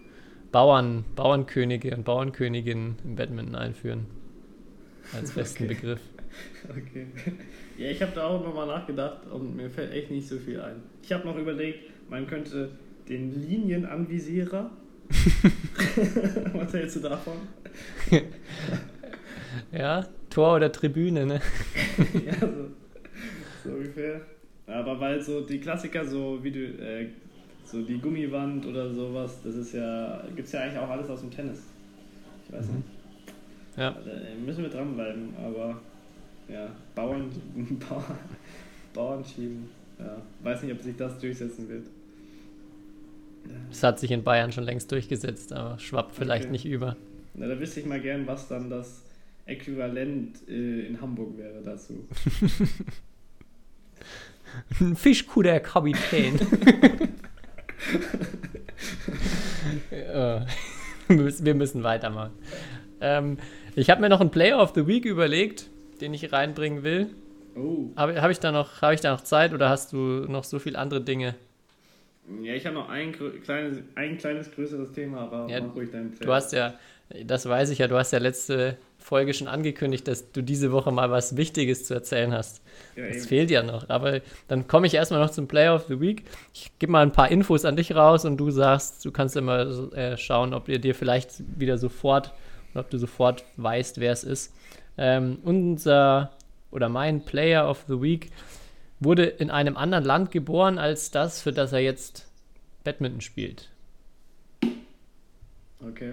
Bauern, 0.52 1.04
Bauernkönige 1.16 1.94
und 1.96 2.04
Bauernköniginnen 2.04 2.96
im 3.04 3.16
Badminton 3.16 3.54
einführen. 3.54 4.06
Als 5.14 5.32
festen 5.32 5.64
Okay. 5.64 5.74
Begriff. 5.74 6.00
Okay. 6.68 7.06
Ja, 7.80 7.88
ich 7.88 8.02
habe 8.02 8.12
da 8.14 8.26
auch 8.26 8.44
nochmal 8.44 8.66
nachgedacht 8.66 9.26
und 9.32 9.56
mir 9.56 9.70
fällt 9.70 9.94
echt 9.94 10.10
nicht 10.10 10.28
so 10.28 10.36
viel 10.36 10.60
ein. 10.60 10.82
Ich 11.02 11.10
habe 11.14 11.26
noch 11.26 11.38
überlegt, 11.38 11.90
man 12.10 12.26
könnte 12.26 12.72
den 13.08 13.32
Linienanvisierer. 13.40 14.70
Was 16.52 16.74
hältst 16.74 16.96
du 16.96 17.00
davon? 17.00 17.36
Ja, 19.72 20.06
Tor 20.28 20.56
oder 20.56 20.70
Tribüne, 20.70 21.26
ne? 21.26 21.34
ja, 22.26 22.34
so, 22.40 22.70
so 23.64 23.70
ungefähr. 23.70 24.20
Aber 24.66 24.98
weil 25.00 25.20
so 25.20 25.40
die 25.40 25.58
Klassiker, 25.58 26.04
so 26.04 26.38
wie 26.42 26.50
du, 26.50 26.60
äh, 26.60 27.08
so 27.64 27.82
die 27.82 27.98
Gummiwand 27.98 28.66
oder 28.66 28.92
sowas, 28.92 29.38
das 29.42 29.54
ist 29.56 29.74
ja, 29.74 30.24
gibt's 30.36 30.52
ja 30.52 30.60
eigentlich 30.60 30.78
auch 30.78 30.88
alles 30.88 31.08
aus 31.08 31.20
dem 31.20 31.30
Tennis. 31.30 31.62
Ich 32.46 32.52
weiß 32.52 32.66
nicht. 32.68 32.84
Ja. 33.76 33.92
Also, 33.92 34.10
äh, 34.10 34.34
müssen 34.44 34.62
wir 34.62 34.70
dranbleiben, 34.70 35.34
aber 35.36 35.80
ja, 36.52 36.70
Bauern, 36.94 37.30
Bauern, 37.88 38.18
Bauern 38.94 39.24
schieben. 39.24 39.68
Ja, 39.98 40.22
weiß 40.42 40.62
nicht, 40.62 40.72
ob 40.72 40.80
sich 40.82 40.96
das 40.96 41.18
durchsetzen 41.18 41.68
wird. 41.68 41.86
Das 43.68 43.82
hat 43.82 43.98
sich 43.98 44.10
in 44.10 44.22
Bayern 44.22 44.52
schon 44.52 44.64
längst 44.64 44.90
durchgesetzt, 44.92 45.52
aber 45.52 45.78
schwappt 45.78 46.14
vielleicht 46.14 46.44
Okay. 46.44 46.52
nicht 46.52 46.66
über. 46.66 46.96
Na, 47.34 47.46
da 47.46 47.58
wüsste 47.58 47.80
ich 47.80 47.86
mal 47.86 48.00
gern, 48.00 48.26
was 48.26 48.48
dann 48.48 48.70
das 48.70 49.02
Äquivalent 49.46 50.48
äh, 50.48 50.86
in 50.86 51.00
Hamburg 51.00 51.38
wäre 51.38 51.62
dazu. 51.62 52.06
Ein 54.80 54.96
Fischkuh, 54.96 55.42
der 55.42 55.60
Kapitän. 55.60 56.40
wir, 61.08 61.54
müssen, 61.54 61.82
weitermachen. 61.82 62.32
Ähm, 63.00 63.38
ich 63.76 63.90
habe 63.90 64.00
mir 64.00 64.08
noch 64.08 64.20
einen 64.20 64.30
Player 64.30 64.60
of 64.60 64.72
the 64.74 64.86
Week 64.86 65.04
überlegt, 65.04 65.68
den 66.00 66.14
ich 66.14 66.32
reinbringen 66.32 66.82
will. 66.82 67.08
Oh, 67.56 67.88
Habe 67.96 68.20
hab 68.22 68.30
ich, 68.30 68.38
da 68.38 68.52
noch- 68.52 68.80
hab 68.82 68.92
ich 68.92 69.00
da 69.00 69.12
noch 69.12 69.22
Zeit 69.22 69.52
oder 69.52 69.68
hast 69.68 69.92
du 69.92 69.96
noch 69.96 70.44
so 70.44 70.58
viele 70.58 70.78
andere 70.78 71.00
Dinge? 71.00 71.34
ja, 72.42 72.54
ich 72.54 72.64
habe 72.64 72.74
noch 72.76 72.88
ein, 72.88 73.12
kleines, 73.42 73.78
ein 73.96 74.18
kleines 74.18 74.52
größeres 74.52 74.92
Thema, 74.92 75.22
aber 75.22 75.48
Ja, 75.48 75.60
mach 75.60 75.74
ruhig 75.74 75.90
deinen 75.90 76.14
Du 76.20 76.32
hast 76.32 76.52
ja, 76.52 76.74
das 77.24 77.48
weiß 77.48 77.70
ich 77.70 77.78
ja, 77.78 77.88
du 77.88 77.96
hast 77.96 78.12
ja 78.12 78.20
letzte 78.20 78.76
Folge 78.98 79.34
schon 79.34 79.48
angekündigt, 79.48 80.06
dass 80.06 80.30
du 80.30 80.42
diese 80.42 80.70
Woche 80.70 80.92
mal 80.92 81.10
was 81.10 81.36
Wichtiges 81.36 81.86
zu 81.86 81.94
erzählen 81.94 82.32
hast. 82.32 82.62
ja, 82.94 83.08
Das 83.08 83.16
eben. 83.16 83.26
fehlt 83.26 83.50
ja 83.50 83.62
noch. 83.64 83.88
Aber 83.88 84.20
dann 84.46 84.68
komme 84.68 84.86
ich 84.86 84.94
erstmal 84.94 85.18
noch 85.20 85.30
zum 85.30 85.48
Player 85.48 85.74
of 85.74 85.86
the 85.88 86.00
Week. 86.00 86.22
Ich 86.54 86.70
gebe 86.78 86.92
mal 86.92 87.02
ein 87.02 87.10
paar 87.12 87.30
Infos 87.32 87.64
an 87.64 87.74
dich 87.74 87.96
raus 87.96 88.24
und 88.24 88.36
du 88.36 88.50
sagst, 88.50 89.04
du 89.04 89.10
kannst 89.10 89.36
immer 89.36 89.92
äh, 89.96 90.16
schauen, 90.16 90.54
ob 90.54 90.68
ihr 90.68 90.78
dir 90.78 90.94
vielleicht 90.94 91.42
wieder 91.58 91.78
sofort 91.78 92.32
ob 92.74 92.88
du 92.90 92.98
sofort 92.98 93.42
weißt, 93.56 93.98
wer 93.98 94.12
es 94.12 94.22
ist. 94.22 94.54
Ähm, 95.02 95.38
unser 95.44 96.30
oder 96.70 96.90
mein 96.90 97.24
Player 97.24 97.68
of 97.68 97.86
the 97.88 98.02
Week 98.02 98.30
wurde 99.00 99.24
in 99.24 99.50
einem 99.50 99.78
anderen 99.78 100.04
Land 100.04 100.30
geboren 100.30 100.76
als 100.78 101.10
das, 101.10 101.40
für 101.40 101.52
das 101.52 101.72
er 101.72 101.80
jetzt 101.80 102.30
Badminton 102.84 103.22
spielt. 103.22 103.70
Okay. 105.80 106.12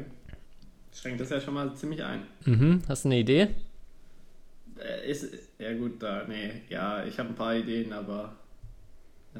Schränkt 0.93 1.19
das 1.19 1.29
ja 1.31 1.41
schon 1.41 1.53
mal 1.53 1.75
ziemlich 1.75 2.01
ein. 2.01 2.21
Mhm. 2.45 2.81
Hast 2.88 3.03
du 3.03 3.09
eine 3.09 3.19
Idee? 3.19 3.49
Äh, 4.79 5.11
ist, 5.11 5.33
ja 5.59 5.73
gut, 5.77 6.01
da, 6.01 6.23
nee, 6.25 6.61
ja, 6.69 7.03
ich 7.03 7.19
habe 7.19 7.27
ein 7.27 7.35
paar 7.35 7.55
Ideen, 7.55 7.91
aber 7.91 8.38
äh, 9.35 9.39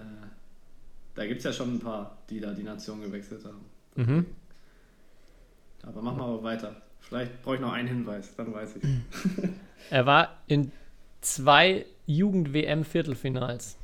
da 1.16 1.26
gibt 1.26 1.38
es 1.38 1.46
ja 1.46 1.54
schon 1.54 1.76
ein 1.76 1.80
paar, 1.80 2.18
die 2.30 2.42
da 2.42 2.52
die 2.52 2.64
Nation 2.64 3.02
gewechselt 3.02 3.46
haben. 3.46 3.66
Mhm. 3.96 4.26
Aber 5.84 6.02
machen 6.02 6.18
wir 6.18 6.26
aber 6.26 6.44
weiter. 6.44 6.82
Vielleicht 7.08 7.42
brauche 7.44 7.56
ich 7.56 7.62
noch 7.62 7.72
einen 7.74 7.88
Hinweis, 7.88 8.36
dann 8.36 8.54
weiß 8.54 8.76
ich. 8.78 8.84
Er 9.90 10.06
war 10.06 10.42
in 10.48 10.72
zwei 11.22 11.86
Jugend-WM-Viertelfinals. 12.08 13.78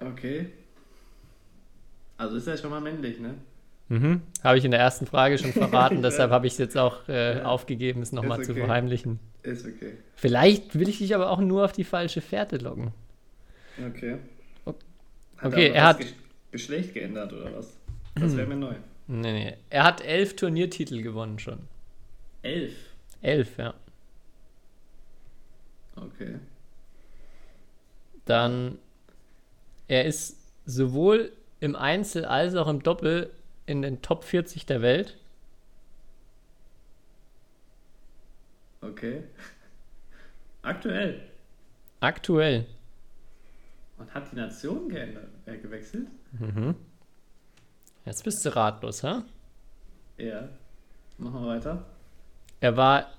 Okay. 0.00 0.46
Also 2.16 2.36
ist 2.36 2.46
er 2.46 2.56
schon 2.56 2.70
mal 2.70 2.80
männlich, 2.80 3.18
ne? 3.18 3.34
Mhm. 3.88 4.22
Habe 4.44 4.58
ich 4.58 4.64
in 4.64 4.70
der 4.70 4.80
ersten 4.80 5.06
Frage 5.06 5.38
schon 5.38 5.52
verraten, 5.52 6.02
deshalb 6.02 6.30
habe 6.30 6.46
ich 6.46 6.52
es 6.52 6.58
jetzt 6.58 6.76
auch 6.76 7.08
äh, 7.08 7.38
Ja. 7.38 7.44
aufgegeben, 7.46 8.02
es 8.02 8.12
nochmal 8.12 8.40
Ist 8.40 8.46
zu 8.46 8.52
okay. 8.52 8.60
verheimlichen. 8.66 9.18
Ist 9.42 9.66
okay. 9.66 9.94
Vielleicht 10.14 10.78
will 10.78 10.88
ich 10.88 10.98
dich 10.98 11.14
aber 11.14 11.30
auch 11.30 11.40
nur 11.40 11.64
auf 11.64 11.72
die 11.72 11.84
falsche 11.84 12.20
Fährte 12.20 12.58
locken. 12.58 12.92
Okay. 13.84 14.18
O- 14.66 14.74
Hat 15.38 15.52
okay, 15.52 15.66
aber 15.68 15.74
er 15.74 15.84
hat- 15.84 15.98
Ge 16.00 16.08
Geschlecht 16.52 16.94
geändert 16.94 17.32
oder 17.32 17.54
was? 17.56 17.72
Das 18.14 18.36
wäre 18.36 18.46
mir 18.48 18.56
neu. 18.56 18.74
Nee, 19.08 19.32
nee. 19.32 19.56
Er 19.70 19.84
hat 19.84 20.02
elf 20.02 20.36
Turniertitel 20.36 21.02
gewonnen 21.02 21.38
schon. 21.38 21.66
Elf. 22.42 22.74
Elf, 23.22 23.56
ja. 23.56 23.74
Okay. 25.96 26.38
Dann, 28.26 28.78
er 29.88 30.04
ist 30.04 30.36
sowohl 30.66 31.32
im 31.60 31.74
Einzel 31.74 32.26
als 32.26 32.54
auch 32.54 32.68
im 32.68 32.82
Doppel 32.82 33.30
in 33.64 33.80
den 33.80 34.02
Top 34.02 34.24
40 34.24 34.66
der 34.66 34.82
Welt. 34.82 35.16
Okay. 38.82 39.22
Aktuell. 40.62 41.22
Aktuell. 42.00 42.66
Und 43.96 44.12
hat 44.14 44.30
die 44.30 44.36
Nation 44.36 44.88
geändert, 44.88 45.30
äh, 45.46 45.56
gewechselt? 45.56 46.08
Mhm. 46.32 46.76
Jetzt 48.08 48.24
bist 48.24 48.42
du 48.46 48.56
ratlos, 48.56 49.02
ha? 49.02 49.22
Ja. 50.16 50.48
Machen 51.18 51.42
wir 51.42 51.48
weiter. 51.48 51.84
Er 52.58 52.74
war, 52.74 53.12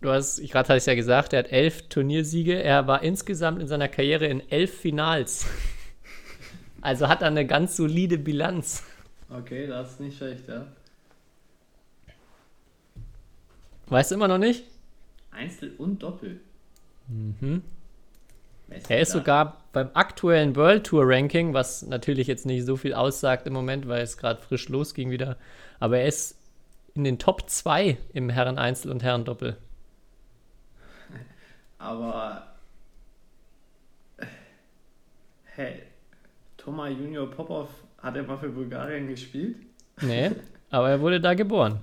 du 0.00 0.10
hast, 0.10 0.38
ich 0.38 0.52
gerade 0.52 0.68
hatte 0.68 0.76
es 0.76 0.86
ja 0.86 0.94
gesagt, 0.94 1.32
er 1.32 1.40
hat 1.40 1.50
elf 1.50 1.88
Turniersiege. 1.88 2.62
Er 2.62 2.86
war 2.86 3.02
insgesamt 3.02 3.60
in 3.60 3.66
seiner 3.66 3.88
Karriere 3.88 4.26
in 4.26 4.48
elf 4.50 4.72
Finals. 4.80 5.46
Also 6.84 7.06
hat 7.06 7.22
er 7.22 7.28
eine 7.28 7.46
ganz 7.46 7.76
solide 7.76 8.18
Bilanz. 8.18 8.82
Okay, 9.30 9.68
das 9.68 9.92
ist 9.92 10.00
nicht 10.00 10.16
schlecht, 10.16 10.48
ja. 10.48 10.66
Weißt 13.86 14.10
du 14.10 14.16
immer 14.16 14.26
noch 14.26 14.38
nicht? 14.38 14.64
Einzel 15.30 15.76
und 15.78 16.02
Doppel. 16.02 16.40
Mhm. 17.06 17.62
Er 18.88 19.00
ist 19.00 19.12
sogar 19.12 19.58
beim 19.72 19.90
aktuellen 19.94 20.54
World 20.56 20.84
Tour 20.84 21.04
Ranking, 21.06 21.54
was 21.54 21.82
natürlich 21.82 22.26
jetzt 22.26 22.46
nicht 22.46 22.64
so 22.66 22.76
viel 22.76 22.94
aussagt 22.94 23.46
im 23.46 23.52
Moment, 23.52 23.88
weil 23.88 24.02
es 24.02 24.16
gerade 24.16 24.40
frisch 24.40 24.68
losging 24.68 25.10
wieder. 25.10 25.36
Aber 25.80 25.98
er 25.98 26.06
ist 26.06 26.36
in 26.94 27.04
den 27.04 27.18
Top 27.18 27.48
2 27.48 27.96
im 28.12 28.28
Herren-Einzel 28.28 28.90
und 28.90 29.02
Herren-Doppel. 29.02 29.56
Aber. 31.78 32.46
Hey, 35.44 35.82
Thomas 36.56 36.90
Junior 36.90 37.30
Popov 37.30 37.68
hat 37.98 38.16
er 38.16 38.22
mal 38.22 38.38
für 38.38 38.48
Bulgarien 38.48 39.08
gespielt, 39.08 39.56
Nee, 40.00 40.30
aber 40.70 40.90
er 40.90 41.00
wurde 41.00 41.20
da 41.20 41.34
geboren. 41.34 41.80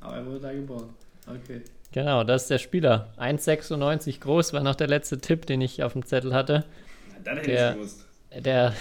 aber 0.00 0.16
er 0.16 0.26
wurde 0.26 0.40
da 0.40 0.52
geboren. 0.52 0.90
Okay. 1.26 1.62
Genau, 1.92 2.22
das 2.24 2.42
ist 2.42 2.50
der 2.50 2.58
Spieler. 2.58 3.08
1,96 3.18 4.20
groß 4.20 4.52
war 4.52 4.62
noch 4.62 4.74
der 4.74 4.88
letzte 4.88 5.18
Tipp, 5.18 5.46
den 5.46 5.60
ich 5.60 5.82
auf 5.82 5.94
dem 5.94 6.04
Zettel 6.04 6.34
hatte. 6.34 6.64
Dann 7.24 7.36
hätte 7.38 7.50
Der- 7.50 7.70
ich 7.70 7.76
gewusst. 7.76 8.04
Der, 8.44 8.74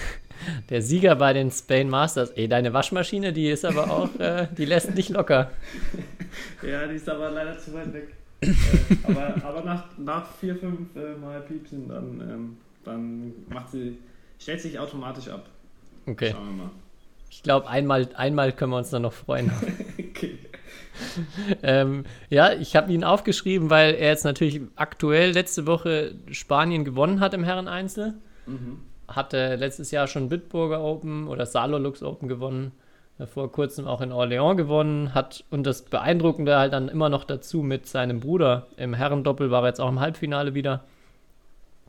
der 0.69 0.81
Sieger 0.81 1.15
bei 1.15 1.31
den 1.31 1.49
Spain 1.51 1.89
Masters. 1.89 2.31
Ey, 2.31 2.49
deine 2.49 2.73
Waschmaschine, 2.73 3.31
die 3.31 3.49
ist 3.49 3.63
aber 3.63 3.89
auch, 3.89 4.13
äh, 4.19 4.47
die 4.57 4.65
lässt 4.65 4.93
nicht 4.95 5.09
locker. 5.09 5.51
Ja, 6.61 6.85
die 6.85 6.95
ist 6.95 7.09
aber 7.09 7.31
leider 7.31 7.57
zu 7.57 7.73
weit 7.73 7.91
weg. 7.93 8.09
äh, 8.41 8.51
aber 9.03 9.33
aber 9.43 9.61
nach, 9.63 9.85
nach 9.97 10.27
vier, 10.35 10.55
fünf 10.55 10.95
äh, 10.95 11.15
Mal 11.15 11.41
piepsen, 11.41 11.87
dann, 11.87 12.19
ähm, 12.21 12.57
dann 12.83 13.31
macht 13.49 13.71
sie, 13.71 13.97
stellt 14.39 14.61
sich 14.61 14.77
automatisch 14.77 15.29
ab. 15.29 15.45
Okay, 16.05 16.31
Schauen 16.31 16.45
wir 16.57 16.63
mal. 16.65 16.71
ich 17.31 17.41
glaube, 17.41 17.67
einmal, 17.69 18.07
einmal 18.15 18.51
können 18.51 18.71
wir 18.71 18.77
uns 18.77 18.89
dann 18.91 19.03
noch 19.03 19.13
freuen. 19.13 19.49
Okay. 19.97 20.37
ähm, 21.63 22.05
ja, 22.29 22.53
ich 22.53 22.75
habe 22.75 22.91
ihn 22.91 23.03
aufgeschrieben, 23.03 23.69
weil 23.69 23.95
er 23.95 24.09
jetzt 24.09 24.25
natürlich 24.25 24.61
aktuell 24.75 25.31
letzte 25.31 25.67
Woche 25.67 26.15
Spanien 26.31 26.85
gewonnen 26.85 27.19
hat 27.19 27.33
im 27.33 27.43
Herren-Einzel. 27.43 28.15
Mhm. 28.45 28.79
Hatte 29.07 29.55
letztes 29.55 29.91
Jahr 29.91 30.07
schon 30.07 30.29
Bitburger 30.29 30.81
Open 30.81 31.27
oder 31.27 31.45
Salolux 31.45 32.03
Open 32.03 32.27
gewonnen. 32.27 32.71
äh, 33.19 33.25
Vor 33.25 33.51
kurzem 33.51 33.87
auch 33.87 34.01
in 34.01 34.11
Orléans 34.11 34.55
gewonnen. 34.55 35.13
Hat 35.13 35.43
und 35.49 35.63
das 35.65 35.83
Beeindruckende 35.83 36.57
halt 36.57 36.73
dann 36.73 36.89
immer 36.89 37.09
noch 37.09 37.23
dazu 37.23 37.61
mit 37.61 37.87
seinem 37.87 38.19
Bruder. 38.19 38.67
Im 38.77 38.93
Herrendoppel 38.93 39.51
war 39.51 39.63
er 39.63 39.69
jetzt 39.69 39.81
auch 39.81 39.89
im 39.89 39.99
Halbfinale 39.99 40.53
wieder. 40.53 40.83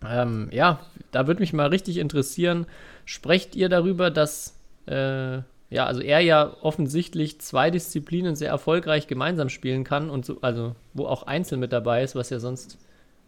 Ähm, 0.07 0.49
ja, 0.53 0.81
da 1.11 1.27
würde 1.27 1.41
mich 1.41 1.53
mal 1.53 1.69
richtig 1.69 1.97
interessieren. 1.97 2.67
Sprecht 3.05 3.57
ihr 3.57 3.69
darüber, 3.69 4.11
dass 4.11 4.57
äh, 4.87 5.41
ja, 5.71 5.85
also 5.85 6.01
er 6.01 6.21
ja 6.21 6.57
offensichtlich 6.63 7.41
zwei 7.41 7.71
Disziplinen 7.71 8.37
sehr 8.37 8.49
erfolgreich 8.49 9.07
gemeinsam 9.07 9.49
spielen 9.51 9.85
kann 9.85 10.09
und 10.09 10.25
so, 10.25 10.41
also 10.41 10.75
wo 10.95 11.07
auch 11.07 11.25
Einzel 11.25 11.59
mit 11.59 11.73
dabei 11.73 12.03
ist, 12.03 12.15
was 12.15 12.31
ja 12.31 12.39
sonst 12.39 12.79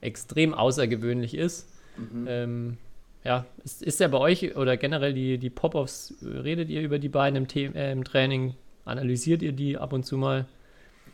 extrem 0.01 0.55
außergewöhnlich 0.55 1.35
ist. 1.35 1.69
Mhm. 1.97 2.27
Ähm, 2.29 2.79
ja, 3.25 3.45
ist, 3.63 3.83
ist 3.83 4.01
ja 4.01 4.09
bei 4.09 4.19
euch 4.19 4.57
oder 4.57 4.79
generell 4.79 5.13
die, 5.13 5.37
die 5.37 5.51
Pop-Offs, 5.51 6.15
redet 6.23 6.71
ihr 6.71 6.81
über 6.81 6.99
die 6.99 7.11
beiden 7.11 7.37
im, 7.37 7.47
The 7.49 7.67
äh, 7.67 7.93
im 7.93 8.05
Training? 8.05 8.55
Analysiert 8.87 9.43
ihr 9.43 9.53
die 9.53 9.77
ab 9.77 9.93
und 9.93 10.05
zu 10.05 10.17
mal? 10.17 10.47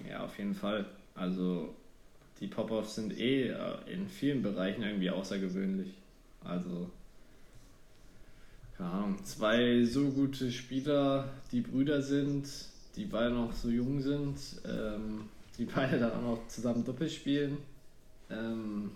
Ja, 0.08 0.24
auf 0.24 0.38
jeden 0.38 0.54
Fall. 0.54 0.86
Also 1.16 1.74
die 2.40 2.46
Pop-Offs 2.46 2.94
sind 2.94 3.18
eh 3.18 3.48
äh, 3.48 3.54
in 3.92 4.06
vielen 4.08 4.42
Bereichen 4.42 4.84
irgendwie 4.84 5.10
außergewöhnlich. 5.10 5.94
Also 6.44 6.88
keine 8.76 8.90
Ahnung, 8.90 9.24
zwei 9.24 9.84
so 9.84 10.10
gute 10.10 10.50
Spieler, 10.52 11.28
die 11.52 11.60
Brüder 11.60 12.02
sind, 12.02 12.46
die 12.96 13.04
beide 13.04 13.30
noch 13.30 13.52
so 13.52 13.68
jung 13.68 14.00
sind, 14.00 14.36
ähm, 14.66 15.28
die 15.58 15.64
beide 15.64 15.98
dann 15.98 16.12
auch 16.12 16.22
noch 16.22 16.48
zusammen 16.48 16.84
Doppel 16.84 17.08
spielen. 17.08 17.58
Ähm, 18.30 18.90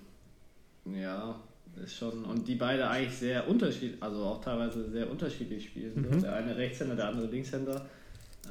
ja, 0.84 1.34
ist 1.82 1.96
schon. 1.96 2.24
Und 2.24 2.46
die 2.48 2.56
beide 2.56 2.88
eigentlich 2.88 3.16
sehr 3.16 3.48
unterschiedlich, 3.48 4.02
also 4.02 4.24
auch 4.24 4.40
teilweise 4.40 4.90
sehr 4.90 5.10
unterschiedlich 5.10 5.66
spielen. 5.66 6.08
Mhm. 6.10 6.22
Der 6.22 6.34
eine 6.34 6.56
Rechtshänder, 6.56 6.96
der 6.96 7.08
andere 7.08 7.26
Linkshänder. 7.26 7.86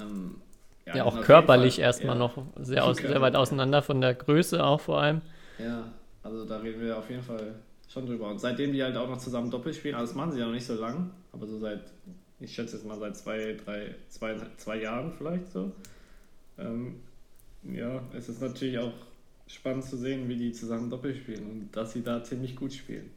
Ähm, 0.01 0.35
Ja, 0.85 0.93
die 0.93 1.01
auch 1.01 1.21
körperlich 1.21 1.77
erstmal 1.79 2.15
ja. 2.15 2.19
noch 2.19 2.43
sehr, 2.55 2.85
aus, 2.85 2.97
sehr 3.11 3.21
weit 3.21 3.33
ja. 3.33 3.39
auseinander 3.39 3.81
von 3.81 4.01
der 4.01 4.15
Größe 4.15 4.63
auch 4.63 4.81
vor 4.81 5.01
allem. 5.01 5.21
Ja, 5.59 5.91
also 6.23 6.45
da 6.45 6.57
reden 6.57 6.81
wir 6.81 6.97
auf 6.97 7.09
jeden 7.09 7.21
Fall 7.21 7.53
schon 7.89 8.05
drüber. 8.05 8.29
Und 8.29 8.39
seitdem 8.39 8.71
die 8.71 8.83
halt 8.83 8.95
auch 8.95 9.09
noch 9.09 9.17
zusammen 9.17 9.49
Doppel 9.51 9.73
spielen, 9.73 9.95
also 9.95 10.07
das 10.11 10.15
machen 10.15 10.31
sie 10.31 10.39
ja 10.39 10.45
noch 10.45 10.53
nicht 10.53 10.65
so 10.65 10.75
lang, 10.75 11.11
aber 11.33 11.47
so 11.47 11.57
seit, 11.59 11.81
ich 12.39 12.53
schätze 12.53 12.77
jetzt 12.77 12.85
mal 12.85 12.97
seit 12.99 13.17
zwei, 13.17 13.57
drei, 13.65 13.95
zwei, 14.07 14.35
zwei 14.57 14.81
Jahren 14.81 15.11
vielleicht 15.17 15.51
so. 15.51 15.71
Ähm, 16.57 17.01
ja, 17.63 18.01
es 18.15 18.29
ist 18.29 18.41
natürlich 18.41 18.77
auch 18.79 18.93
spannend 19.47 19.83
zu 19.85 19.97
sehen, 19.97 20.29
wie 20.29 20.37
die 20.37 20.51
zusammen 20.51 20.89
Doppel 20.89 21.15
spielen 21.15 21.49
und 21.49 21.75
dass 21.75 21.93
sie 21.93 22.03
da 22.03 22.23
ziemlich 22.23 22.55
gut 22.55 22.73
spielen. 22.73 23.09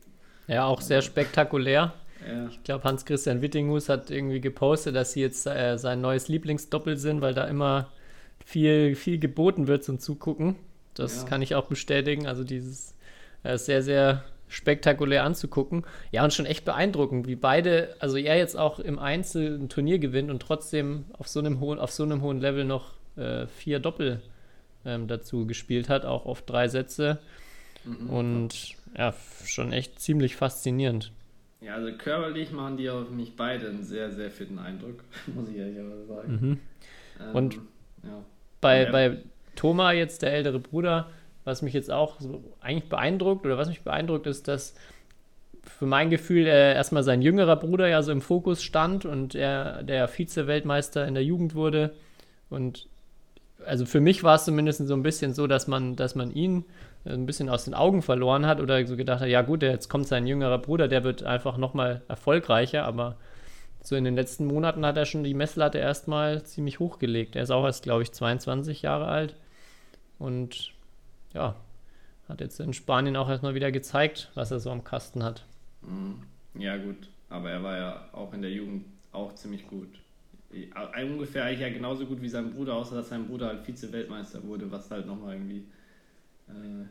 Ja, 0.49 0.65
auch 0.65 0.81
sehr 0.81 1.03
spektakulär. 1.03 1.95
Ja, 2.27 2.47
Ich 2.49 2.63
glaube, 2.65 2.85
Hans-Christian 2.85 3.43
Wittinghus 3.43 3.89
hat 3.89 4.11
irgendwie 4.11 4.41
gepostet, 4.41 4.95
dass 4.97 5.13
sie 5.13 5.21
jetzt 5.21 5.47
äh, 5.47 5.77
sein 5.77 6.01
neues 6.01 6.29
Lieblingsdoppel 6.29 6.97
sind, 6.97 7.21
weil 7.21 7.35
da 7.35 7.45
immer 7.47 7.91
viel, 8.45 8.97
viel 8.97 9.19
geboten 9.19 9.67
wird 9.67 9.85
zum 9.85 9.99
Zugucken. 9.99 10.57
Das 10.95 11.23
Ja. 11.23 11.29
kann 11.29 11.43
ich 11.43 11.55
auch 11.55 11.67
bestätigen. 11.67 12.27
Also 12.27 12.45
dieses 12.45 12.95
äh, 13.45 13.57
sehr, 13.59 13.83
sehr 13.83 14.25
spektakulär 14.53 15.25
anzugucken. 15.25 15.85
Ja, 16.11 16.25
und 16.25 16.33
schon 16.33 16.47
echt 16.47 16.65
beeindruckend, 16.65 17.27
wie 17.27 17.37
beide, 17.37 17.95
also 17.99 18.17
er 18.17 18.37
jetzt 18.37 18.57
auch 18.57 18.79
im 18.79 18.99
Einzel 18.99 19.59
ein 19.59 19.69
Turnier 19.69 19.99
gewinnt 19.99 20.31
und 20.31 20.41
trotzdem 20.41 21.05
auf 21.15 21.27
so 21.29 21.41
einem 21.41 21.61
hohen, 21.61 21.79
auf 21.79 21.91
so 21.91 22.03
einem 22.03 22.23
hohen 22.23 22.41
Level 22.41 22.65
noch 22.65 22.93
äh, 23.17 23.47
vier 23.47 23.79
Doppel 23.81 24.21
ähm, 24.85 25.09
dazu 25.09 25.47
gespielt 25.47 25.89
hat, 25.89 26.05
auch 26.05 26.27
auf 26.27 26.43
drei 26.43 26.69
Sätze. 26.69 27.19
Mhm. 27.85 28.11
Und 28.11 28.55
ja, 28.97 29.15
schon 29.45 29.73
echt 29.73 30.01
ziemlich 30.01 30.37
faszinierend. 30.37 31.13
ja, 31.61 31.75
also 31.75 31.91
körperlich 31.97 32.53
machen 32.53 32.77
die 32.77 32.91
auf 32.91 33.11
mich 33.11 33.35
beide 33.37 33.69
einen 33.69 33.85
sehr, 33.85 34.11
sehr 34.13 34.31
fitten 34.31 34.59
Eindruck, 34.59 35.03
muss 35.35 35.49
ich 35.49 35.57
ehrlicherweise 35.57 36.07
sagen. 36.07 36.33
Mhm. 36.41 36.61
Ähm, 37.21 37.35
Und- 37.35 37.55
ja. 38.05 38.23
Bei, 38.61 38.85
bei 38.87 39.19
Thomas, 39.57 39.95
jetzt 39.95 40.23
der 40.23 40.33
ältere 40.33 40.61
Bruder, 40.61 41.11
was 41.45 41.63
mich 41.63 41.75
jetzt 41.75 41.91
auch 41.91 42.21
so 42.21 42.43
eigentlich 42.61 42.89
beeindruckt 42.89 43.45
oder 43.47 43.59
was 43.59 43.69
mich 43.69 43.83
beeindruckt, 43.83 44.27
ist, 44.27 44.49
dass 44.49 44.75
für 45.65 45.87
mein 45.87 46.11
Gefühl 46.11 46.47
äh, 46.47 46.75
erstmal 46.75 47.03
sein 47.03 47.23
jüngerer 47.23 47.57
Bruder 47.57 47.89
ja 47.89 48.03
so 48.03 48.13
im 48.13 48.21
Fokus 48.21 48.63
stand 48.63 49.05
und 49.05 49.35
er 49.35 49.83
der 49.83 50.09
Vize-Weltmeister 50.09 51.07
in 51.07 51.15
der 51.15 51.25
Jugend 51.25 51.55
wurde. 51.55 51.93
Und 52.51 52.89
also 53.65 53.87
für 53.87 54.01
mich 54.01 54.25
war 54.25 54.37
es 54.37 54.45
zumindest 54.45 54.87
so 54.87 54.95
ein 54.95 55.03
bisschen 55.03 55.35
so, 55.35 55.47
dass 55.47 55.69
man, 55.69 55.95
dass 55.95 56.15
man 56.15 56.33
ihn 56.33 56.65
äh, 57.05 57.11
ein 57.11 57.27
bisschen 57.27 57.49
aus 57.49 57.65
den 57.65 57.75
Augen 57.75 58.03
verloren 58.03 58.47
hat 58.47 58.61
oder 58.61 58.85
so 58.87 58.97
gedacht 58.97 59.21
hat, 59.21 59.29
ja 59.29 59.43
gut, 59.43 59.63
jetzt 59.63 59.89
kommt 59.89 60.09
sein 60.09 60.27
jüngerer 60.27 60.59
Bruder, 60.59 60.89
der 60.89 61.05
wird 61.05 61.23
einfach 61.23 61.57
nochmal 61.57 62.03
erfolgreicher, 62.09 62.85
aber 62.85 63.17
so 63.83 63.97
in 63.97 64.05
den 64.05 64.15
letzten 64.15 64.47
Monaten 64.47 64.87
hat 64.87 64.97
er 64.97 65.07
schon 65.07 65.25
die 65.25 65.35
Messlatte 65.35 65.79
erstmal 65.79 66.43
ziemlich 66.45 66.79
hochgelegt. 66.79 67.35
Er 67.35 67.43
ist 67.43 67.51
auch 67.51 67.65
erst, 67.65 67.83
glaube 67.83 68.03
ich, 68.03 68.13
22 68.13 68.83
Jahre 68.83 69.07
alt 69.07 69.35
und 70.19 70.73
ja, 71.35 71.57
hat 72.29 72.41
jetzt 72.41 72.61
in 72.61 72.73
Spanien 72.73 73.17
auch 73.17 73.29
erstmal 73.29 73.55
wieder 73.55 73.73
gezeigt, 73.73 74.31
was 74.35 74.51
er 74.51 74.61
so 74.61 74.71
am 74.71 74.85
Kasten 74.85 75.23
hat. 75.23 75.45
Ja, 76.55 76.77
gut. 76.77 77.09
Aber 77.29 77.51
er 77.51 77.63
war 77.63 77.77
ja 77.77 78.09
auch 78.13 78.33
in 78.35 78.43
der 78.43 78.51
Jugend 78.51 78.85
auch 79.13 79.35
ziemlich 79.35 79.67
gut. 79.67 79.89
Äh, 80.53 81.05
Ungefähr 81.05 81.45
eigentlich 81.45 81.61
ja 81.61 81.71
genauso 81.71 82.07
gut 82.07 82.21
wie 82.21 82.29
sein 82.29 82.53
Bruder, 82.53 82.75
außer 82.75 82.95
dass 82.95 83.09
sein 83.09 83.27
Bruder 83.27 83.49
halt 83.49 83.67
Vize-Weltmeister 83.67 84.43
wurde, 84.45 84.71
was 84.71 84.91
halt 84.91 85.07
nochmal 85.07 85.35
irgendwie 85.35 85.65
äh, 86.49 86.85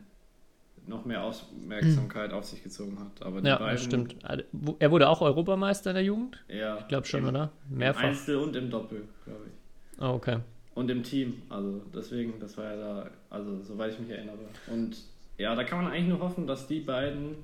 noch 0.88 1.06
mehr 1.06 1.24
Aufmerksamkeit 1.24 2.34
auf 2.34 2.46
sich 2.46 2.64
gezogen 2.64 2.98
hat. 3.00 3.26
Aber 3.26 3.42
Ja, 3.42 3.58
beiden, 3.60 3.78
stimmt. 3.78 4.16
Also, 4.24 4.44
Er 4.80 4.92
wurde 4.92 5.08
auch 5.10 5.22
Europameister 5.22 5.92
in 5.92 5.96
der 5.96 6.04
Jugend? 6.04 6.44
Ja, 6.48 6.80
Ich 6.80 6.88
glaube 6.88 7.06
schon, 7.06 7.22
im, 7.22 7.30
oder? 7.30 7.52
Im 7.70 7.78
Mehrfach. 7.78 8.04
Einzel 8.04 8.38
und 8.38 8.56
im 8.56 8.70
Doppel, 8.70 9.04
glaube 9.26 9.42
ich. 9.46 10.02
Oh, 10.02 10.14
okay. 10.14 10.40
Und 10.74 10.90
im 10.90 11.04
Team, 11.04 11.42
also 11.50 11.82
deswegen, 11.94 12.40
das 12.40 12.58
war 12.58 12.66
ja 12.66 12.76
da, 12.76 13.10
also 13.30 13.62
soweit 13.62 13.94
ich 13.94 14.00
mich 14.00 14.10
erinnere. 14.10 14.38
Und 14.68 15.04
ja, 15.38 15.54
da 15.56 15.64
kann 15.64 15.84
man 15.84 15.92
eigentlich 15.92 16.08
nur 16.08 16.20
hoffen, 16.20 16.48
dass 16.48 16.68
die 16.68 16.80
beiden 16.80 17.36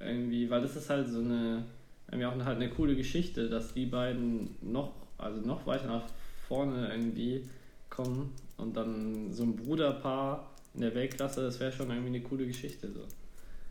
irgendwie, 0.00 0.48
weil 0.48 0.62
das 0.62 0.76
ist 0.76 0.88
halt 0.88 1.08
so 1.08 1.18
eine, 1.18 1.64
irgendwie 2.06 2.26
auch 2.26 2.44
halt 2.44 2.56
eine 2.56 2.70
coole 2.70 2.94
Geschichte, 2.94 3.48
dass 3.48 3.74
die 3.74 3.86
beiden 3.86 4.54
noch, 4.62 4.92
also 5.18 5.40
noch 5.40 5.66
weiter 5.66 5.88
nach 5.88 6.04
vorne 6.46 6.88
irgendwie 6.90 7.44
kommen 7.90 8.32
und 8.56 8.76
dann 8.76 9.32
so 9.32 9.42
ein 9.42 9.56
Bruderpaar 9.56 10.50
in 10.74 10.82
der 10.82 10.94
Weltklasse, 10.94 11.42
das 11.42 11.58
wäre 11.58 11.72
schon 11.72 11.90
irgendwie 11.90 12.16
eine 12.16 12.20
coole 12.20 12.46
Geschichte 12.46 12.88
so. 12.92 13.00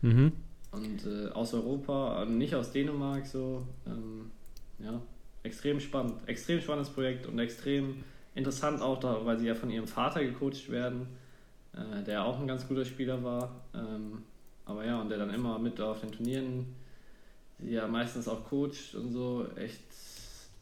Mhm. 0.06 0.32
Und 0.70 1.06
äh, 1.06 1.28
aus 1.30 1.54
Europa, 1.54 2.18
also 2.18 2.32
nicht 2.32 2.54
aus 2.54 2.72
Dänemark 2.72 3.26
so. 3.26 3.66
Ähm, 3.86 4.30
ja, 4.78 5.00
extrem 5.42 5.80
spannend. 5.80 6.14
Extrem 6.26 6.60
spannendes 6.60 6.92
Projekt 6.92 7.26
und 7.26 7.38
extrem 7.38 8.04
interessant 8.38 8.80
auch, 8.80 8.98
da, 9.00 9.24
weil 9.24 9.38
sie 9.38 9.46
ja 9.46 9.54
von 9.54 9.70
ihrem 9.70 9.88
Vater 9.88 10.24
gecoacht 10.24 10.70
werden, 10.70 11.08
äh, 11.74 12.02
der 12.04 12.24
auch 12.24 12.40
ein 12.40 12.46
ganz 12.46 12.66
guter 12.66 12.84
Spieler 12.84 13.22
war. 13.22 13.54
Ähm, 13.74 14.22
aber 14.64 14.84
ja, 14.84 15.00
und 15.00 15.08
der 15.08 15.18
dann 15.18 15.34
immer 15.34 15.58
mit 15.58 15.80
auf 15.80 16.00
den 16.00 16.12
Turnieren, 16.12 16.66
sie 17.58 17.72
ja 17.72 17.86
meistens 17.88 18.28
auch 18.28 18.48
coacht 18.48 18.94
und 18.94 19.12
so. 19.12 19.46
Echt, 19.56 19.82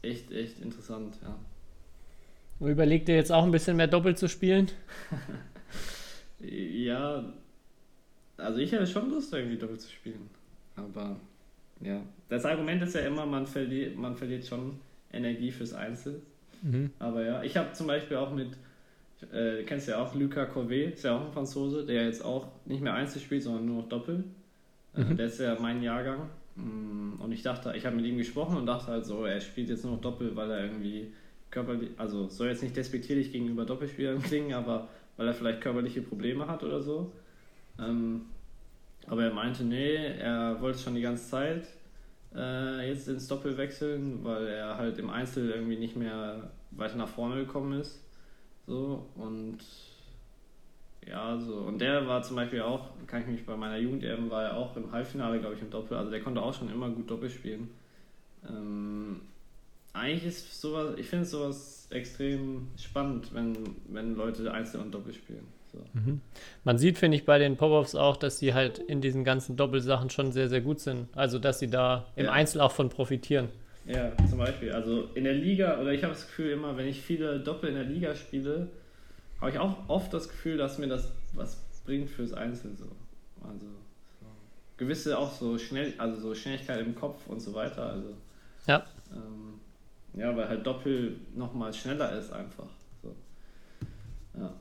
echt, 0.01 0.31
echt 0.31 0.59
interessant, 0.59 1.17
ja. 1.21 1.35
Und 2.59 2.71
überlegt 2.71 3.07
ihr 3.07 3.15
jetzt 3.15 3.31
auch 3.31 3.43
ein 3.43 3.51
bisschen 3.51 3.77
mehr 3.77 3.87
Doppel 3.87 4.17
zu 4.17 4.27
spielen? 4.27 4.69
Ja, 6.39 7.23
also 8.37 8.59
ich 8.59 8.71
hätte 8.71 8.85
schon 8.85 9.09
Lust, 9.09 9.33
irgendwie 9.33 9.57
Doppel 9.57 9.79
zu 9.79 9.89
spielen. 9.89 10.29
Aber 10.75 11.15
ja, 11.81 11.99
das 12.29 12.45
Argument 12.45 12.83
ist 12.83 12.93
ja 12.93 13.01
immer, 13.01 13.25
man 13.25 13.47
verliert, 13.47 13.97
man 13.97 14.15
verliert 14.15 14.45
schon 14.45 14.79
Energie 15.11 15.51
fürs 15.51 15.73
Einzel. 15.73 16.21
Mhm. 16.61 16.91
Aber 16.99 17.23
ja, 17.23 17.43
ich 17.43 17.55
habe 17.57 17.73
zum 17.73 17.87
Beispiel 17.87 18.17
auch 18.17 18.31
mit, 18.33 18.49
äh, 19.33 19.63
kennst 19.63 19.87
du 19.87 19.91
ja 19.91 20.03
auch 20.03 20.13
Lucas 20.15 20.49
Corvet, 20.53 20.95
ist 20.95 21.03
ja 21.03 21.17
auch 21.17 21.25
ein 21.25 21.31
Franzose, 21.33 21.85
der 21.85 22.05
jetzt 22.05 22.23
auch 22.23 22.47
nicht 22.65 22.81
mehr 22.81 22.93
Einzel 22.93 23.21
spielt, 23.21 23.43
sondern 23.43 23.65
nur 23.65 23.81
noch 23.83 23.89
Doppel. 23.89 24.23
Äh, 24.95 25.01
Mhm. 25.03 25.17
Der 25.17 25.27
ist 25.27 25.39
ja 25.39 25.57
mein 25.59 25.83
Jahrgang. 25.83 26.29
Mm, 26.55 27.13
Und 27.21 27.31
ich 27.31 27.43
dachte, 27.43 27.73
ich 27.75 27.85
habe 27.85 27.95
mit 27.95 28.05
ihm 28.05 28.17
gesprochen 28.17 28.57
und 28.57 28.65
dachte 28.65 28.87
halt 28.91 29.05
so, 29.05 29.25
er 29.25 29.39
spielt 29.41 29.69
jetzt 29.69 29.83
nur 29.85 29.93
noch 29.95 30.01
Doppel, 30.01 30.35
weil 30.35 30.49
er 30.51 30.63
irgendwie 30.65 31.11
körperlich, 31.51 31.89
also 31.97 32.27
soll 32.29 32.47
jetzt 32.49 32.63
nicht 32.63 32.75
despektierlich 32.75 33.31
gegenüber 33.31 33.65
Doppelspielern 33.65 34.21
klingen, 34.23 34.53
aber 34.53 34.87
weil 35.17 35.27
er 35.27 35.33
vielleicht 35.33 35.61
körperliche 35.61 36.01
Probleme 36.01 36.47
hat 36.47 36.63
oder 36.63 36.81
so. 36.81 37.11
Ähm, 37.79 38.21
aber 39.07 39.23
er 39.25 39.33
meinte, 39.33 39.63
nee, 39.63 39.95
er 39.95 40.59
wollte 40.61 40.79
schon 40.79 40.95
die 40.95 41.01
ganze 41.01 41.29
Zeit 41.29 41.67
äh, 42.35 42.89
jetzt 42.89 43.07
ins 43.07 43.27
Doppel 43.27 43.57
wechseln, 43.57 44.23
weil 44.23 44.47
er 44.47 44.77
halt 44.77 44.97
im 44.99 45.09
Einzel 45.09 45.49
irgendwie 45.49 45.77
nicht 45.77 45.95
mehr 45.95 46.51
weiter 46.71 46.97
nach 46.97 47.07
vorne 47.07 47.35
gekommen 47.35 47.79
ist. 47.79 48.03
So 48.65 49.07
und 49.15 49.59
ja, 51.07 51.37
so. 51.39 51.55
Und 51.55 51.79
der 51.79 52.05
war 52.07 52.21
zum 52.21 52.35
Beispiel 52.35 52.61
auch, 52.61 52.89
kann 53.07 53.21
ich 53.21 53.27
mich 53.27 53.45
bei 53.45 53.55
meiner 53.55 53.77
Jugend 53.77 54.03
eben, 54.03 54.29
war 54.29 54.43
er 54.43 54.57
auch 54.57 54.75
im 54.75 54.91
Halbfinale, 54.91 55.39
glaube 55.39 55.55
ich, 55.55 55.61
im 55.61 55.69
Doppel. 55.69 55.97
Also 55.97 56.11
der 56.11 56.21
konnte 56.21 56.41
auch 56.41 56.53
schon 56.53 56.69
immer 56.69 56.89
gut 56.89 57.09
Doppel 57.09 57.29
spielen. 57.29 57.69
Ähm, 58.47 59.21
eigentlich 59.93 60.25
ist 60.25 60.61
sowas, 60.61 60.95
ich 60.97 61.07
finde 61.07 61.25
sowas 61.25 61.87
extrem 61.91 62.67
spannend, 62.77 63.33
wenn, 63.33 63.55
wenn 63.87 64.15
Leute 64.15 64.51
Einzel 64.51 64.81
und 64.81 64.93
Doppel 64.93 65.13
spielen. 65.13 65.47
So. 65.77 66.19
Man 66.63 66.77
sieht, 66.77 66.97
finde 66.97 67.17
ich, 67.17 67.25
bei 67.25 67.39
den 67.39 67.57
Pop-Ups 67.57 67.95
auch, 67.95 68.17
dass 68.17 68.39
sie 68.39 68.53
halt 68.53 68.79
in 68.79 69.01
diesen 69.01 69.23
ganzen 69.23 69.55
Doppelsachen 69.55 70.09
schon 70.09 70.31
sehr, 70.31 70.49
sehr 70.49 70.61
gut 70.61 70.79
sind. 70.79 71.07
Also, 71.15 71.39
dass 71.39 71.59
sie 71.59 71.69
da 71.69 72.07
im 72.15 72.25
Ja. 72.25 72.31
Einzel 72.31 72.61
auch 72.61 72.71
von 72.71 72.89
profitieren. 72.89 73.49
Ja, 73.85 74.11
zum 74.29 74.37
Beispiel. 74.39 74.71
Also 74.73 75.05
in 75.15 75.23
der 75.23 75.33
Liga, 75.33 75.79
oder 75.79 75.93
ich 75.93 76.03
habe 76.03 76.13
das 76.13 76.25
Gefühl 76.27 76.51
immer, 76.51 76.75
wenn 76.75 76.87
ich 76.87 77.01
viele 77.01 77.39
Doppel 77.39 77.69
in 77.69 77.75
der 77.75 77.85
Liga 77.85 78.15
spiele, 78.15 78.67
habe 79.39 79.51
ich 79.51 79.59
auch 79.59 79.77
oft 79.87 80.13
das 80.13 80.27
Gefühl, 80.27 80.57
dass 80.57 80.77
mir 80.77 80.87
das 80.87 81.11
was 81.33 81.63
bringt 81.85 82.09
fürs 82.09 82.33
Einzel 82.33 82.75
so. 82.75 82.85
Also 83.47 83.65
so. 84.19 84.25
gewisse 84.75 85.17
auch 85.17 85.31
so 85.31 85.57
schnell, 85.57 85.93
also 85.97 86.19
so 86.19 86.35
Schnelligkeit 86.35 86.81
im 86.85 86.95
Kopf 86.95 87.25
und 87.27 87.39
so 87.39 87.53
weiter. 87.53 87.91
Also 87.93 88.09
Ja. 88.67 88.85
ähm, 89.13 89.59
ja, 90.19 90.35
weil 90.35 90.49
halt 90.49 90.67
Doppel 90.67 91.15
nochmal 91.33 91.71
schneller 91.73 92.11
ist 92.17 92.33
einfach. 92.33 92.67
So. 93.01 93.15
Ja. 94.37 94.51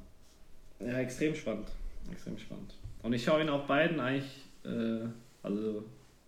Ja, 0.80 0.98
extrem 0.98 1.34
spannend. 1.34 1.68
Extrem 2.10 2.38
spannend. 2.38 2.74
Und 3.02 3.12
ich 3.12 3.24
schaue 3.24 3.40
ihn 3.40 3.48
auch 3.48 3.66
beiden 3.66 4.00
eigentlich 4.00 4.46
äh, 4.64 5.06
also 5.42 5.84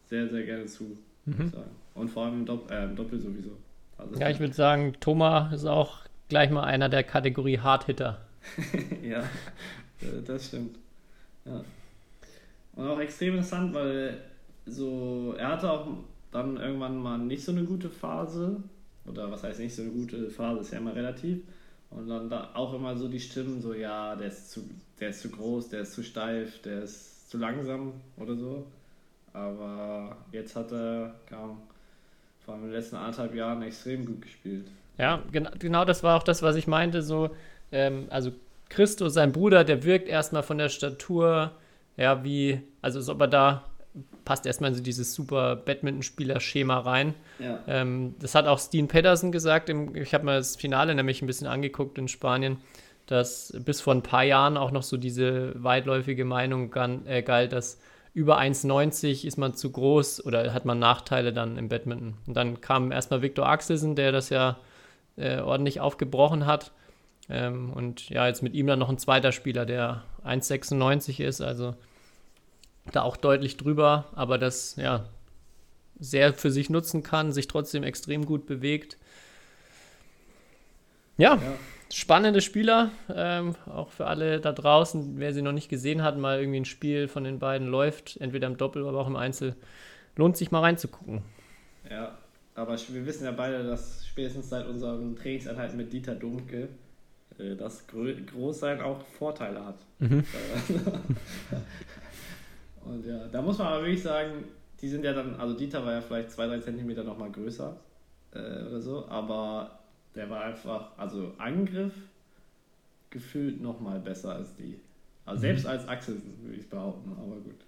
sehr, 0.06 0.28
sehr 0.28 0.44
gerne 0.44 0.66
zu, 0.66 0.96
ich 1.26 1.36
sagen. 1.36 1.70
Und 1.94 2.08
vor 2.08 2.24
allem 2.24 2.40
im, 2.40 2.46
Dopp 2.46 2.70
äh, 2.70 2.84
im 2.84 2.96
Doppel 2.96 3.18
sowieso. 3.18 3.50
Also 3.98 4.18
Ja, 4.18 4.30
ich 4.30 4.38
würde 4.38 4.54
sagen, 4.54 4.94
Thomas 5.00 5.52
ist 5.52 5.66
auch 5.66 6.00
gleich 6.28 6.50
mal 6.50 6.62
einer 6.62 6.88
der 6.88 7.02
Kategorie 7.02 7.58
Hardhitter. 7.58 8.20
ja, 9.02 9.20
äh, 10.00 10.22
das 10.24 10.46
stimmt. 10.46 10.78
Ja. 11.44 11.64
Und 12.76 12.86
auch 12.86 13.00
extrem 13.00 13.34
interessant, 13.34 13.74
weil 13.74 14.18
so, 14.66 15.34
er 15.36 15.48
hatte 15.48 15.70
auch 15.70 15.88
dann 16.30 16.58
irgendwann 16.58 16.98
mal 16.98 17.18
nicht 17.18 17.44
so 17.44 17.52
eine 17.52 17.64
gute 17.64 17.90
Phase. 17.90 18.62
Oder 19.04 19.30
was 19.30 19.42
heißt 19.42 19.58
nicht 19.58 19.74
so 19.74 19.82
eine 19.82 19.90
gute 19.90 20.30
Phase, 20.30 20.60
ist 20.60 20.72
ja 20.72 20.78
immer 20.78 20.94
relativ. 20.94 21.42
Und 21.90 22.08
dann 22.08 22.28
da 22.28 22.50
auch 22.54 22.74
immer 22.74 22.96
so 22.96 23.08
die 23.08 23.20
Stimmen, 23.20 23.60
so 23.62 23.72
ja, 23.72 24.14
der 24.14 24.28
ist 24.28 24.50
zu, 24.50 24.68
der 25.00 25.10
ist 25.10 25.22
zu 25.22 25.30
groß, 25.30 25.70
der 25.70 25.80
ist 25.80 25.94
zu 25.94 26.02
steif, 26.02 26.60
der 26.62 26.82
ist 26.82 27.30
zu 27.30 27.38
langsam 27.38 27.94
oder 28.16 28.36
so. 28.36 28.66
Aber 29.32 30.16
jetzt 30.32 30.54
hat 30.56 30.72
er 30.72 31.14
kaum, 31.28 31.58
vor 32.44 32.54
allem 32.54 32.64
in 32.64 32.70
den 32.70 32.78
letzten 32.78 32.96
anderthalb 32.96 33.34
Jahren 33.34 33.62
extrem 33.62 34.04
gut 34.04 34.22
gespielt. 34.22 34.66
Ja, 34.98 35.22
genau, 35.32 35.50
genau 35.58 35.84
das 35.84 36.02
war 36.02 36.16
auch 36.16 36.22
das, 36.22 36.42
was 36.42 36.56
ich 36.56 36.66
meinte. 36.66 37.02
So, 37.02 37.30
ähm, 37.72 38.06
also 38.10 38.32
Christo, 38.68 39.08
sein 39.08 39.32
Bruder, 39.32 39.64
der 39.64 39.84
wirkt 39.84 40.08
erstmal 40.08 40.42
von 40.42 40.58
der 40.58 40.68
Statur, 40.68 41.52
ja, 41.96 42.22
wie, 42.24 42.60
also 42.82 42.98
als 42.98 43.08
ob 43.08 43.20
er 43.20 43.28
da 43.28 43.64
passt 44.24 44.46
erstmal 44.46 44.70
in 44.70 44.76
so 44.76 44.82
dieses 44.82 45.14
super 45.14 45.56
Badmintonspieler-Schema 45.56 46.78
rein. 46.80 47.14
Ja. 47.38 47.60
Ähm, 47.66 48.14
das 48.20 48.34
hat 48.34 48.46
auch 48.46 48.58
Steen 48.58 48.88
Pedersen 48.88 49.32
gesagt. 49.32 49.68
Im, 49.70 49.94
ich 49.96 50.14
habe 50.14 50.24
mir 50.24 50.36
das 50.36 50.56
Finale 50.56 50.94
nämlich 50.94 51.22
ein 51.22 51.26
bisschen 51.26 51.46
angeguckt 51.46 51.98
in 51.98 52.08
Spanien, 52.08 52.58
dass 53.06 53.54
bis 53.64 53.80
vor 53.80 53.94
ein 53.94 54.02
paar 54.02 54.24
Jahren 54.24 54.56
auch 54.56 54.70
noch 54.70 54.82
so 54.82 54.96
diese 54.96 55.52
weitläufige 55.62 56.24
Meinung 56.24 56.70
gan, 56.70 57.06
äh, 57.06 57.22
galt, 57.22 57.52
dass 57.52 57.80
über 58.14 58.38
1,90 58.38 59.24
ist 59.26 59.36
man 59.36 59.54
zu 59.54 59.70
groß 59.70 60.24
oder 60.24 60.52
hat 60.52 60.64
man 60.64 60.78
Nachteile 60.78 61.32
dann 61.32 61.56
im 61.56 61.68
Badminton. 61.68 62.14
Und 62.26 62.36
dann 62.36 62.60
kam 62.60 62.92
erstmal 62.92 63.22
Viktor 63.22 63.48
Axelsen, 63.48 63.96
der 63.96 64.12
das 64.12 64.30
ja 64.30 64.58
äh, 65.16 65.40
ordentlich 65.40 65.80
aufgebrochen 65.80 66.46
hat. 66.46 66.72
Ähm, 67.28 67.72
und 67.72 68.08
ja, 68.08 68.26
jetzt 68.26 68.42
mit 68.42 68.54
ihm 68.54 68.66
dann 68.66 68.78
noch 68.78 68.88
ein 68.88 68.98
zweiter 68.98 69.32
Spieler, 69.32 69.66
der 69.66 70.02
1,96 70.24 71.22
ist, 71.22 71.40
also 71.40 71.74
da 72.92 73.02
auch 73.02 73.16
deutlich 73.16 73.56
drüber, 73.56 74.06
aber 74.14 74.38
das 74.38 74.76
ja 74.76 75.06
sehr 75.98 76.32
für 76.32 76.50
sich 76.50 76.70
nutzen 76.70 77.02
kann, 77.02 77.32
sich 77.32 77.48
trotzdem 77.48 77.82
extrem 77.82 78.24
gut 78.24 78.46
bewegt. 78.46 78.96
Ja, 81.16 81.34
ja. 81.34 81.40
spannende 81.92 82.40
Spieler, 82.40 82.90
ähm, 83.12 83.56
auch 83.66 83.90
für 83.90 84.06
alle 84.06 84.40
da 84.40 84.52
draußen, 84.52 85.18
wer 85.18 85.32
sie 85.32 85.42
noch 85.42 85.52
nicht 85.52 85.68
gesehen 85.68 86.02
hat, 86.02 86.16
mal 86.16 86.38
irgendwie 86.38 86.60
ein 86.60 86.64
Spiel 86.64 87.08
von 87.08 87.24
den 87.24 87.40
beiden 87.40 87.66
läuft, 87.66 88.16
entweder 88.20 88.46
im 88.46 88.56
Doppel, 88.56 88.86
aber 88.86 89.00
auch 89.00 89.08
im 89.08 89.16
Einzel, 89.16 89.56
lohnt 90.14 90.36
sich 90.36 90.52
mal 90.52 90.60
reinzugucken. 90.60 91.22
Ja, 91.90 92.16
aber 92.54 92.76
wir 92.88 93.06
wissen 93.06 93.24
ja 93.24 93.32
beide, 93.32 93.64
dass 93.64 94.06
spätestens 94.06 94.48
seit 94.48 94.66
unseren 94.66 95.16
Trainingseinheiten 95.16 95.76
mit 95.76 95.92
Dieter 95.92 96.14
Dunke 96.14 96.68
äh, 97.38 97.56
das 97.56 97.84
Großsein 97.88 98.80
auch 98.80 99.04
Vorteile 99.18 99.64
hat. 99.64 99.78
Mhm. 99.98 100.24
Und 102.88 103.04
ja, 103.06 103.26
da 103.28 103.42
muss 103.42 103.58
man 103.58 103.66
aber 103.68 103.82
wirklich 103.82 104.02
sagen, 104.02 104.44
die 104.80 104.88
sind 104.88 105.04
ja 105.04 105.12
dann, 105.12 105.34
also 105.36 105.54
Dieter 105.54 105.84
war 105.84 105.92
ja 105.92 106.00
vielleicht 106.00 106.30
zwei, 106.30 106.46
drei 106.46 106.58
Zentimeter 106.58 107.04
nochmal 107.04 107.30
größer 107.30 107.76
äh, 108.32 108.38
oder 108.38 108.80
so, 108.80 109.06
aber 109.08 109.78
der 110.14 110.30
war 110.30 110.42
einfach, 110.42 110.96
also 110.96 111.32
Angriff 111.38 111.92
gefühlt 113.10 113.60
nochmal 113.60 114.00
besser 114.00 114.34
als 114.34 114.54
die. 114.56 114.78
Also 115.24 115.40
selbst 115.40 115.64
mhm. 115.64 115.70
als 115.70 115.88
Axel 115.88 116.20
würde 116.42 116.58
ich 116.58 116.68
behaupten, 116.68 117.12
aber 117.12 117.36
gut. 117.36 117.60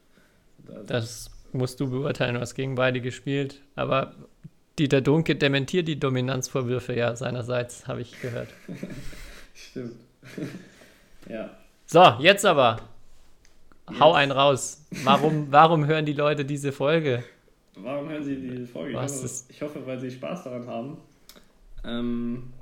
Das, 0.66 0.86
das 0.86 1.30
musst 1.52 1.80
du 1.80 1.90
beurteilen, 1.90 2.34
du 2.34 2.40
hast 2.40 2.54
gegen 2.54 2.74
beide 2.74 3.00
gespielt, 3.00 3.60
aber 3.74 4.14
Dieter 4.78 5.00
Dunke 5.00 5.36
dementiert 5.36 5.88
die 5.88 5.98
Dominanzvorwürfe 5.98 6.94
ja 6.94 7.16
seinerseits, 7.16 7.86
habe 7.86 8.00
ich 8.00 8.20
gehört. 8.20 8.48
Stimmt. 9.54 9.96
ja. 11.28 11.50
So, 11.86 12.14
jetzt 12.20 12.46
aber. 12.46 12.80
Hau 13.98 14.12
einen 14.12 14.32
raus. 14.32 14.84
Warum, 15.04 15.48
warum 15.50 15.86
hören 15.86 16.06
die 16.06 16.12
Leute 16.12 16.44
diese 16.44 16.72
Folge? 16.72 17.24
Warum 17.74 18.08
hören 18.08 18.22
sie 18.22 18.36
diese 18.36 18.66
Folge? 18.66 18.94
Was 18.94 19.16
ich, 19.16 19.22
hoffe, 19.22 19.44
ich 19.48 19.62
hoffe, 19.62 19.86
weil 19.86 20.00
sie 20.00 20.10
Spaß 20.10 20.44
daran 20.44 20.66
haben. 20.66 20.96
Ähm, 21.84 22.52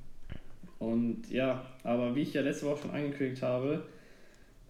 und 0.78 1.28
ja, 1.30 1.64
aber 1.82 2.14
wie 2.14 2.22
ich 2.22 2.34
ja 2.34 2.42
letzte 2.42 2.66
Woche 2.66 2.82
schon 2.82 2.90
angekündigt 2.92 3.42
habe, 3.42 3.82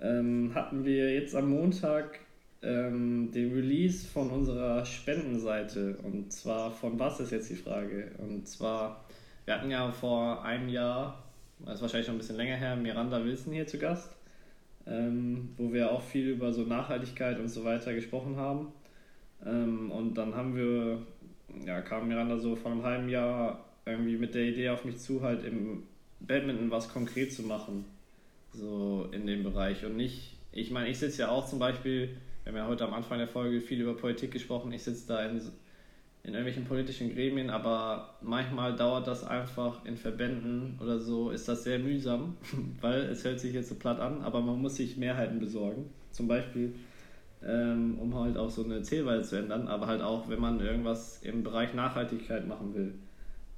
ähm, 0.00 0.52
hatten 0.54 0.84
wir 0.84 1.12
jetzt 1.12 1.34
am 1.34 1.50
Montag 1.50 2.20
ähm, 2.62 3.30
den 3.32 3.52
Release 3.52 4.06
von 4.06 4.30
unserer 4.30 4.84
Spendenseite. 4.84 5.98
Und 6.02 6.32
zwar 6.32 6.70
von 6.70 6.98
was 6.98 7.20
ist 7.20 7.32
jetzt 7.32 7.50
die 7.50 7.56
Frage? 7.56 8.12
Und 8.18 8.48
zwar, 8.48 9.04
wir 9.44 9.54
hatten 9.54 9.70
ja 9.70 9.90
vor 9.90 10.44
einem 10.44 10.68
Jahr, 10.68 11.22
das 11.61 11.76
ist 11.76 11.82
wahrscheinlich 11.82 12.06
schon 12.06 12.16
ein 12.16 12.18
bisschen 12.18 12.36
länger 12.36 12.56
her, 12.56 12.76
Miranda 12.76 13.22
Wilson 13.22 13.52
hier 13.52 13.66
zu 13.66 13.78
Gast, 13.78 14.16
ähm, 14.89 15.51
wo 15.57 15.72
wir 15.72 15.93
auch 15.93 16.03
viel 16.03 16.28
über 16.28 16.53
so 16.53 16.62
Nachhaltigkeit 16.62 17.39
und 17.39 17.49
so 17.49 17.64
weiter 17.64 17.95
gesprochen 17.95 18.36
haben. 18.36 18.72
Ähm, 19.45 19.91
und 19.91 20.14
dann 20.14 20.34
haben 20.34 20.57
wir, 20.57 21.03
ja, 21.66 21.80
kam 21.80 22.09
Miranda 22.09 22.39
so 22.39 22.57
vor 22.57 22.72
einem 22.72 22.82
halben 22.82 23.09
Jahr 23.09 23.64
irgendwie 23.86 24.16
mit 24.16 24.34
der 24.34 24.45
Idee 24.45 24.70
auf 24.70 24.84
mich 24.84 24.99
zu, 24.99 25.22
halt 25.22 25.45
im 25.45 25.84
Badminton 26.20 26.70
was 26.70 26.89
konkret 26.89 27.32
zu 27.32 27.43
machen. 27.43 27.84
So 28.53 29.09
in 29.12 29.26
dem 29.26 29.45
Bereich. 29.45 29.84
Und 29.84 29.97
nicht, 29.97 30.36
ich 30.53 30.70
meine, 30.70 30.89
ich 30.89 30.99
sitze 30.99 31.22
ja 31.22 31.28
auch 31.28 31.47
zum 31.47 31.59
Beispiel 31.59 32.11
wir 32.49 32.62
haben 32.62 32.66
ja 32.66 32.70
heute 32.70 32.84
am 32.86 32.95
Anfang 32.95 33.18
der 33.18 33.28
Folge 33.28 33.61
viel 33.61 33.82
über 33.82 33.95
Politik 33.95 34.30
gesprochen. 34.30 34.72
Ich 34.72 34.82
sitze 34.82 35.07
da 35.07 35.22
in, 35.22 35.39
in 36.29 36.35
irgendwelchen 36.35 36.66
politischen 36.66 37.14
Gremien, 37.14 37.49
aber 37.49 38.14
manchmal 38.20 38.76
dauert 38.76 39.07
das 39.07 39.24
einfach 39.24 39.83
in 39.87 39.97
Verbänden 39.97 40.79
oder 40.79 41.01
so, 41.01 41.31
ist 41.31 41.49
das 41.49 41.64
sehr 41.64 41.79
mühsam, 41.79 42.37
weil 42.83 43.01
es 43.05 43.24
hört 43.24 43.41
sich 43.41 43.55
jetzt 43.55 43.70
so 43.70 43.76
platt 43.76 43.99
an, 43.99 44.20
aber 44.20 44.43
man 44.43 44.61
muss 44.61 44.76
sich 44.76 44.99
Mehrheiten 44.99 45.41
besorgen. 45.41 45.87
Zum 46.12 46.29
Beispiel, 46.29 46.74
ähm, 47.43 47.99
um 47.99 48.14
halt 48.14 48.37
auch 48.37 48.51
so 48.51 48.62
eine 48.62 48.83
Zählweise 48.83 49.22
zu 49.22 49.37
ändern, 49.37 49.68
aber 49.68 49.87
halt 49.87 50.03
auch, 50.03 50.29
wenn 50.29 50.41
man 50.41 50.61
irgendwas 50.61 51.22
im 51.22 51.43
Bereich 51.43 51.72
Nachhaltigkeit 51.72 52.47
machen 52.47 52.74
will. 52.74 52.95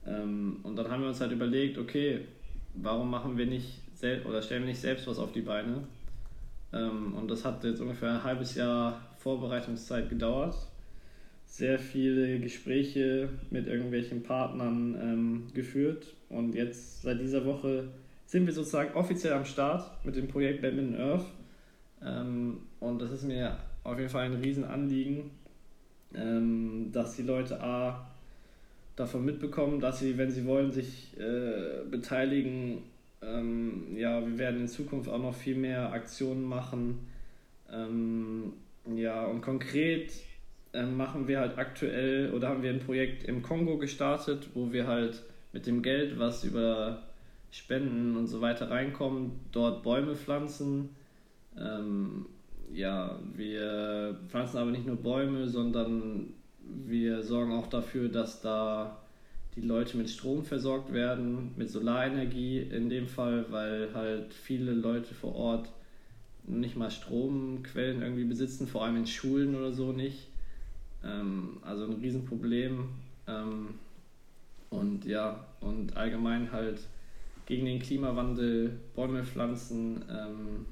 Ähm, 0.07 0.61
und 0.63 0.77
dann 0.77 0.89
haben 0.89 1.03
wir 1.03 1.09
uns 1.09 1.21
halt 1.21 1.33
überlegt, 1.33 1.77
okay, 1.77 2.21
warum 2.75 3.11
machen 3.11 3.37
wir 3.37 3.47
nicht 3.47 3.81
selbst 3.95 4.27
oder 4.27 4.43
stellen 4.43 4.63
wir 4.63 4.69
nicht 4.69 4.81
selbst 4.81 5.09
was 5.09 5.19
auf 5.19 5.33
die 5.33 5.43
Beine? 5.43 5.83
Ähm, 6.73 7.15
und 7.15 7.29
das 7.29 7.45
hat 7.45 7.65
jetzt 7.65 7.81
ungefähr 7.81 8.13
ein 8.13 8.23
halbes 8.23 8.55
Jahr 8.55 9.01
Vorbereitungszeit 9.19 10.09
gedauert. 10.09 10.55
Sehr 11.51 11.79
viele 11.79 12.39
Gespräche 12.39 13.29
mit 13.51 13.67
irgendwelchen 13.67 14.23
Partnern 14.23 14.97
ähm, 15.01 15.47
geführt. 15.53 16.15
Und 16.29 16.55
jetzt 16.55 17.03
seit 17.03 17.21
dieser 17.21 17.45
Woche 17.45 17.89
sind 18.25 18.47
wir 18.47 18.53
sozusagen 18.53 18.95
offiziell 18.95 19.33
am 19.33 19.45
Start 19.45 20.05
mit 20.05 20.17
dem 20.17 20.29
Projekt 20.29 20.63
Badminton 20.63 21.01
Earth. 21.01 21.27
Ähm, 22.03 22.59
und 22.79 23.03
das 23.03 23.11
ist 23.11 23.25
mir 23.25 23.59
auf 23.85 23.99
jeden 23.99 24.11
Fall 24.11 24.27
ein 24.27 24.35
Riesenanliegen, 24.35 25.31
ähm, 26.15 26.91
dass 26.93 27.17
die 27.17 27.23
Leute 27.23 27.61
A 27.61 28.09
davon 28.95 29.25
mitbekommen, 29.25 29.81
dass 29.81 29.99
sie, 29.99 30.17
wenn 30.17 30.31
sie 30.31 30.47
wollen, 30.47 30.71
sich 30.71 31.19
äh, 31.19 31.85
beteiligen 31.91 32.85
ähm, 33.23 33.97
ja, 33.97 34.25
wir 34.25 34.39
werden 34.39 34.61
in 34.61 34.69
Zukunft 34.69 35.11
auch 35.11 35.19
noch 35.19 35.35
viel 35.35 35.57
mehr 35.57 35.93
Aktionen 35.93 36.43
machen. 36.43 37.07
Ähm, 37.71 38.55
ja, 38.95 39.27
und 39.27 39.43
konkret 39.43 40.13
machen 40.73 41.27
wir 41.29 41.41
halt 41.41 41.59
aktuell 41.59 42.33
oder 42.33 42.49
haben 42.49 42.63
wir 42.63 42.71
ein 42.71 42.81
Projekt 42.81 43.25
im 43.25 43.43
Kongo 43.43 43.79
gestartet, 43.79 44.51
wo 44.55 44.73
wir 44.73 44.87
halt 44.87 45.23
mit 45.53 45.67
dem 45.67 45.83
Geld, 45.83 46.19
was 46.19 46.45
über 46.45 47.03
Spenden 47.51 48.17
und 48.17 48.29
so 48.29 48.41
weiter 48.41 48.71
reinkommt, 48.71 49.33
dort 49.53 49.83
Bäume 49.83 50.15
pflanzen. 50.15 50.91
Ähm, 51.59 52.27
ja, 52.73 53.19
wir 53.35 54.17
pflanzen 54.29 54.59
aber 54.59 54.71
nicht 54.71 54.87
nur 54.87 54.97
Bäume, 54.97 55.49
sondern 55.49 56.35
wir 56.63 57.23
sorgen 57.23 57.53
auch 57.53 57.67
dafür, 57.67 58.09
dass 58.09 58.41
da 58.41 59.01
die 59.57 59.63
Leute 59.63 59.97
mit 59.97 60.09
Strom 60.09 60.45
versorgt 60.45 60.93
werden, 60.93 61.53
mit 61.57 61.71
Solarenergie 61.71 62.61
in 62.61 62.89
dem 62.89 63.09
Fall, 63.09 63.47
weil 63.51 63.89
halt 63.95 64.33
viele 64.33 64.73
Leute 64.73 65.13
vor 65.15 65.35
Ort 65.35 65.69
nicht 66.45 66.77
mal 66.77 66.91
Stromquellen 66.91 68.03
irgendwie 68.03 68.25
besitzen, 68.25 68.69
vor 68.69 68.85
allem 68.85 68.97
in 68.97 69.07
Schulen 69.07 69.57
oder 69.57 69.73
so 69.73 69.93
nicht. 69.93 70.30
Ähm, 71.05 71.59
also 71.63 71.85
ein 71.85 72.01
Riesenproblem. 72.01 72.89
Ähm, 73.27 73.75
und 74.71 75.05
ja, 75.05 75.45
und 75.61 75.97
allgemein 75.97 76.53
halt 76.53 76.81
gegen 77.47 77.67
den 77.67 77.81
Klimawandel 77.81 78.79
Bäume 78.95 79.25
pflanzen, 79.25 80.05
ähm, 80.09 80.67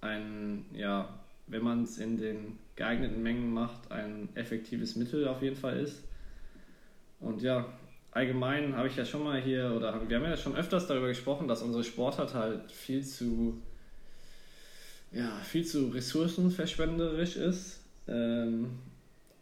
ein, 0.00 0.64
ja, 0.72 1.08
wenn 1.48 1.64
man 1.64 1.82
es 1.82 1.98
in 1.98 2.16
den 2.16 2.58
geeigneten 2.76 3.22
Mengen 3.22 3.52
macht, 3.52 3.90
ein 3.90 4.28
effektives 4.34 4.96
Mittel 4.96 5.26
auf 5.26 5.42
jeden 5.42 5.56
Fall 5.56 5.80
ist. 5.80 6.04
Und 7.18 7.42
ja, 7.42 7.66
allgemein 8.12 8.76
habe 8.76 8.88
ich 8.88 8.96
ja 8.96 9.04
schon 9.04 9.24
mal 9.24 9.40
hier, 9.40 9.72
oder 9.76 10.08
wir 10.08 10.16
haben 10.16 10.24
ja 10.24 10.36
schon 10.36 10.56
öfters 10.56 10.86
darüber 10.86 11.08
gesprochen, 11.08 11.48
dass 11.48 11.62
unsere 11.62 11.84
Sportart 11.84 12.34
halt 12.34 12.70
viel 12.70 13.04
zu, 13.04 13.60
ja, 15.12 15.30
viel 15.42 15.64
zu 15.64 15.88
ressourcenverschwenderisch 15.88 17.36
ist. 17.36 17.80
Ähm, 18.08 18.70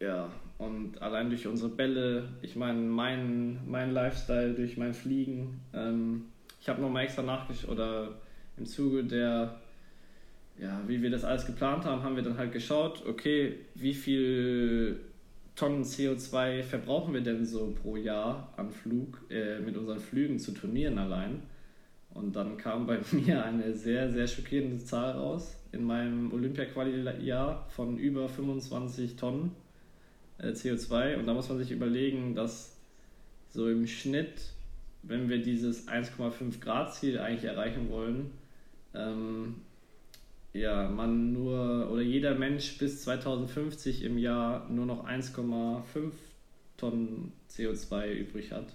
ja, 0.01 0.30
und 0.59 1.01
allein 1.03 1.28
durch 1.28 1.46
unsere 1.46 1.70
Bälle, 1.70 2.28
ich 2.42 2.57
meine, 2.57 2.80
mein, 2.80 3.61
mein 3.66 3.92
Lifestyle, 3.92 4.55
durch 4.55 4.76
mein 4.76 4.94
Fliegen, 4.94 5.61
ähm, 5.72 6.24
ich 6.61 6.68
habe 6.68 6.80
nochmal 6.80 7.05
extra 7.05 7.22
nachgeschaut, 7.22 7.70
oder 7.70 8.14
im 8.57 8.66
Zuge 8.66 9.05
der, 9.05 9.61
ja, 10.61 10.82
wie 10.86 11.01
wir 11.01 11.11
das 11.11 11.24
alles 11.24 11.46
geplant 11.46 11.84
haben, 11.84 12.03
haben 12.03 12.16
wir 12.16 12.22
dann 12.22 12.36
halt 12.36 12.53
geschaut, 12.53 13.05
okay, 13.07 13.55
wie 13.74 13.94
viel 13.94 15.01
Tonnen 15.55 15.82
CO2 15.82 16.62
verbrauchen 16.62 17.14
wir 17.14 17.20
denn 17.20 17.44
so 17.44 17.74
pro 17.82 17.96
Jahr 17.96 18.53
an 18.57 18.70
Flug, 18.70 19.20
äh, 19.30 19.61
mit 19.61 19.76
unseren 19.76 20.01
Flügen 20.01 20.38
zu 20.38 20.53
Turnieren 20.53 20.99
allein? 20.99 21.42
Und 22.14 22.34
dann 22.34 22.57
kam 22.57 22.86
bei 22.86 22.99
mir 23.12 23.44
eine 23.44 23.74
sehr, 23.74 24.11
sehr 24.11 24.26
schockierende 24.26 24.78
Zahl 24.78 25.12
raus 25.12 25.57
in 25.70 25.84
meinem 25.84 26.32
Olympia-Quali-Jahr 26.32 27.66
von 27.70 27.99
über 27.99 28.28
25 28.28 29.16
Tonnen 29.16 29.53
äh, 30.39 30.49
CO2. 30.49 31.16
Und 31.16 31.26
da 31.26 31.34
muss 31.34 31.49
man 31.49 31.59
sich 31.59 31.70
überlegen, 31.70 32.34
dass 32.34 32.76
so 33.51 33.68
im 33.68 33.86
Schnitt, 33.86 34.53
wenn 35.03 35.28
wir 35.28 35.43
dieses 35.43 35.89
1,5 35.89 36.61
Grad 36.61 36.95
Ziel 36.95 37.18
eigentlich 37.18 37.45
erreichen 37.45 37.91
wollen, 37.91 38.30
ähm, 38.95 39.57
ja, 40.53 40.89
man 40.89 41.32
nur 41.32 41.91
oder 41.91 42.03
jeder 42.03 42.34
Mensch 42.34 42.78
bis 42.78 43.03
2050 43.03 44.03
im 44.03 44.18
Jahr 44.18 44.68
nur 44.68 44.86
noch 44.86 45.07
1,5 45.07 46.12
Tonnen 46.76 47.32
CO2 47.51 48.12
übrig 48.12 48.53
hat. 48.53 48.74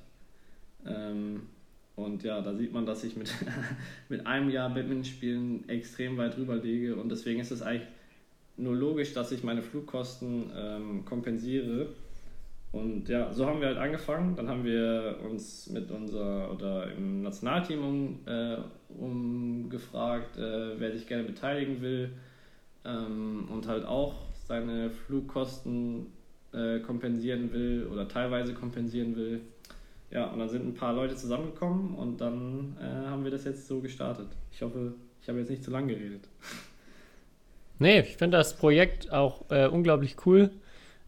Ähm, 0.86 1.44
und 1.96 2.24
ja, 2.24 2.42
da 2.42 2.56
sieht 2.56 2.74
man, 2.74 2.86
dass 2.86 3.04
ich 3.04 3.16
mit, 3.16 3.32
mit 4.10 4.26
einem 4.26 4.50
Jahr 4.50 4.74
Badminton 4.74 5.06
spielen 5.06 5.70
extrem 5.70 6.18
weit 6.18 6.38
drüber 6.38 6.56
liege 6.56 6.96
und 6.96 7.10
deswegen 7.10 7.40
ist 7.40 7.52
es 7.52 7.62
eigentlich 7.62 7.88
nur 8.58 8.76
logisch, 8.76 9.14
dass 9.14 9.32
ich 9.32 9.44
meine 9.44 9.62
Flugkosten 9.62 10.52
ähm, 10.56 11.06
kompensiere. 11.06 11.88
Und 12.72 13.08
ja, 13.08 13.32
so 13.32 13.46
haben 13.46 13.60
wir 13.60 13.68
halt 13.68 13.78
angefangen. 13.78 14.36
Dann 14.36 14.48
haben 14.50 14.64
wir 14.64 15.20
uns 15.30 15.70
mit 15.70 15.92
unser 15.92 16.52
oder 16.52 16.92
im 16.92 17.22
Nationalteam 17.22 17.84
um, 17.84 18.20
äh, 18.26 18.58
umgefragt, 18.98 20.38
äh, 20.38 20.80
wer 20.80 20.92
sich 20.92 21.08
gerne 21.08 21.24
beteiligen 21.24 21.82
will 21.82 22.12
ähm, 22.84 23.48
und 23.52 23.68
halt 23.68 23.86
auch 23.86 24.16
seine 24.48 24.90
Flugkosten 24.90 26.08
äh, 26.52 26.80
kompensieren 26.80 27.52
will 27.54 27.88
oder 27.92 28.08
teilweise 28.08 28.54
kompensieren 28.54 29.16
will. 29.16 29.42
Ja, 30.12 30.26
und 30.32 30.40
dann 30.40 30.50
sind 30.50 30.68
ein 30.68 30.76
paar 30.76 30.94
Leute 30.94 31.16
zusammengekommen 31.16 31.96
und 31.96 32.22
dann 32.22 32.78
äh, 32.80 33.08
haben 33.08 33.24
wir 33.24 33.32
das 33.32 33.46
jetzt 33.46 33.68
so 33.68 33.80
gestartet. 33.82 34.28
Ich 34.52 34.62
hoffe, 34.62 34.94
ich 35.22 35.30
habe 35.30 35.40
jetzt 35.40 35.50
nicht 35.50 35.64
zu 35.64 35.72
lang 35.72 35.88
geredet. 35.88 36.28
Nee, 37.84 38.00
ich 38.00 38.16
finde 38.16 38.38
das 38.38 38.56
Projekt 38.56 39.12
auch 39.12 39.52
äh, 39.52 39.68
unglaublich 39.68 40.16
cool. 40.26 40.52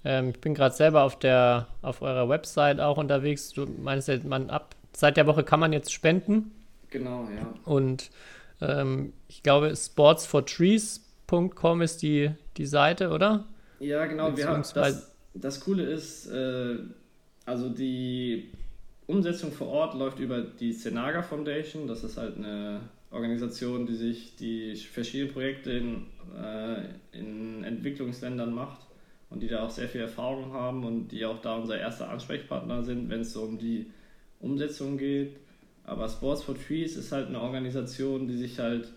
Ähm, 0.04 0.32
ich 0.32 0.42
bin 0.42 0.54
gerade 0.54 0.76
selber 0.76 1.04
auf 1.04 1.18
der 1.18 1.70
auf 1.82 2.02
eurer 2.02 2.28
Website 2.28 2.82
auch 2.82 2.98
unterwegs. 2.98 3.54
Du 3.54 3.66
meinst 3.66 4.10
man 4.26 4.50
ab 4.50 4.76
seit 4.92 5.16
der 5.16 5.26
Woche 5.26 5.46
kann 5.46 5.62
man 5.62 5.72
jetzt 5.72 5.94
spenden. 5.94 6.52
Genau, 6.90 7.30
ja. 7.34 7.54
Und 7.64 8.12
ähm, 8.60 9.14
ich 9.30 9.42
glaube, 9.42 9.74
sportsfortrees.com 9.74 11.82
ist 11.82 12.02
die, 12.02 12.32
die 12.58 12.66
Seite, 12.66 13.12
oder? 13.12 13.46
Ja, 13.80 14.06
genau. 14.06 14.36
Wir 14.36 14.50
haben, 14.50 14.66
das, 14.74 15.16
das 15.34 15.62
Coole 15.62 15.84
ist, 15.84 16.28
äh, 16.28 16.76
also 17.46 17.70
die 17.70 18.52
Umsetzung 19.08 19.54
vor 19.54 19.68
Ort 19.68 19.94
läuft 19.94 20.20
über 20.20 20.42
die 20.42 20.74
Senaga 20.74 21.24
Foundation. 21.24 21.88
Das 21.88 22.04
ist 22.04 22.18
halt 22.18 22.36
eine 22.36 22.82
Organisation, 23.16 23.86
die 23.86 23.96
sich 23.96 24.36
die 24.36 24.76
verschiedenen 24.76 25.34
Projekte 25.34 25.72
in, 25.72 26.06
äh, 26.38 27.18
in 27.18 27.64
Entwicklungsländern 27.64 28.54
macht 28.54 28.86
und 29.30 29.42
die 29.42 29.48
da 29.48 29.64
auch 29.64 29.70
sehr 29.70 29.90
viel 29.90 30.02
Erfahrung 30.02 30.54
haben 30.54 30.84
und 30.84 31.08
die 31.10 31.26
auch 31.26 31.42
da 31.42 31.56
unser 31.56 31.80
erster 31.80 32.10
Ansprechpartner 32.10 32.84
sind, 32.84 33.10
wenn 33.10 33.22
es 33.22 33.34
so 33.34 33.44
um 33.44 33.58
die 33.58 33.88
Umsetzung 34.40 34.98
geht. 34.98 35.38
Aber 35.84 36.10
Sports 36.10 36.44
for 36.44 36.56
Trees 36.56 36.96
ist 36.96 37.12
halt 37.12 37.28
eine 37.28 37.42
Organisation, 37.42 38.28
die 38.28 38.38
sich 38.38 38.60
halt, 38.60 38.92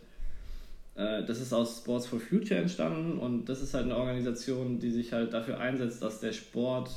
äh, 0.94 1.22
das 1.24 1.40
ist 1.40 1.52
aus 1.52 1.78
Sports 1.78 2.06
for 2.06 2.20
Future 2.20 2.60
entstanden 2.60 3.18
und 3.18 3.48
das 3.48 3.62
ist 3.62 3.74
halt 3.74 3.84
eine 3.84 3.96
Organisation, 3.96 4.78
die 4.78 4.90
sich 4.90 5.12
halt 5.12 5.32
dafür 5.32 5.60
einsetzt, 5.60 6.02
dass 6.02 6.20
der 6.20 6.32
Sport 6.32 6.90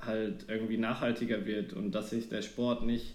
halt 0.00 0.46
irgendwie 0.48 0.76
nachhaltiger 0.76 1.46
wird 1.46 1.72
und 1.72 1.92
dass 1.92 2.10
sich 2.10 2.28
der 2.28 2.42
Sport 2.42 2.84
nicht 2.84 3.14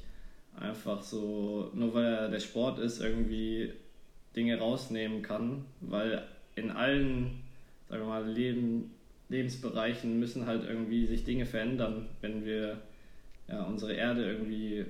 einfach 0.60 1.02
so, 1.02 1.72
nur 1.74 1.94
weil 1.94 2.06
er 2.06 2.30
der 2.30 2.40
Sport 2.40 2.80
ist, 2.80 3.02
irgendwie 3.02 3.74
Dinge 4.36 4.60
rausnehmen 4.60 5.22
kann, 5.22 5.66
weil 5.82 6.24
in 6.56 6.72
allen, 6.72 7.42
sagen 7.90 8.04
wir 8.04 8.08
mal, 8.08 8.30
Leben, 8.30 8.92
Lebensbereichen 9.30 10.20
müssen 10.20 10.46
halt 10.46 10.64
irgendwie 10.68 11.06
sich 11.06 11.24
Dinge 11.24 11.46
verändern, 11.46 12.08
wenn 12.22 12.46
wir 12.46 12.78
ja, 13.48 13.64
unsere 13.64 13.94
Erde 13.94 14.32
irgendwie 14.32 14.86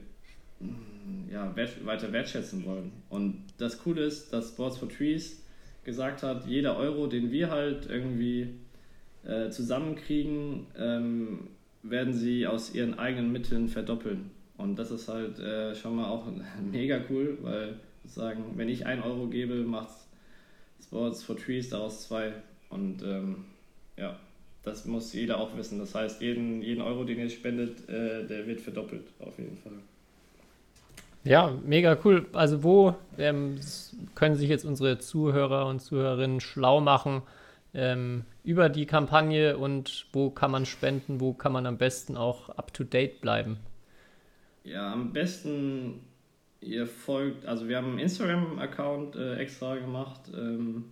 mm, 0.59 1.31
ja, 1.31 1.55
wert, 1.55 1.85
weiter 1.85 2.11
wertschätzen 2.11 2.65
wollen. 2.65 2.91
Und 3.09 3.43
das 3.57 3.79
Coole 3.79 4.03
ist, 4.03 4.33
dass 4.33 4.49
Sports 4.49 4.77
for 4.77 4.89
Trees 4.89 5.43
gesagt 5.83 6.23
hat, 6.23 6.45
jeder 6.45 6.77
Euro, 6.77 7.07
den 7.07 7.31
wir 7.31 7.49
halt 7.49 7.87
irgendwie 7.89 8.49
äh, 9.25 9.49
zusammenkriegen, 9.49 10.67
ähm, 10.77 11.47
werden 11.83 12.13
sie 12.13 12.45
aus 12.45 12.73
ihren 12.73 12.99
eigenen 12.99 13.31
Mitteln 13.31 13.69
verdoppeln. 13.69 14.31
Und 14.59 14.77
das 14.77 14.91
ist 14.91 15.07
halt 15.07 15.39
äh, 15.39 15.73
schon 15.73 15.95
mal 15.95 16.09
auch 16.09 16.25
mega 16.71 16.99
cool, 17.09 17.37
weil 17.41 17.75
sozusagen, 18.03 18.43
wenn 18.55 18.67
ich 18.67 18.85
einen 18.85 19.01
Euro 19.01 19.27
gebe, 19.27 19.55
macht 19.55 19.95
Sports 20.83 21.23
for 21.23 21.37
Trees 21.37 21.69
daraus 21.69 22.07
zwei. 22.07 22.33
Und 22.69 23.01
ähm, 23.01 23.45
ja, 23.97 24.17
das 24.63 24.85
muss 24.85 25.13
jeder 25.13 25.39
auch 25.39 25.55
wissen. 25.55 25.79
Das 25.79 25.95
heißt, 25.95 26.21
jeden, 26.21 26.61
jeden 26.61 26.81
Euro, 26.81 27.05
den 27.05 27.19
ihr 27.19 27.29
spendet, 27.29 27.87
äh, 27.87 28.27
der 28.27 28.45
wird 28.47 28.59
verdoppelt, 28.59 29.07
auf 29.19 29.37
jeden 29.39 29.57
Fall. 29.57 29.71
Ja, 31.23 31.53
mega 31.65 31.97
cool. 32.03 32.25
Also 32.33 32.61
wo 32.61 32.95
ähm, 33.17 33.59
können 34.15 34.35
sich 34.35 34.49
jetzt 34.49 34.65
unsere 34.65 34.99
Zuhörer 34.99 35.67
und 35.67 35.79
Zuhörerinnen 35.81 36.41
schlau 36.41 36.81
machen 36.81 37.21
ähm, 37.73 38.25
über 38.43 38.67
die 38.67 38.85
Kampagne 38.85 39.57
und 39.57 40.07
wo 40.11 40.29
kann 40.29 40.51
man 40.51 40.65
spenden, 40.65 41.21
wo 41.21 41.33
kann 41.33 41.53
man 41.53 41.65
am 41.65 41.77
besten 41.77 42.17
auch 42.17 42.49
up-to-date 42.49 43.21
bleiben? 43.21 43.57
Ja, 44.63 44.93
am 44.93 45.13
besten 45.13 46.01
ihr 46.61 46.87
folgt, 46.87 47.45
also 47.45 47.67
wir 47.67 47.77
haben 47.77 47.91
einen 47.91 47.99
Instagram-Account 47.99 49.15
äh, 49.15 49.35
extra 49.35 49.77
gemacht, 49.77 50.21
ähm, 50.35 50.85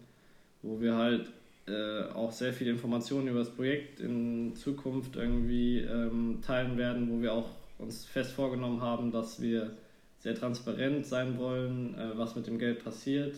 wo 0.61 0.79
wir 0.79 0.95
halt 0.95 1.29
äh, 1.67 2.03
auch 2.13 2.31
sehr 2.31 2.53
viele 2.53 2.71
Informationen 2.71 3.27
über 3.27 3.39
das 3.39 3.49
Projekt 3.49 3.99
in 3.99 4.55
Zukunft 4.55 5.17
irgendwie 5.17 5.79
ähm, 5.79 6.39
teilen 6.45 6.77
werden, 6.77 7.09
wo 7.11 7.21
wir 7.21 7.33
auch 7.33 7.49
uns 7.77 8.05
fest 8.05 8.31
vorgenommen 8.31 8.81
haben, 8.81 9.11
dass 9.11 9.41
wir 9.41 9.71
sehr 10.19 10.35
transparent 10.35 11.05
sein 11.05 11.37
wollen, 11.37 11.95
äh, 11.95 12.17
was 12.17 12.35
mit 12.35 12.47
dem 12.47 12.57
Geld 12.57 12.83
passiert. 12.83 13.35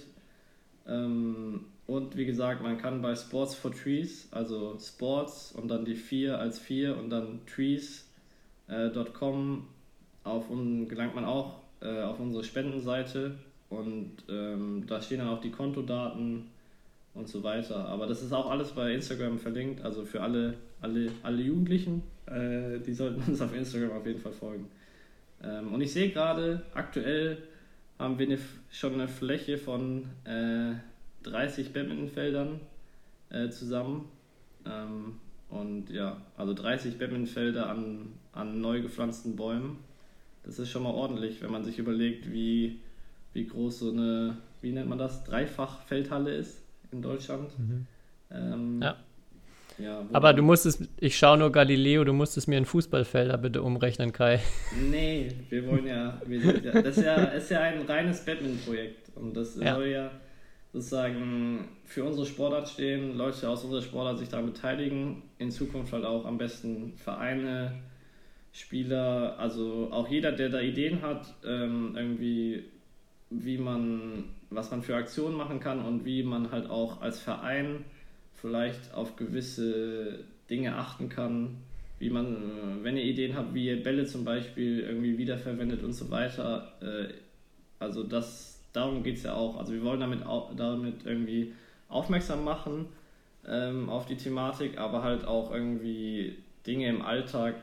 Ähm, 0.87 1.65
und 1.87 2.15
wie 2.15 2.25
gesagt, 2.25 2.61
man 2.61 2.77
kann 2.77 3.01
bei 3.01 3.15
Sports 3.15 3.55
for 3.55 3.71
Trees, 3.71 4.27
also 4.31 4.77
Sports 4.79 5.51
und 5.51 5.69
dann 5.69 5.85
die 5.85 5.95
4 5.95 6.37
als 6.37 6.59
4 6.59 6.95
und 6.95 7.09
dann 7.09 7.41
trees.com, 7.47 8.07
auf 10.23 10.45
gelangt 10.87 11.15
man 11.15 11.25
auch 11.25 11.59
äh, 11.81 12.01
auf 12.01 12.19
unsere 12.19 12.43
Spendenseite 12.43 13.35
und 13.69 14.11
ähm, 14.29 14.83
da 14.87 15.01
stehen 15.01 15.19
dann 15.19 15.29
auch 15.29 15.41
die 15.41 15.51
Kontodaten 15.51 16.47
und 17.13 17.27
so 17.27 17.43
weiter. 17.43 17.85
Aber 17.87 18.07
das 18.07 18.21
ist 18.21 18.33
auch 18.33 18.49
alles 18.49 18.71
bei 18.71 18.93
Instagram 18.93 19.39
verlinkt, 19.39 19.81
also 19.83 20.05
für 20.05 20.21
alle, 20.21 20.55
alle, 20.81 21.11
alle 21.23 21.41
Jugendlichen, 21.41 22.03
äh, 22.25 22.79
die 22.79 22.93
sollten 22.93 23.21
uns 23.27 23.41
auf 23.41 23.55
Instagram 23.55 23.91
auf 23.97 24.05
jeden 24.05 24.19
Fall 24.19 24.33
folgen. 24.33 24.67
Ähm, 25.43 25.73
und 25.73 25.81
ich 25.81 25.91
sehe 25.91 26.09
gerade, 26.09 26.63
aktuell 26.73 27.37
haben 27.97 28.17
wir 28.17 28.27
eine, 28.27 28.39
schon 28.71 28.93
eine 28.93 29.07
Fläche 29.07 29.57
von 29.57 30.05
30 31.23 31.67
äh, 31.67 31.69
Badmintonfeldern 31.69 32.59
äh, 33.29 33.49
zusammen. 33.49 34.09
Ähm, 34.65 35.15
und 35.49 35.89
ja, 35.89 36.17
also 36.37 36.53
30 36.53 36.97
Badmintonfelder 36.97 37.69
an, 37.69 38.13
an 38.31 38.61
neu 38.61 38.81
gepflanzten 38.81 39.35
Bäumen. 39.35 39.77
Das 40.43 40.59
ist 40.59 40.69
schon 40.69 40.83
mal 40.83 40.91
ordentlich, 40.91 41.41
wenn 41.41 41.51
man 41.51 41.63
sich 41.63 41.77
überlegt, 41.77 42.31
wie, 42.31 42.79
wie 43.33 43.45
groß 43.45 43.79
so 43.79 43.91
eine, 43.91 44.37
wie 44.61 44.71
nennt 44.71 44.89
man 44.89 44.97
das, 44.97 45.23
Dreifach-Feldhalle 45.23 46.33
ist 46.33 46.61
in 46.91 47.01
Deutschland. 47.01 47.51
Mhm. 47.59 47.85
Ähm, 48.31 48.79
ja. 48.81 48.95
ja 49.77 50.05
Aber 50.13 50.33
du 50.33 50.41
musstest, 50.41 50.87
ich 50.97 51.17
schaue 51.17 51.37
nur 51.37 51.51
Galileo, 51.51 52.03
du 52.03 52.13
musstest 52.13 52.47
mir 52.47 52.57
einen 52.57 52.65
Fußballfelder 52.65 53.37
bitte 53.37 53.61
umrechnen, 53.61 54.11
Kai. 54.11 54.39
Nee, 54.89 55.31
wir 55.49 55.67
wollen 55.67 55.87
ja, 55.87 56.21
wir, 56.25 56.59
das 56.81 56.97
ist 56.97 57.03
ja, 57.03 57.15
ist 57.25 57.51
ja 57.51 57.61
ein 57.61 57.81
reines 57.83 58.25
Badminton-Projekt 58.25 59.15
und 59.15 59.35
das 59.35 59.55
ja. 59.55 59.75
soll 59.75 59.87
ja 59.87 60.11
sozusagen 60.73 61.67
für 61.85 62.03
unsere 62.03 62.25
Sportart 62.25 62.69
stehen, 62.69 63.17
Leute 63.17 63.49
aus 63.49 63.63
unserer 63.63 63.81
Sportart 63.81 64.19
sich 64.19 64.29
daran 64.29 64.45
beteiligen, 64.45 65.23
in 65.39 65.51
Zukunft 65.51 65.93
halt 65.93 66.05
auch 66.05 66.25
am 66.25 66.37
besten 66.37 66.93
Vereine, 66.97 67.73
Spieler, 68.51 69.37
also 69.37 69.89
auch 69.91 70.07
jeder, 70.07 70.31
der 70.31 70.49
da 70.49 70.59
Ideen 70.59 71.01
hat, 71.01 71.33
ähm, 71.45 71.93
irgendwie 71.95 72.63
wie 73.29 73.57
man, 73.57 74.25
was 74.49 74.71
man 74.71 74.81
für 74.81 74.95
Aktionen 74.95 75.35
machen 75.35 75.59
kann 75.59 75.85
und 75.85 76.05
wie 76.05 76.23
man 76.23 76.51
halt 76.51 76.69
auch 76.69 77.01
als 77.01 77.19
Verein 77.19 77.85
vielleicht 78.33 78.93
auf 78.93 79.15
gewisse 79.15 80.19
Dinge 80.49 80.75
achten 80.75 81.09
kann, 81.09 81.57
wie 81.99 82.09
man, 82.09 82.35
äh, 82.35 82.83
wenn 82.83 82.97
ihr 82.97 83.03
Ideen 83.03 83.35
habt, 83.35 83.53
wie 83.53 83.67
ihr 83.67 83.83
Bälle 83.83 84.05
zum 84.05 84.25
Beispiel 84.25 84.79
irgendwie 84.79 85.17
wiederverwendet 85.17 85.83
und 85.83 85.93
so 85.93 86.09
weiter. 86.09 86.71
Äh, 86.81 87.13
also 87.77 88.03
das, 88.03 88.61
darum 88.73 89.03
geht 89.03 89.17
es 89.17 89.23
ja 89.23 89.33
auch. 89.33 89.57
Also 89.57 89.73
wir 89.73 89.83
wollen 89.83 89.99
damit, 89.99 90.21
damit 90.57 91.05
irgendwie 91.05 91.53
aufmerksam 91.87 92.43
machen 92.43 92.87
ähm, 93.47 93.89
auf 93.89 94.05
die 94.05 94.17
Thematik, 94.17 94.77
aber 94.77 95.03
halt 95.03 95.25
auch 95.25 95.51
irgendwie 95.53 96.37
Dinge 96.65 96.87
im 96.87 97.01
Alltag 97.01 97.55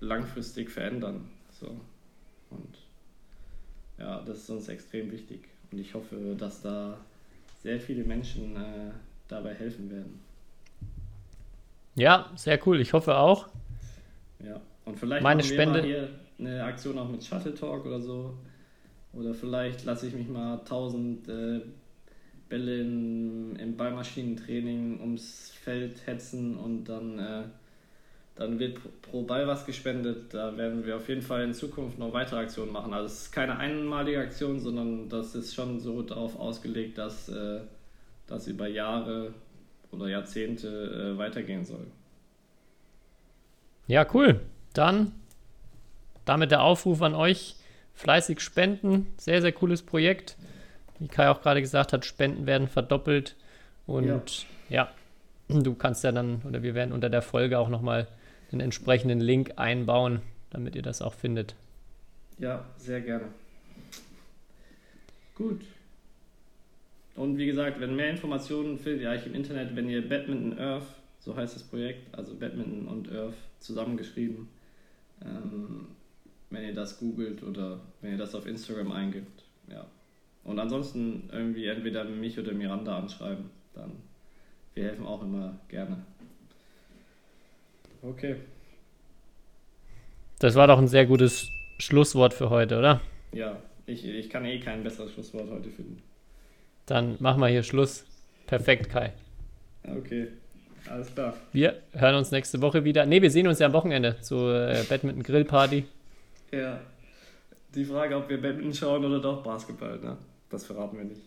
langfristig 0.00 0.70
verändern. 0.70 1.28
So. 1.60 1.68
Und 2.50 2.78
ja, 3.98 4.20
das 4.22 4.38
ist 4.38 4.50
uns 4.50 4.68
extrem 4.68 5.10
wichtig. 5.10 5.40
Und 5.70 5.78
ich 5.78 5.94
hoffe, 5.94 6.34
dass 6.38 6.62
da 6.62 6.98
sehr 7.62 7.80
viele 7.80 8.04
Menschen 8.04 8.56
äh, 8.56 8.90
dabei 9.28 9.54
helfen 9.54 9.90
werden. 9.90 10.20
Ja, 11.96 12.30
sehr 12.36 12.64
cool. 12.66 12.80
Ich 12.80 12.92
hoffe 12.92 13.16
auch. 13.16 13.48
Ja, 14.44 14.60
und 14.84 14.98
vielleicht 14.98 15.22
Meine 15.22 15.42
machen 15.42 15.50
wir 15.50 15.56
Spende- 15.56 15.80
mal 15.80 15.86
hier 15.86 16.08
eine 16.38 16.62
Aktion 16.64 16.96
auch 16.98 17.08
mit 17.08 17.24
Shuttle 17.24 17.54
Talk 17.54 17.84
oder 17.86 18.00
so. 18.00 18.34
Oder 19.12 19.34
vielleicht 19.34 19.84
lasse 19.84 20.06
ich 20.06 20.14
mich 20.14 20.28
mal 20.28 20.58
1000 20.60 21.28
äh, 21.28 21.60
Bälle 22.48 22.80
in, 22.82 23.56
im 23.56 23.76
Ballmaschinentraining 23.76 25.00
ums 25.00 25.50
Feld 25.50 26.06
hetzen 26.06 26.56
und 26.56 26.84
dann, 26.84 27.18
äh, 27.18 27.42
dann 28.38 28.60
wird 28.60 28.78
pro, 29.02 29.22
Ball 29.22 29.46
was 29.48 29.66
gespendet. 29.66 30.32
Da 30.32 30.56
werden 30.56 30.86
wir 30.86 30.96
auf 30.96 31.08
jeden 31.08 31.22
Fall 31.22 31.42
in 31.42 31.52
Zukunft 31.52 31.98
noch 31.98 32.12
weitere 32.12 32.40
Aktionen 32.40 32.72
machen. 32.72 32.94
Also 32.94 33.06
es 33.06 33.22
ist 33.22 33.32
keine 33.32 33.58
einmalige 33.58 34.20
Aktion, 34.20 34.60
sondern 34.60 35.08
das 35.08 35.34
ist 35.34 35.54
schon 35.54 35.80
so 35.80 36.02
darauf 36.02 36.38
ausgelegt, 36.38 36.98
dass 36.98 37.28
äh, 37.28 37.60
das 38.28 38.46
über 38.46 38.68
Jahre 38.68 39.34
oder 39.90 40.08
Jahrzehnte 40.08 41.14
äh, 41.14 41.18
weitergehen 41.18 41.64
soll. 41.64 41.86
Ja, 43.88 44.06
cool. 44.14 44.40
Dann 44.72 45.12
damit 46.24 46.52
der 46.52 46.62
Aufruf 46.62 47.02
an 47.02 47.14
euch. 47.14 47.56
Fleißig 47.94 48.40
spenden. 48.40 49.08
Sehr, 49.16 49.42
sehr 49.42 49.50
cooles 49.50 49.82
Projekt. 49.82 50.36
Wie 51.00 51.08
Kai 51.08 51.28
auch 51.28 51.42
gerade 51.42 51.60
gesagt 51.60 51.92
hat, 51.92 52.04
Spenden 52.04 52.46
werden 52.46 52.68
verdoppelt. 52.68 53.34
Und 53.88 54.46
ja. 54.68 54.88
du 55.48 55.74
kannst 55.74 56.04
ja 56.04 56.12
dann, 56.12 56.42
oder 56.46 56.62
wir 56.62 56.74
werden 56.76 56.92
unter 56.92 57.10
der 57.10 57.22
Folge 57.22 57.58
auch 57.58 57.68
nochmal 57.68 58.06
den 58.52 58.60
entsprechenden 58.60 59.20
Link 59.20 59.52
einbauen, 59.56 60.22
damit 60.50 60.74
ihr 60.76 60.82
das 60.82 61.02
auch 61.02 61.14
findet. 61.14 61.54
Ja, 62.38 62.64
sehr 62.76 63.00
gerne. 63.00 63.26
Gut. 65.34 65.62
Und 67.14 67.36
wie 67.36 67.46
gesagt, 67.46 67.80
wenn 67.80 67.96
mehr 67.96 68.10
Informationen 68.10 68.78
findet 68.78 69.02
ihr 69.02 69.10
eigentlich 69.10 69.26
im 69.26 69.34
Internet, 69.34 69.74
wenn 69.74 69.88
ihr 69.88 70.08
Badminton 70.08 70.58
Earth, 70.58 70.86
so 71.18 71.36
heißt 71.36 71.56
das 71.56 71.64
Projekt, 71.64 72.14
also 72.16 72.34
Badminton 72.36 72.86
und 72.86 73.10
Earth 73.10 73.34
zusammengeschrieben, 73.58 74.48
ähm, 75.24 75.88
wenn 76.50 76.64
ihr 76.64 76.74
das 76.74 76.98
googelt 76.98 77.42
oder 77.42 77.80
wenn 78.00 78.12
ihr 78.12 78.18
das 78.18 78.34
auf 78.34 78.46
Instagram 78.46 78.92
eingibt. 78.92 79.44
Ja. 79.68 79.84
Und 80.44 80.58
ansonsten 80.58 81.28
irgendwie 81.32 81.66
entweder 81.66 82.04
mich 82.04 82.38
oder 82.38 82.52
Miranda 82.52 82.96
anschreiben, 82.96 83.50
dann 83.74 83.90
wir 84.74 84.84
helfen 84.84 85.06
auch 85.06 85.22
immer 85.22 85.58
gerne. 85.68 86.04
Okay. 88.02 88.36
Das 90.38 90.54
war 90.54 90.66
doch 90.66 90.78
ein 90.78 90.88
sehr 90.88 91.06
gutes 91.06 91.50
Schlusswort 91.78 92.32
für 92.32 92.50
heute, 92.50 92.78
oder? 92.78 93.00
Ja, 93.32 93.56
ich, 93.86 94.04
ich 94.04 94.30
kann 94.30 94.44
eh 94.44 94.60
kein 94.60 94.82
besseres 94.82 95.12
Schlusswort 95.12 95.50
heute 95.50 95.70
finden. 95.70 96.02
Dann 96.86 97.16
machen 97.20 97.40
wir 97.40 97.48
hier 97.48 97.62
Schluss. 97.62 98.04
Perfekt, 98.46 98.88
Kai. 98.88 99.12
Okay, 99.84 100.28
alles 100.88 101.12
klar. 101.12 101.34
Wir 101.52 101.82
hören 101.92 102.14
uns 102.14 102.30
nächste 102.30 102.62
Woche 102.62 102.84
wieder. 102.84 103.04
Ne, 103.04 103.20
wir 103.20 103.30
sehen 103.30 103.48
uns 103.48 103.58
ja 103.58 103.66
am 103.66 103.72
Wochenende 103.72 104.20
zur 104.20 104.68
äh, 104.68 104.82
Badminton 104.88 105.22
Grill 105.22 105.44
Party. 105.44 105.84
Ja, 106.52 106.80
die 107.74 107.84
Frage, 107.84 108.16
ob 108.16 108.28
wir 108.28 108.40
Badminton 108.40 108.74
schauen 108.74 109.04
oder 109.04 109.20
doch 109.20 109.42
Basketball, 109.42 109.98
ne? 109.98 110.16
Das 110.50 110.64
verraten 110.64 110.96
wir 110.96 111.04
nicht. 111.04 111.20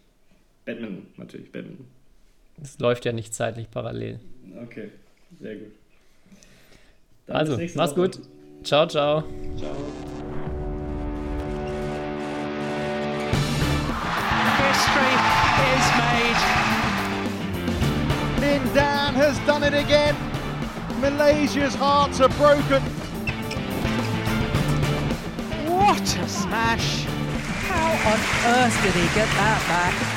Badminton, 0.65 1.07
natürlich, 1.17 1.51
Badminton. 1.51 1.85
Es 2.61 2.79
läuft 2.79 3.05
ja 3.05 3.11
nicht 3.11 3.33
zeitlich 3.33 3.69
parallel. 3.69 4.19
Okay, 4.63 4.89
sehr 5.39 5.55
gut. 5.57 5.71
Dann 7.31 7.39
Also, 7.39 7.51
bis 7.53 7.59
nächste 7.75 7.77
mach's 7.79 7.91
Woche. 7.91 8.01
gut. 8.09 8.19
Ciao, 8.63 8.85
ciao. 8.87 9.23
Ciao. 9.57 9.71
History 14.61 15.15
is 15.71 15.85
made. 15.97 16.41
Lin 18.41 18.73
Dan 18.73 19.13
has 19.15 19.37
done 19.47 19.63
it 19.63 19.73
again. 19.73 20.15
Malaysia's 20.99 21.73
hearts 21.75 22.19
are 22.21 22.29
broken. 22.29 22.81
What 25.67 26.01
a 26.17 26.27
smash! 26.27 27.05
How 27.67 27.91
on 28.11 28.19
earth 28.55 28.81
did 28.83 28.93
he 28.93 29.07
get 29.15 29.27
that 29.39 29.61
back? 29.67 30.10